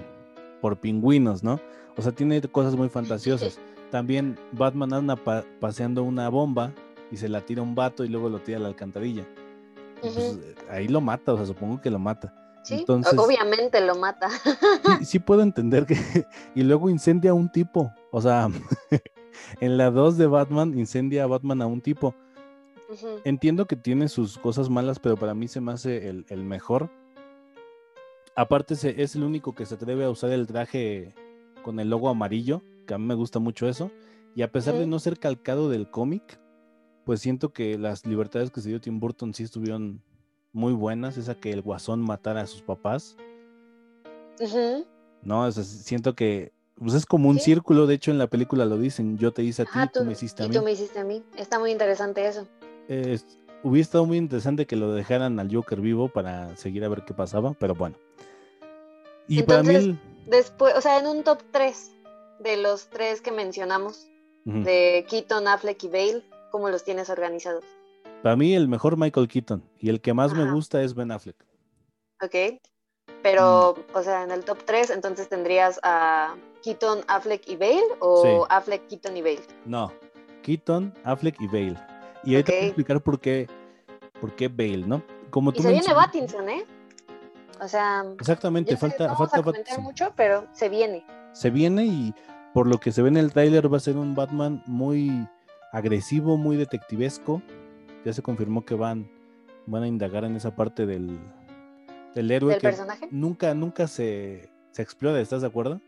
por 0.62 0.78
pingüinos, 0.80 1.44
¿no? 1.44 1.60
O 1.96 2.02
sea, 2.02 2.12
tiene 2.12 2.42
cosas 2.42 2.76
muy 2.76 2.90
fantasiosas. 2.90 3.60
También 3.92 4.36
Batman 4.52 4.94
anda 4.94 5.16
pa- 5.16 5.46
paseando 5.60 6.04
una 6.04 6.28
bomba 6.30 6.74
y 7.12 7.18
se 7.18 7.30
la 7.30 7.42
tira 7.42 7.62
un 7.62 7.76
vato 7.76 8.04
y 8.04 8.08
luego 8.10 8.30
lo 8.30 8.40
tira 8.40 8.58
a 8.58 8.62
la 8.62 8.68
alcantarilla. 8.68 9.28
Pues, 10.02 10.16
eh, 10.18 10.56
ahí 10.70 10.88
lo 10.88 11.02
mata, 11.02 11.34
o 11.34 11.38
sea, 11.38 11.46
supongo 11.46 11.82
que 11.82 11.90
lo 11.90 12.00
mata. 12.00 12.34
Sí, 12.64 12.76
entonces- 12.76 13.18
obviamente 13.18 13.82
lo 13.82 13.96
mata. 13.96 14.30
Sí, 15.00 15.06
sí 15.06 15.20
puedo 15.20 15.42
entender 15.42 15.86
que... 15.86 15.96
y 16.56 16.64
luego 16.64 16.90
incendia 16.90 17.32
a 17.32 17.34
un 17.34 17.52
tipo. 17.52 17.92
O 18.12 18.22
sea, 18.22 18.48
en 19.62 19.78
la 19.78 19.92
2 19.92 20.18
de 20.18 20.28
Batman 20.28 20.78
incendia 20.78 21.24
a 21.24 21.28
Batman 21.28 21.62
a 21.62 21.68
un 21.68 21.82
tipo. 21.82 22.16
Entiendo 23.24 23.68
que 23.68 23.76
tiene 23.76 24.08
sus 24.10 24.38
cosas 24.40 24.70
malas, 24.70 24.98
pero 25.00 25.16
para 25.16 25.36
mí 25.36 25.48
se 25.48 25.62
me 25.62 25.72
hace 25.72 26.10
el, 26.10 26.26
el 26.30 26.44
mejor. 26.44 26.90
Aparte, 28.36 28.76
se- 28.76 29.02
es 29.02 29.16
el 29.16 29.24
único 29.24 29.54
que 29.54 29.66
se 29.66 29.76
atreve 29.76 30.06
a 30.06 30.10
usar 30.10 30.32
el 30.32 30.48
traje 30.48 31.14
con 31.64 31.80
el 31.80 31.90
logo 31.90 32.10
amarillo, 32.10 32.62
que 32.88 32.94
a 32.94 32.98
mí 32.98 33.06
me 33.06 33.14
gusta 33.16 33.40
mucho 33.40 33.68
eso. 33.68 33.92
Y 34.36 34.42
a 34.44 34.52
pesar 34.52 34.76
de 34.76 34.88
no 34.88 34.98
ser 35.00 35.20
calcado 35.20 35.70
del 35.70 35.90
cómic, 35.90 36.40
pues 37.06 37.22
siento 37.22 37.50
que 37.54 37.78
las 37.78 38.06
libertades 38.06 38.52
que 38.52 38.62
se 38.62 38.70
dio 38.70 38.80
Tim 38.82 39.00
Burton 39.00 39.34
sí 39.34 39.44
estuvieron 39.44 40.02
muy 40.54 40.74
buenas. 40.74 41.18
Esa 41.18 41.36
que 41.36 41.52
el 41.52 41.62
guasón 41.62 42.02
matara 42.02 42.42
a 42.42 42.48
sus 42.48 42.62
papás. 42.62 43.16
¿no? 45.24 45.44
O 45.46 45.52
sea, 45.52 45.64
siento 45.64 46.16
que 46.16 46.52
pues, 46.76 46.94
es 46.94 47.06
como 47.06 47.30
un 47.30 47.40
Sí. 47.40 47.46
círculo. 47.46 47.88
De 47.88 47.96
hecho, 47.96 48.12
en 48.12 48.18
la 48.18 48.28
película 48.28 48.66
lo 48.66 48.78
dicen: 48.78 49.18
Yo 49.18 49.32
te 49.34 49.44
hice 49.44 49.64
a 49.64 49.66
ti, 49.66 49.72
Ajá, 49.74 49.88
tú 49.94 50.04
me 50.06 50.14
hiciste 50.14 50.44
a 50.44 50.46
y 50.46 50.50
mí. 50.50 50.56
tú 50.56 50.62
me 50.64 50.72
hiciste 50.72 51.00
a 51.00 51.04
mí. 51.04 51.24
Está 51.36 51.60
muy 51.60 51.72
interesante 51.72 52.26
eso. 52.26 52.48
Eh, 52.88 53.04
es- 53.14 53.26
hubiera 53.64 53.82
estado 53.84 54.06
muy 54.06 54.18
interesante 54.18 54.66
que 54.66 54.78
lo 54.78 54.94
dejaran 54.94 55.40
al 55.40 55.54
Joker 55.54 55.82
vivo 55.82 56.08
para 56.08 56.56
seguir 56.56 56.86
a 56.86 56.90
ver 56.90 57.04
qué 57.04 57.14
pasaba, 57.14 57.54
pero 57.60 57.76
bueno. 57.76 57.98
Y 59.28 59.44
para 59.44 59.62
mí, 59.64 59.76
el- 59.76 60.00
Después, 60.28 60.76
o 60.78 60.82
sea, 60.82 61.00
en 61.00 61.08
un 61.08 61.24
top 61.24 61.40
3 61.52 61.92
de 62.40 62.56
los 62.58 62.88
tres 62.90 63.20
que 63.20 63.32
mencionamos, 63.32 64.08
de 64.46 65.06
Keaton, 65.10 65.48
Affleck 65.48 65.84
y 65.84 65.88
Bale, 65.90 66.24
¿cómo 66.52 66.70
los 66.70 66.84
tienes 66.84 67.10
organizados? 67.10 67.64
para 68.22 68.36
mí 68.36 68.54
el 68.54 68.68
mejor 68.68 68.98
Michael 68.98 69.30
Keaton 69.30 69.64
y 69.80 69.88
el 69.90 70.02
que 70.02 70.14
más 70.14 70.34
me 70.34 70.52
gusta 70.52 70.82
es 70.84 70.94
Ben 70.94 71.10
Affleck. 71.12 71.38
¿Ok? 72.22 72.60
Pero, 73.24 73.76
Mm. 73.78 73.98
o 73.98 74.04
sea, 74.04 74.24
en 74.24 74.32
el 74.32 74.44
top 74.44 74.58
3, 74.66 74.90
entonces 74.90 75.30
tendrías 75.30 75.80
a 75.84 76.36
Keaton, 76.62 77.00
Affleck 77.08 77.48
y 77.48 77.56
Bale 77.56 77.84
o 78.02 78.22
Sí. 78.22 78.48
Affleck, 78.50 78.88
Keaton 78.88 79.16
y 79.16 79.22
Bale. 79.22 79.42
No, 79.66 79.92
Keaton, 80.44 80.94
Affleck 81.06 81.40
y 81.40 81.48
Bale. 81.48 81.78
Y 82.26 82.36
ahorita 82.36 82.52
voy 82.52 82.62
a 82.62 82.66
explicar 82.66 83.02
por 83.02 83.20
qué, 83.22 83.48
por 84.20 84.36
qué 84.36 84.50
Bale, 84.50 84.86
¿no? 84.86 85.02
Como 85.30 85.52
Y 85.54 85.62
se 85.62 85.70
viene 85.72 85.94
Pattinson, 85.94 86.50
¿eh? 86.50 86.66
O 87.62 87.68
sea, 87.70 88.04
Exactamente, 88.20 88.76
falta, 88.76 89.08
no 89.08 89.16
falta 89.16 89.42
mucho, 89.80 90.12
pero 90.18 90.46
se 90.52 90.68
viene. 90.68 91.06
Se 91.34 91.50
viene 91.50 91.86
y 91.86 92.14
por 92.54 92.68
lo 92.68 92.80
que 92.80 92.92
se 92.92 93.02
ve 93.02 93.08
en 93.10 93.18
el 93.18 93.32
tráiler 93.32 93.72
va 93.72 93.78
a 93.78 93.82
ser 93.82 93.96
un 93.96 94.14
Batman 94.16 94.62
muy 94.66 95.26
agresivo, 95.72 96.38
muy 96.38 96.58
detectivesco. 96.58 97.42
Ya 98.06 98.14
se 98.14 98.22
confirmó 98.22 98.66
que 98.66 98.76
van, 98.76 99.10
van 99.66 99.84
a 99.84 99.88
indagar 99.88 100.24
en 100.24 100.36
esa 100.36 100.56
parte 100.56 100.86
del, 100.86 101.20
del 102.16 102.32
héroe 102.32 102.54
¿Del 102.54 102.62
que 102.62 102.68
personaje? 102.68 103.08
nunca, 103.12 103.54
nunca 103.54 103.88
se, 103.88 104.50
se 104.72 104.82
explora, 104.82 105.20
¿estás 105.20 105.42
de 105.42 105.48
acuerdo? 105.48 105.82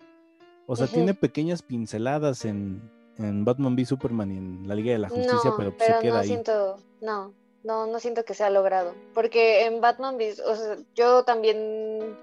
O 0.68 0.76
sea, 0.76 0.88
tiene 0.88 1.14
pequeñas 1.14 1.62
pinceladas 1.62 2.46
en, 2.46 2.82
en 3.18 3.44
Batman 3.44 3.74
v 3.76 3.86
Superman 3.86 4.32
y 4.32 4.38
en 4.38 4.68
la 4.68 4.76
Liga 4.76 4.94
de 4.94 5.00
la 5.00 5.10
Justicia, 5.10 5.50
no, 5.52 5.58
pero, 5.58 5.76
pues, 5.76 5.88
se 5.90 6.00
queda 6.00 6.14
no 6.14 6.20
ahí. 6.20 6.28
siento, 6.28 6.78
no, 7.02 7.34
no, 7.64 7.88
no 7.88 8.00
siento 8.00 8.24
que 8.24 8.34
sea 8.34 8.50
logrado. 8.50 8.94
Porque 9.14 9.66
en 9.66 9.82
Batman 9.82 10.16
v 10.16 10.34
o 10.46 10.56
sea, 10.56 10.78
yo 10.96 11.24
también 11.24 12.16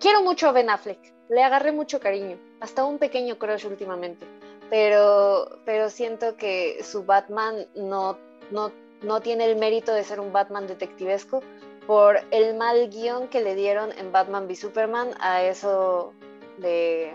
quiero 0.00 0.22
mucho 0.22 0.48
a 0.48 0.52
Ben 0.52 0.70
Affleck. 0.70 0.98
Le 1.28 1.42
agarré 1.42 1.72
mucho 1.72 1.98
cariño, 2.00 2.38
hasta 2.60 2.84
un 2.84 2.98
pequeño 2.98 3.38
crush 3.38 3.66
últimamente. 3.66 4.26
Pero, 4.72 5.58
pero 5.66 5.90
siento 5.90 6.38
que 6.38 6.82
su 6.82 7.04
Batman 7.04 7.66
no, 7.76 8.16
no, 8.50 8.72
no 9.02 9.20
tiene 9.20 9.44
el 9.44 9.56
mérito 9.56 9.92
de 9.92 10.02
ser 10.02 10.18
un 10.18 10.32
Batman 10.32 10.66
detectivesco 10.66 11.42
por 11.86 12.20
el 12.30 12.56
mal 12.56 12.88
guion 12.88 13.28
que 13.28 13.42
le 13.42 13.54
dieron 13.54 13.92
en 13.98 14.12
Batman 14.12 14.46
v 14.46 14.56
Superman 14.56 15.10
a 15.20 15.42
eso 15.42 16.14
de 16.56 17.12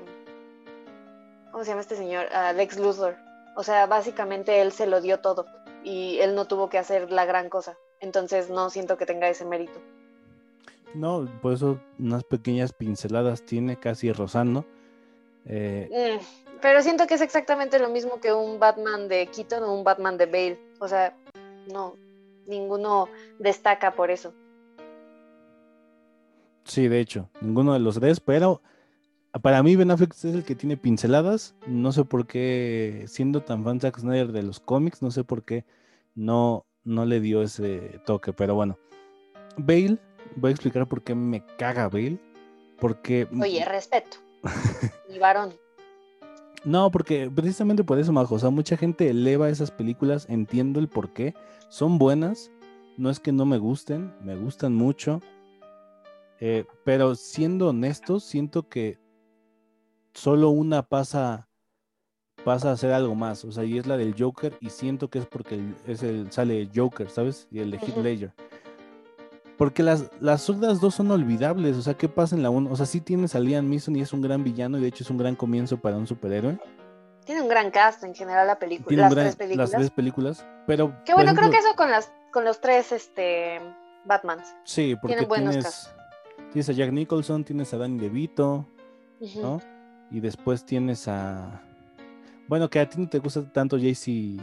¿cómo 1.52 1.64
se 1.64 1.72
llama 1.72 1.82
este 1.82 1.96
señor? 1.96 2.32
A 2.32 2.54
Lex 2.54 2.78
Luthor. 2.78 3.16
O 3.56 3.64
sea, 3.64 3.88
básicamente 3.88 4.62
él 4.62 4.72
se 4.72 4.86
lo 4.86 5.02
dio 5.02 5.20
todo 5.20 5.48
y 5.84 6.20
él 6.20 6.36
no 6.36 6.46
tuvo 6.46 6.70
que 6.70 6.78
hacer 6.78 7.12
la 7.12 7.26
gran 7.26 7.50
cosa. 7.50 7.76
Entonces 8.02 8.52
no 8.52 8.70
siento 8.70 8.98
que 8.98 9.08
tenga 9.08 9.30
ese 9.30 9.46
mérito. 9.46 9.82
No, 10.94 11.28
por 11.42 11.54
eso 11.54 11.80
unas 11.98 12.24
pequeñas 12.24 12.72
pinceladas 12.72 13.42
tiene 13.42 13.80
casi 13.80 14.12
rozando. 14.12 14.64
Eh, 15.48 15.90
Mm, 15.90 16.47
pero 16.62 16.82
siento 16.82 17.08
que 17.08 17.16
es 17.16 17.22
exactamente 17.22 17.80
lo 17.80 17.90
mismo 17.90 18.20
que 18.20 18.34
un 18.34 18.60
Batman 18.60 19.08
de 19.08 19.28
Keaton 19.28 19.64
o 19.64 19.74
un 19.74 19.84
Batman 19.84 20.18
de 20.18 20.26
Bale. 20.26 20.60
O 20.80 20.88
sea, 20.88 21.16
no, 21.72 21.96
ninguno 22.46 23.10
destaca 23.40 23.94
por 23.94 24.12
eso. 24.12 24.34
sí, 26.64 26.88
de 26.88 27.00
hecho, 27.00 27.30
ninguno 27.42 27.74
de 27.74 27.80
los 27.80 28.00
tres, 28.00 28.20
pero 28.20 28.62
para 29.42 29.64
mí 29.64 29.76
Ben 29.76 29.92
Affleck 29.92 30.14
es 30.14 30.26
el 30.26 30.44
que 30.44 30.56
tiene 30.56 30.78
pinceladas. 30.78 31.56
No 31.66 31.92
sé 31.92 32.04
por 32.06 32.28
qué, 32.28 33.06
siendo 33.08 33.42
tan 33.42 33.64
fan 33.64 33.80
Zack 33.80 34.00
Snyder 34.00 34.32
de 34.32 34.44
los 34.44 34.60
cómics, 34.60 35.02
no 35.02 35.12
sé 35.12 35.24
por 35.24 35.44
qué 35.44 35.66
no, 36.16 36.66
no 36.84 37.06
le 37.06 37.20
dio 37.20 37.42
ese 37.42 38.02
toque, 38.06 38.34
pero 38.34 38.56
bueno. 38.56 38.78
Bale, 39.58 39.98
voy 40.36 40.50
a 40.50 40.52
explicar 40.52 40.88
por 40.88 41.04
qué 41.04 41.16
me 41.16 41.44
caga 41.58 41.88
Bale. 41.90 42.20
Porque. 42.80 43.28
Oye, 43.40 43.66
respeto. 43.66 44.18
Mi 45.10 45.20
varón. 45.20 45.54
No, 46.64 46.92
porque 46.92 47.30
precisamente 47.34 47.84
por 47.84 48.00
eso, 48.00 48.12
Majo. 48.12 48.36
O 48.36 48.40
sea, 48.40 48.50
mucha 48.50 48.76
gente 48.78 49.10
eleva 49.10 49.50
esas 49.50 49.72
películas, 49.72 50.26
entiendo 50.30 50.80
el 50.80 50.88
por 50.88 51.14
qué. 51.14 51.34
Son 51.70 51.98
buenas. 51.98 52.52
No 52.98 53.10
es 53.10 53.20
que 53.20 53.32
no 53.32 53.46
me 53.46 53.58
gusten, 53.58 54.14
me 54.24 54.36
gustan 54.36 54.74
mucho. 54.74 55.22
Eh, 56.40 56.66
pero 56.84 57.16
siendo 57.16 57.70
honestos, 57.70 58.24
siento 58.24 58.68
que 58.68 58.98
solo 60.14 60.50
una 60.50 60.82
pasa, 60.84 61.48
pasa 62.44 62.72
a 62.72 62.78
ser 62.78 62.92
algo 62.92 63.14
más. 63.16 63.46
O 63.46 63.52
sea, 63.52 63.64
y 63.64 63.78
es 63.78 63.86
la 63.88 63.98
del 63.98 64.16
Joker. 64.18 64.58
Y 64.60 64.70
siento 64.72 65.10
que 65.10 65.20
es 65.20 65.26
porque 65.28 65.56
el- 65.56 65.76
es 65.86 66.02
el, 66.04 66.32
sale 66.32 66.70
Joker, 66.76 67.10
¿sabes? 67.10 67.48
Y 67.52 67.60
el 67.60 67.72
de 67.72 67.78
Heath. 67.78 67.98
Ledger. 67.98 68.34
Porque 69.58 69.82
las, 69.82 70.06
las 70.20 70.50
otras 70.50 70.80
dos 70.80 70.96
son 70.96 71.10
olvidables. 71.12 71.78
O 71.78 71.82
sea, 71.82 71.96
¿qué 71.96 72.08
pasa 72.08 72.36
en 72.36 72.44
la 72.44 72.50
1? 72.50 72.72
O 72.72 72.76
sea, 72.76 72.86
sí 72.86 73.02
tienes 73.02 73.36
a 73.36 73.40
Liam 73.40 73.70
Neeson 73.70 73.96
y 73.96 74.02
es 74.02 74.14
un 74.14 74.22
gran 74.22 74.44
villano. 74.44 74.78
Y 74.78 74.82
de 74.82 74.88
hecho 74.88 75.04
es 75.04 75.10
un 75.10 75.18
gran 75.18 75.36
comienzo 75.36 75.78
para 75.78 75.98
un 75.98 76.06
superhéroe. 76.06 76.60
Tiene 77.26 77.42
un 77.42 77.50
gran 77.50 77.72
cast 77.72 78.04
en 78.04 78.16
general 78.16 78.48
la 78.48 78.60
película, 78.60 78.96
las 78.96 79.14
gran- 79.14 79.26
tres 79.26 79.36
películas. 79.36 79.70
las 79.72 79.80
tres 79.80 79.92
películas. 79.92 80.46
Pero. 80.66 80.96
Por 81.06 81.16
bueno, 81.16 81.34
creo 81.36 81.50
que 81.50 81.58
eso 81.58 81.76
con 81.76 81.92
las 81.92 82.12
con 82.32 82.46
los 82.46 82.62
tres 82.62 82.92
este 82.92 83.60
Batmans. 84.06 84.56
Sí, 84.64 84.96
porque 85.02 85.16
tienen 85.16 85.28
buenos 85.28 85.56
tienes, 85.56 85.90
tienes 86.52 86.70
a 86.70 86.74
Jack 86.74 86.92
Nicholson, 86.92 87.44
tienes 87.44 87.74
a 87.74 87.78
Danny 87.78 88.00
DeVito. 88.00 88.66
¿no? 89.42 89.60
Y 90.12 90.20
después 90.20 90.64
tienes 90.66 91.08
a. 91.08 91.62
Bueno, 92.48 92.70
que 92.70 92.80
a 92.80 92.88
ti 92.88 93.00
no 93.00 93.10
te 93.10 93.20
gusta 93.20 93.44
tanto 93.52 93.78
JC. 93.78 94.40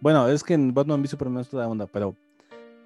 Bueno, 0.00 0.28
es 0.28 0.42
que 0.42 0.54
en 0.54 0.74
Batman 0.74 1.00
v 1.00 1.08
Superman 1.08 1.42
es 1.42 1.48
toda 1.48 1.68
onda, 1.68 1.86
pero 1.86 2.14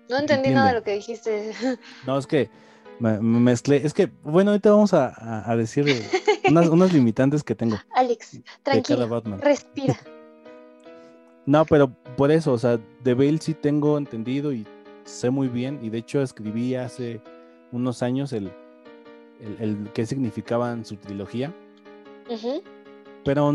No 0.08 0.18
entendí 0.18 0.50
nada 0.50 0.68
de 0.68 0.74
lo 0.74 0.82
que 0.82 0.94
dijiste. 0.94 1.52
no, 2.06 2.18
es 2.18 2.26
que 2.26 2.50
me, 2.98 3.20
me 3.20 3.40
mezclé. 3.40 3.84
Es 3.84 3.94
que, 3.94 4.10
bueno, 4.22 4.50
ahorita 4.50 4.70
vamos 4.70 4.92
a, 4.92 5.54
decir 5.56 5.86
unas, 6.48 6.68
unas 6.68 6.92
limitantes 6.92 7.42
que 7.42 7.54
tengo 7.54 7.76
Alex, 7.94 8.40
tranquilo, 8.62 9.22
respira. 9.40 9.98
No, 11.46 11.66
pero 11.66 11.90
por 12.16 12.30
eso, 12.30 12.54
o 12.54 12.58
sea, 12.58 12.80
de 13.02 13.12
Bale 13.12 13.36
sí 13.36 13.52
tengo 13.52 13.98
entendido 13.98 14.50
y 14.50 14.66
sé 15.04 15.28
muy 15.28 15.48
bien. 15.48 15.78
Y 15.82 15.90
de 15.90 15.98
hecho 15.98 16.22
escribí 16.22 16.74
hace 16.74 17.20
unos 17.70 18.02
años 18.02 18.32
el, 18.32 18.50
el, 19.40 19.56
el 19.60 19.92
qué 19.92 20.06
significaban 20.06 20.86
su 20.86 20.96
trilogía. 20.96 21.52
Pero 23.24 23.54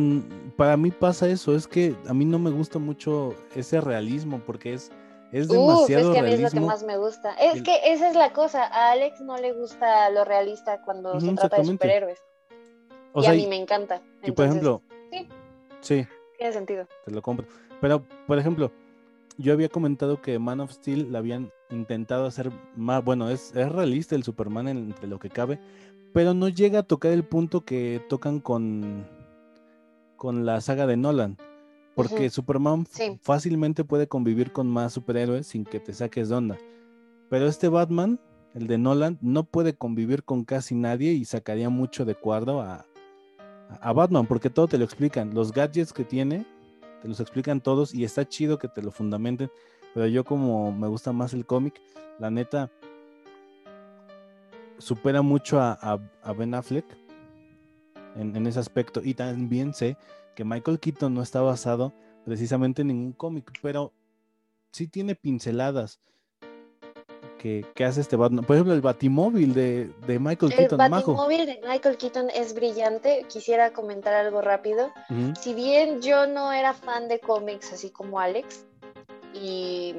para 0.56 0.78
mí 0.78 0.92
pasa 0.92 1.28
eso, 1.30 1.56
es 1.56 1.68
que 1.68 1.96
a 2.08 2.14
mí 2.14 2.26
no 2.26 2.40
me 2.40 2.50
gusta 2.50 2.80
mucho 2.80 3.36
ese 3.56 3.82
realismo 3.82 4.42
porque 4.46 4.74
es, 4.74 4.92
es 5.32 5.48
Uf, 5.50 5.54
es 5.56 5.88
demasiado 5.88 6.14
que 6.14 6.20
a 6.20 6.24
mí 6.24 6.34
es 6.34 6.40
lo 6.42 6.50
que 6.50 6.60
más 6.60 6.84
me 6.84 6.98
gusta. 6.98 7.34
Es 7.36 7.56
El- 7.56 7.64
que 7.64 7.80
esa 7.86 8.10
es 8.10 8.16
la 8.16 8.34
cosa. 8.34 8.66
A 8.66 8.92
Alex 8.92 9.22
no 9.22 9.38
le 9.38 9.54
gusta 9.54 10.10
lo 10.10 10.26
realista 10.26 10.82
cuando 10.84 11.20
se 11.20 11.34
trata 11.34 11.58
de 11.58 11.66
superhéroes. 11.66 12.20
O 13.14 13.22
y 13.22 13.24
sea, 13.24 13.32
a 13.32 13.36
y, 13.36 13.42
mí 13.44 13.48
me 13.48 13.56
encanta. 13.58 14.02
y 14.24 14.32
por 14.32 14.46
ejemplo, 14.46 14.82
sí. 15.12 15.28
sí, 15.82 16.08
Tiene 16.38 16.54
sentido. 16.54 16.88
te 17.06 17.12
lo 17.12 17.22
compro. 17.22 17.48
Pero, 17.82 18.04
por 18.28 18.38
ejemplo, 18.38 18.72
yo 19.38 19.54
había 19.54 19.70
comentado 19.70 20.22
que 20.22 20.38
Man 20.38 20.60
of 20.60 20.72
Steel 20.72 21.12
la 21.12 21.20
habían 21.20 21.52
intentado 21.72 22.26
hacer 22.26 22.52
más, 22.76 23.04
bueno, 23.04 23.30
es, 23.30 23.56
es 23.56 23.72
realista 23.72 24.16
el 24.16 24.24
Superman 24.24 24.68
en- 24.68 24.78
entre 24.78 25.08
lo 25.08 25.18
que 25.20 25.30
cabe, 25.30 25.60
pero 26.14 26.34
no 26.34 26.50
llega 26.50 26.80
a 26.80 26.84
tocar 26.84 27.12
el 27.12 27.24
punto 27.24 27.62
que 27.62 28.02
tocan 28.10 28.40
con, 28.40 29.08
con 30.18 30.46
la 30.46 30.60
saga 30.62 30.86
de 30.88 30.98
Nolan. 30.98 31.38
Porque. 32.08 32.30
Superman 32.30 32.86
Sí. 32.90 33.20
fácilmente 33.22 33.84
puede 33.84 34.08
convivir 34.08 34.52
con 34.52 34.68
más 34.68 34.94
superhéroes 34.94 35.48
sin 35.48 35.66
que 35.66 35.80
te 35.80 35.94
saques 35.94 36.30
de 36.30 36.36
onda. 36.36 36.58
Pero 37.30 37.48
este 37.48 37.68
Batman, 37.70 38.20
el 38.54 38.68
de 38.68 38.78
Nolan, 38.78 39.18
no 39.22 39.44
puede 39.44 39.74
convivir 39.76 40.24
con 40.24 40.44
casi 40.46 40.76
nadie 40.76 41.12
y 41.14 41.26
sacaría 41.26 41.70
mucho 41.70 42.06
de 42.06 42.16
cuadro 42.16 42.62
a, 42.62 42.86
a 43.82 43.94
Batman, 43.94 44.26
porque 44.26 44.50
todo 44.50 44.68
te 44.68 44.78
lo 44.78 44.86
explican. 44.86 45.34
Los 45.34 45.52
gadgets 45.52 45.94
que 45.94 46.04
tiene, 46.04 46.46
te 47.02 47.08
los 47.08 47.20
explican 47.20 47.62
todos 47.62 47.94
y 47.94 48.04
está 48.04 48.28
chido 48.28 48.58
que 48.58 48.68
te 48.68 48.82
lo 48.82 48.92
fundamenten. 48.92 49.50
Pero 49.94 50.08
yo 50.08 50.24
como 50.24 50.72
me 50.72 50.88
gusta 50.88 51.12
más 51.14 51.34
el 51.34 51.46
cómic, 51.46 51.80
la 52.20 52.30
neta 52.32 52.72
supera 54.78 55.22
mucho 55.22 55.60
a, 55.60 55.78
a- 55.82 56.00
a 56.24 56.34
Ben 56.34 56.54
Affleck 56.54 56.86
en, 58.16 58.36
en 58.36 58.48
ese 58.48 58.60
aspecto. 58.60 59.02
Y 59.04 59.14
también 59.14 59.74
sé 59.74 59.98
que 60.40 60.46
Michael 60.46 60.80
Keaton 60.80 61.14
no 61.14 61.22
está 61.22 61.42
basado 61.42 61.92
precisamente 62.24 62.82
en 62.82 62.88
ningún 62.88 63.12
cómic, 63.12 63.52
pero 63.62 63.92
sí 64.72 64.88
tiene 64.88 65.14
pinceladas 65.14 66.00
que, 67.38 67.66
que 67.76 67.84
hace 67.84 68.00
este 68.00 68.16
Batman. 68.16 68.46
Por 68.46 68.56
ejemplo, 68.56 68.74
el 68.74 68.80
Batimóvil 68.80 69.54
de, 69.54 69.92
de 70.08 70.18
Michael 70.18 70.54
El 70.54 70.60
Keaton, 70.60 70.78
Majo. 70.78 71.12
Batimóvil 71.12 71.46
de 71.46 71.60
Michael 71.68 71.98
Keaton 71.98 72.30
es 72.30 72.54
brillante. 72.54 73.26
Quisiera 73.28 73.74
comentar 73.74 74.14
algo 74.14 74.40
rápido. 74.40 74.94
Si 75.42 75.54
bien 75.54 76.02
yo 76.02 76.26
no 76.26 76.54
era 76.54 76.74
fan 76.74 77.10
de 77.10 77.20
cómics 77.20 77.74
así 77.74 77.90
como 77.90 78.18
Alex, 78.22 78.66
y 79.34 79.96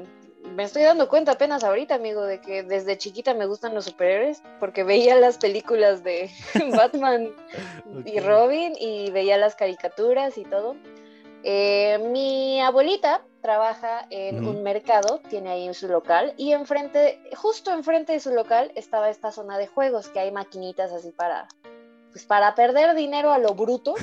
me 0.55 0.63
estoy 0.63 0.83
dando 0.83 1.07
cuenta 1.09 1.33
apenas 1.33 1.63
ahorita, 1.63 1.95
amigo, 1.95 2.23
de 2.23 2.41
que 2.41 2.63
desde 2.63 2.97
chiquita 2.97 3.33
me 3.33 3.45
gustan 3.45 3.73
los 3.73 3.85
superhéroes, 3.85 4.41
porque 4.59 4.83
veía 4.83 5.15
las 5.15 5.37
películas 5.37 6.03
de 6.03 6.29
Batman 6.75 7.31
y 8.05 8.19
Ok. 8.19 8.25
Robin 8.25 8.73
y 8.79 9.11
veía 9.11 9.37
las 9.37 9.55
caricaturas 9.55 10.37
y 10.37 10.43
todo. 10.45 10.75
Eh, 11.43 11.97
mi 12.11 12.61
abuelita 12.61 13.23
trabaja 13.41 14.05
en 14.11 14.39
Ujú. 14.39 14.49
un 14.51 14.63
mercado, 14.63 15.19
tiene 15.29 15.49
ahí 15.49 15.73
su 15.73 15.87
local, 15.87 16.33
y 16.37 16.51
enfrente, 16.51 17.19
justo 17.35 17.71
enfrente 17.71 18.13
de 18.13 18.19
su 18.19 18.31
local 18.31 18.71
estaba 18.75 19.09
esta 19.09 19.31
zona 19.31 19.57
de 19.57 19.65
juegos, 19.65 20.09
que 20.09 20.19
hay 20.19 20.31
maquinitas 20.31 20.91
así 20.91 21.11
para, 21.11 21.47
pues 22.11 22.25
para 22.25 22.53
perder 22.53 22.93
dinero 22.95 23.31
a 23.31 23.39
lo 23.39 23.55
bruto, 23.55 23.95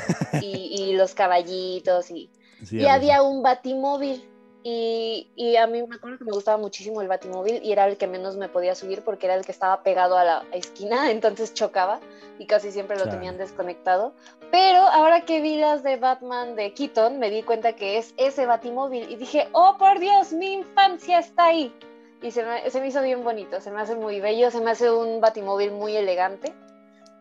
y, 0.43 0.73
y 0.77 0.97
los 0.97 1.15
caballitos, 1.15 2.11
y, 2.11 2.31
Sí, 2.65 2.79
y 2.79 2.87
había 2.87 3.23
un 3.23 3.43
batimóvil. 3.43 4.29
Y, 4.71 5.31
y 5.35 5.57
a 5.57 5.67
mí 5.67 5.83
me 5.83 5.97
acuerdo 5.97 6.19
que 6.19 6.25
me 6.25 6.33
gustaba 6.33 6.59
muchísimo 6.59 7.01
el 7.01 7.09
batimóvil 7.09 7.63
y 7.65 7.73
era 7.73 7.87
el 7.87 7.97
que 7.97 8.07
menos 8.07 8.37
me 8.37 8.51
podía 8.51 8.75
subir 8.75 9.01
porque 9.01 9.25
era 9.25 9.35
el 9.35 9.47
que 9.47 9.53
estaba 9.53 9.83
pegado 9.83 10.19
a 10.19 10.25
la 10.25 10.45
esquina, 10.53 11.11
entonces 11.11 11.55
chocaba 11.55 12.01
y 12.39 12.45
casi 12.45 12.71
siempre 12.71 12.99
lo 12.99 13.09
tenían 13.09 13.39
desconectado. 13.39 14.13
Pero 14.51 14.81
ahora 14.81 15.25
que 15.25 15.41
vi 15.41 15.57
las 15.57 15.83
de 15.83 15.97
Batman 15.97 16.55
de 16.55 16.75
Keaton, 16.75 17.19
me 17.19 17.31
di 17.31 17.43
cuenta 17.45 17.77
que 17.77 17.97
es 17.97 18.13
ese 18.19 18.45
batimóvil 18.45 19.11
y 19.11 19.17
dije, 19.17 19.49
oh 19.53 19.77
por 19.79 20.01
Dios, 20.01 20.35
mi 20.35 20.53
infancia 20.53 21.19
está 21.19 21.47
ahí. 21.47 21.75
Y 22.21 22.31
se 22.31 22.45
me, 22.45 22.69
se 22.69 22.79
me 22.83 22.89
hizo 22.89 23.01
bien 23.01 23.25
bonito, 23.25 23.63
se 23.63 23.71
me 23.71 23.81
hace 23.81 23.95
muy 23.95 24.21
bello, 24.21 24.51
se 24.51 24.61
me 24.61 24.73
hace 24.73 24.91
un 24.91 25.23
batimóvil 25.23 25.73
muy 25.73 25.97
elegante, 25.97 26.53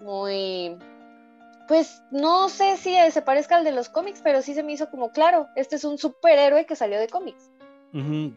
muy... 0.02 0.78
Pues 1.68 2.02
no 2.12 2.50
sé 2.50 2.78
si 2.78 2.96
se 3.12 3.22
parezca 3.22 3.58
al 3.58 3.64
de 3.64 3.72
los 3.72 3.90
cómics, 3.90 4.22
pero 4.24 4.42
sí 4.42 4.54
se 4.54 4.64
me 4.64 4.74
hizo 4.74 4.90
como 4.90 5.12
claro, 5.12 5.48
este 5.56 5.76
es 5.76 5.84
un 5.84 5.98
superhéroe 5.98 6.66
que 6.66 6.76
salió 6.76 7.00
de 7.00 7.08
cómics. 7.08 7.52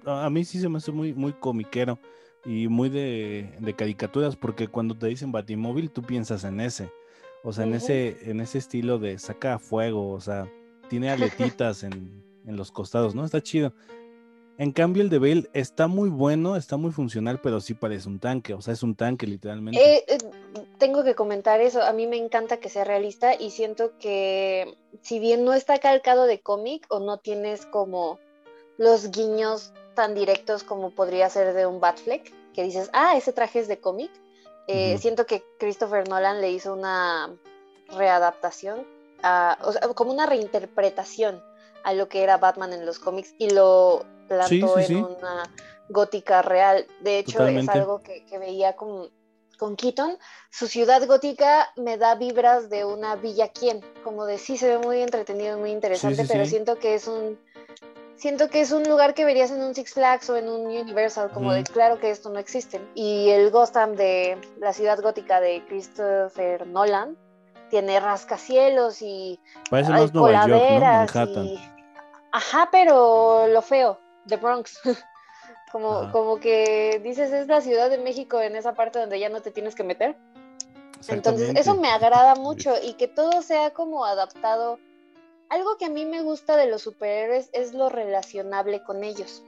A 0.06 0.26
a 0.26 0.30
mí 0.30 0.44
sí 0.44 0.60
se 0.60 0.68
me 0.68 0.78
hace 0.78 0.90
muy, 0.90 1.12
muy 1.12 1.32
comiquero 1.32 1.98
y 2.44 2.68
muy 2.68 2.88
de, 2.88 3.54
de 3.58 3.74
caricaturas, 3.74 4.36
porque 4.36 4.68
cuando 4.68 4.96
te 4.96 5.06
dicen 5.06 5.32
Batimóvil, 5.32 5.90
tú 5.90 6.02
piensas 6.02 6.44
en 6.44 6.60
ese. 6.60 6.90
O 7.42 7.52
sea, 7.52 7.64
en 7.64 7.74
ese, 7.74 8.18
en 8.30 8.40
ese 8.40 8.58
estilo 8.58 8.98
de 8.98 9.18
saca 9.18 9.58
fuego, 9.58 10.10
o 10.10 10.20
sea, 10.20 10.46
tiene 10.88 11.10
aletitas 11.10 11.82
en, 11.82 12.22
en 12.46 12.56
los 12.56 12.70
costados, 12.70 13.14
¿no? 13.14 13.24
Está 13.24 13.40
chido. 13.42 13.72
En 14.60 14.72
cambio, 14.72 15.02
el 15.02 15.08
de 15.08 15.18
Bale 15.18 15.48
está 15.54 15.86
muy 15.86 16.10
bueno, 16.10 16.54
está 16.54 16.76
muy 16.76 16.90
funcional, 16.90 17.40
pero 17.40 17.62
sí 17.62 17.72
parece 17.72 18.10
un 18.10 18.20
tanque, 18.20 18.52
o 18.52 18.60
sea, 18.60 18.74
es 18.74 18.82
un 18.82 18.94
tanque 18.94 19.26
literalmente. 19.26 19.80
Eh, 19.80 20.04
eh, 20.06 20.18
tengo 20.76 21.02
que 21.02 21.14
comentar 21.14 21.62
eso, 21.62 21.80
a 21.80 21.94
mí 21.94 22.06
me 22.06 22.18
encanta 22.18 22.58
que 22.58 22.68
sea 22.68 22.84
realista 22.84 23.34
y 23.34 23.52
siento 23.52 23.96
que 23.98 24.76
si 25.00 25.18
bien 25.18 25.46
no 25.46 25.54
está 25.54 25.78
calcado 25.78 26.26
de 26.26 26.42
cómic 26.42 26.84
o 26.90 27.00
no 27.00 27.16
tienes 27.16 27.64
como 27.64 28.18
los 28.76 29.10
guiños 29.10 29.72
tan 29.94 30.14
directos 30.14 30.62
como 30.62 30.90
podría 30.90 31.30
ser 31.30 31.54
de 31.54 31.64
un 31.64 31.80
Batfleck, 31.80 32.30
que 32.52 32.62
dices, 32.62 32.90
ah, 32.92 33.16
ese 33.16 33.32
traje 33.32 33.60
es 33.60 33.66
de 33.66 33.80
cómic, 33.80 34.10
eh, 34.66 34.98
siento 34.98 35.24
que 35.24 35.42
Christopher 35.58 36.06
Nolan 36.06 36.42
le 36.42 36.50
hizo 36.50 36.74
una 36.74 37.34
readaptación, 37.96 38.86
o 39.20 39.72
sea, 39.72 39.88
como 39.94 40.12
una 40.12 40.26
reinterpretación 40.26 41.42
a 41.84 41.92
lo 41.94 42.08
que 42.08 42.22
era 42.22 42.38
Batman 42.38 42.72
en 42.72 42.86
los 42.86 42.98
cómics 42.98 43.34
y 43.38 43.50
lo 43.50 44.04
plantó 44.28 44.78
en 44.78 44.96
una 44.96 45.50
gótica 45.88 46.42
real. 46.42 46.86
De 47.00 47.18
hecho, 47.18 47.46
es 47.46 47.68
algo 47.68 48.02
que, 48.02 48.24
veía 48.38 48.74
con, 48.76 49.10
con 49.58 49.76
Keaton. 49.76 50.18
Su 50.50 50.66
ciudad 50.66 51.04
gótica 51.06 51.70
me 51.76 51.98
da 51.98 52.14
vibras 52.14 52.70
de 52.70 52.84
una 52.84 53.16
Villa 53.16 53.48
Quien, 53.48 53.80
como 54.04 54.24
de 54.24 54.38
sí 54.38 54.56
se 54.56 54.68
ve 54.68 54.78
muy 54.78 55.02
entretenido, 55.02 55.58
muy 55.58 55.70
interesante, 55.70 56.24
pero 56.26 56.46
siento 56.46 56.78
que 56.78 56.94
es 56.94 57.06
un 57.06 57.38
siento 58.20 58.50
que 58.50 58.60
es 58.60 58.70
un 58.70 58.84
lugar 58.84 59.14
que 59.14 59.24
verías 59.24 59.50
en 59.50 59.62
un 59.62 59.74
Six 59.74 59.94
Flags 59.94 60.28
o 60.28 60.36
en 60.36 60.48
un 60.48 60.66
Universal, 60.66 61.30
como 61.32 61.52
de 61.54 61.64
claro 61.64 61.98
que 61.98 62.10
esto 62.10 62.28
no 62.28 62.38
existe. 62.38 62.80
Y 62.94 63.30
el 63.30 63.50
Gotham 63.50 63.96
de 63.96 64.38
la 64.58 64.74
ciudad 64.74 65.00
gótica 65.00 65.40
de 65.40 65.64
Christopher 65.66 66.66
Nolan 66.66 67.16
tiene 67.70 67.98
rascacielos 68.00 69.00
y 69.00 69.40
Parece 69.70 69.90
más 69.90 70.12
Nueva 70.12 70.46
York, 70.46 70.80
Manhattan. 70.80 71.48
Ajá, 72.32 72.68
pero 72.70 73.46
lo 73.48 73.62
feo, 73.62 73.98
The 74.26 74.36
Bronx. 74.36 74.78
como, 75.72 76.10
como 76.12 76.38
que 76.38 77.00
dices, 77.02 77.32
es 77.32 77.46
la 77.46 77.60
Ciudad 77.60 77.88
de 77.88 77.98
México 77.98 78.40
en 78.40 78.56
esa 78.56 78.74
parte 78.74 78.98
donde 78.98 79.18
ya 79.18 79.28
no 79.28 79.40
te 79.40 79.50
tienes 79.50 79.74
que 79.74 79.84
meter. 79.84 80.16
Entonces, 81.08 81.54
eso 81.56 81.76
me 81.76 81.88
agrada 81.88 82.34
mucho 82.34 82.74
y 82.82 82.92
que 82.94 83.08
todo 83.08 83.40
sea 83.40 83.70
como 83.70 84.04
adaptado. 84.04 84.78
Algo 85.48 85.78
que 85.78 85.86
a 85.86 85.90
mí 85.90 86.04
me 86.04 86.22
gusta 86.22 86.56
de 86.56 86.66
los 86.66 86.82
superhéroes 86.82 87.48
es 87.52 87.72
lo 87.72 87.88
relacionable 87.88 88.82
con 88.84 89.02
ellos. 89.02 89.42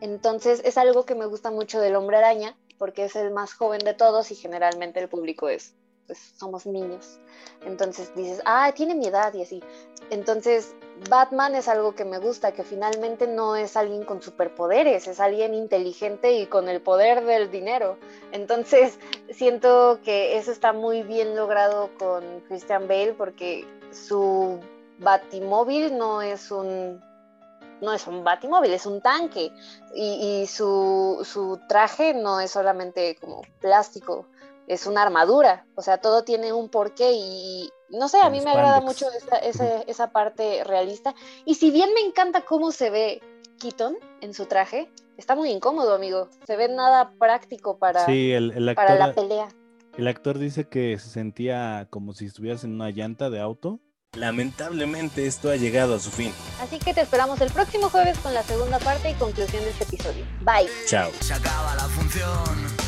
Entonces, 0.00 0.60
es 0.64 0.76
algo 0.76 1.04
que 1.04 1.14
me 1.14 1.26
gusta 1.26 1.50
mucho 1.50 1.80
del 1.80 1.94
hombre 1.94 2.16
araña, 2.16 2.56
porque 2.78 3.04
es 3.04 3.14
el 3.16 3.30
más 3.30 3.54
joven 3.54 3.78
de 3.78 3.94
todos 3.94 4.30
y 4.30 4.34
generalmente 4.34 5.00
el 5.00 5.08
público 5.08 5.48
es 5.48 5.74
pues 6.06 6.34
somos 6.36 6.66
niños. 6.66 7.18
Entonces 7.64 8.14
dices, 8.14 8.40
ah, 8.44 8.72
tiene 8.74 8.94
mi 8.94 9.06
edad 9.06 9.34
y 9.34 9.42
así. 9.42 9.62
Entonces, 10.10 10.74
Batman 11.10 11.54
es 11.54 11.68
algo 11.68 11.94
que 11.94 12.04
me 12.04 12.18
gusta, 12.18 12.52
que 12.52 12.62
finalmente 12.62 13.26
no 13.26 13.56
es 13.56 13.76
alguien 13.76 14.04
con 14.04 14.22
superpoderes, 14.22 15.06
es 15.08 15.20
alguien 15.20 15.54
inteligente 15.54 16.32
y 16.32 16.46
con 16.46 16.68
el 16.68 16.80
poder 16.80 17.24
del 17.24 17.50
dinero. 17.50 17.98
Entonces, 18.32 18.98
siento 19.30 20.00
que 20.04 20.38
eso 20.38 20.52
está 20.52 20.72
muy 20.72 21.02
bien 21.02 21.36
logrado 21.36 21.90
con 21.98 22.40
Christian 22.48 22.88
Bale 22.88 23.14
porque 23.14 23.66
su 23.90 24.60
batimóvil 24.98 25.96
no 25.98 26.22
es 26.22 26.50
un 26.50 27.04
no 27.80 27.92
es 27.92 28.06
un 28.06 28.24
batimóvil, 28.24 28.72
es 28.72 28.86
un 28.86 29.00
tanque. 29.00 29.52
Y, 29.94 30.46
su, 30.46 31.20
su, 31.24 31.60
traje 31.68 32.14
no 32.14 32.40
es 32.40 32.50
solamente 32.50 33.16
como 33.20 33.42
plástico, 33.60 34.26
es 34.66 34.86
una 34.86 35.02
armadura, 35.02 35.66
o 35.74 35.82
sea, 35.82 35.98
todo 35.98 36.24
tiene 36.24 36.52
un 36.52 36.68
porqué 36.68 37.12
y 37.12 37.70
no 37.90 38.08
sé, 38.08 38.18
a 38.20 38.30
mí 38.30 38.40
me 38.40 38.50
agrada 38.50 38.80
mucho 38.80 39.06
esa, 39.42 40.12
parte 40.12 40.64
realista. 40.64 41.14
Y 41.44 41.54
si 41.54 41.70
bien 41.70 41.94
me 41.94 42.00
encanta 42.00 42.44
cómo 42.44 42.72
se 42.72 42.90
ve 42.90 43.22
Keaton 43.60 43.96
en 44.20 44.34
su 44.34 44.46
traje, 44.46 44.90
está 45.16 45.36
muy 45.36 45.50
incómodo, 45.50 45.94
amigo. 45.94 46.28
Se 46.46 46.56
ve 46.56 46.68
nada 46.68 47.12
práctico 47.18 47.78
para, 47.78 48.04
para 48.74 48.94
la 48.96 49.14
pelea. 49.14 49.48
El 49.96 50.08
actor 50.08 50.38
dice 50.38 50.68
que 50.68 50.98
se 50.98 51.08
sentía 51.08 51.86
como 51.88 52.12
si 52.12 52.26
estuvieras 52.26 52.64
en 52.64 52.74
una 52.74 52.90
llanta 52.90 53.30
de 53.30 53.40
auto. 53.40 53.80
Lamentablemente 54.12 55.26
esto 55.26 55.50
ha 55.50 55.56
llegado 55.56 55.94
a 55.94 55.98
su 55.98 56.10
fin. 56.10 56.32
Así 56.60 56.78
que 56.78 56.92
te 56.92 57.02
esperamos 57.02 57.40
el 57.40 57.52
próximo 57.52 57.88
jueves 57.88 58.18
con 58.18 58.34
la 58.34 58.42
segunda 58.42 58.78
parte 58.78 59.10
y 59.10 59.14
conclusión 59.14 59.62
de 59.62 59.70
este 59.70 59.84
episodio. 59.84 60.24
Bye. 60.40 60.68
Chao. 60.86 61.10
Se 61.20 61.34
acaba 61.34 61.74
la 61.76 61.84
función 61.84 62.85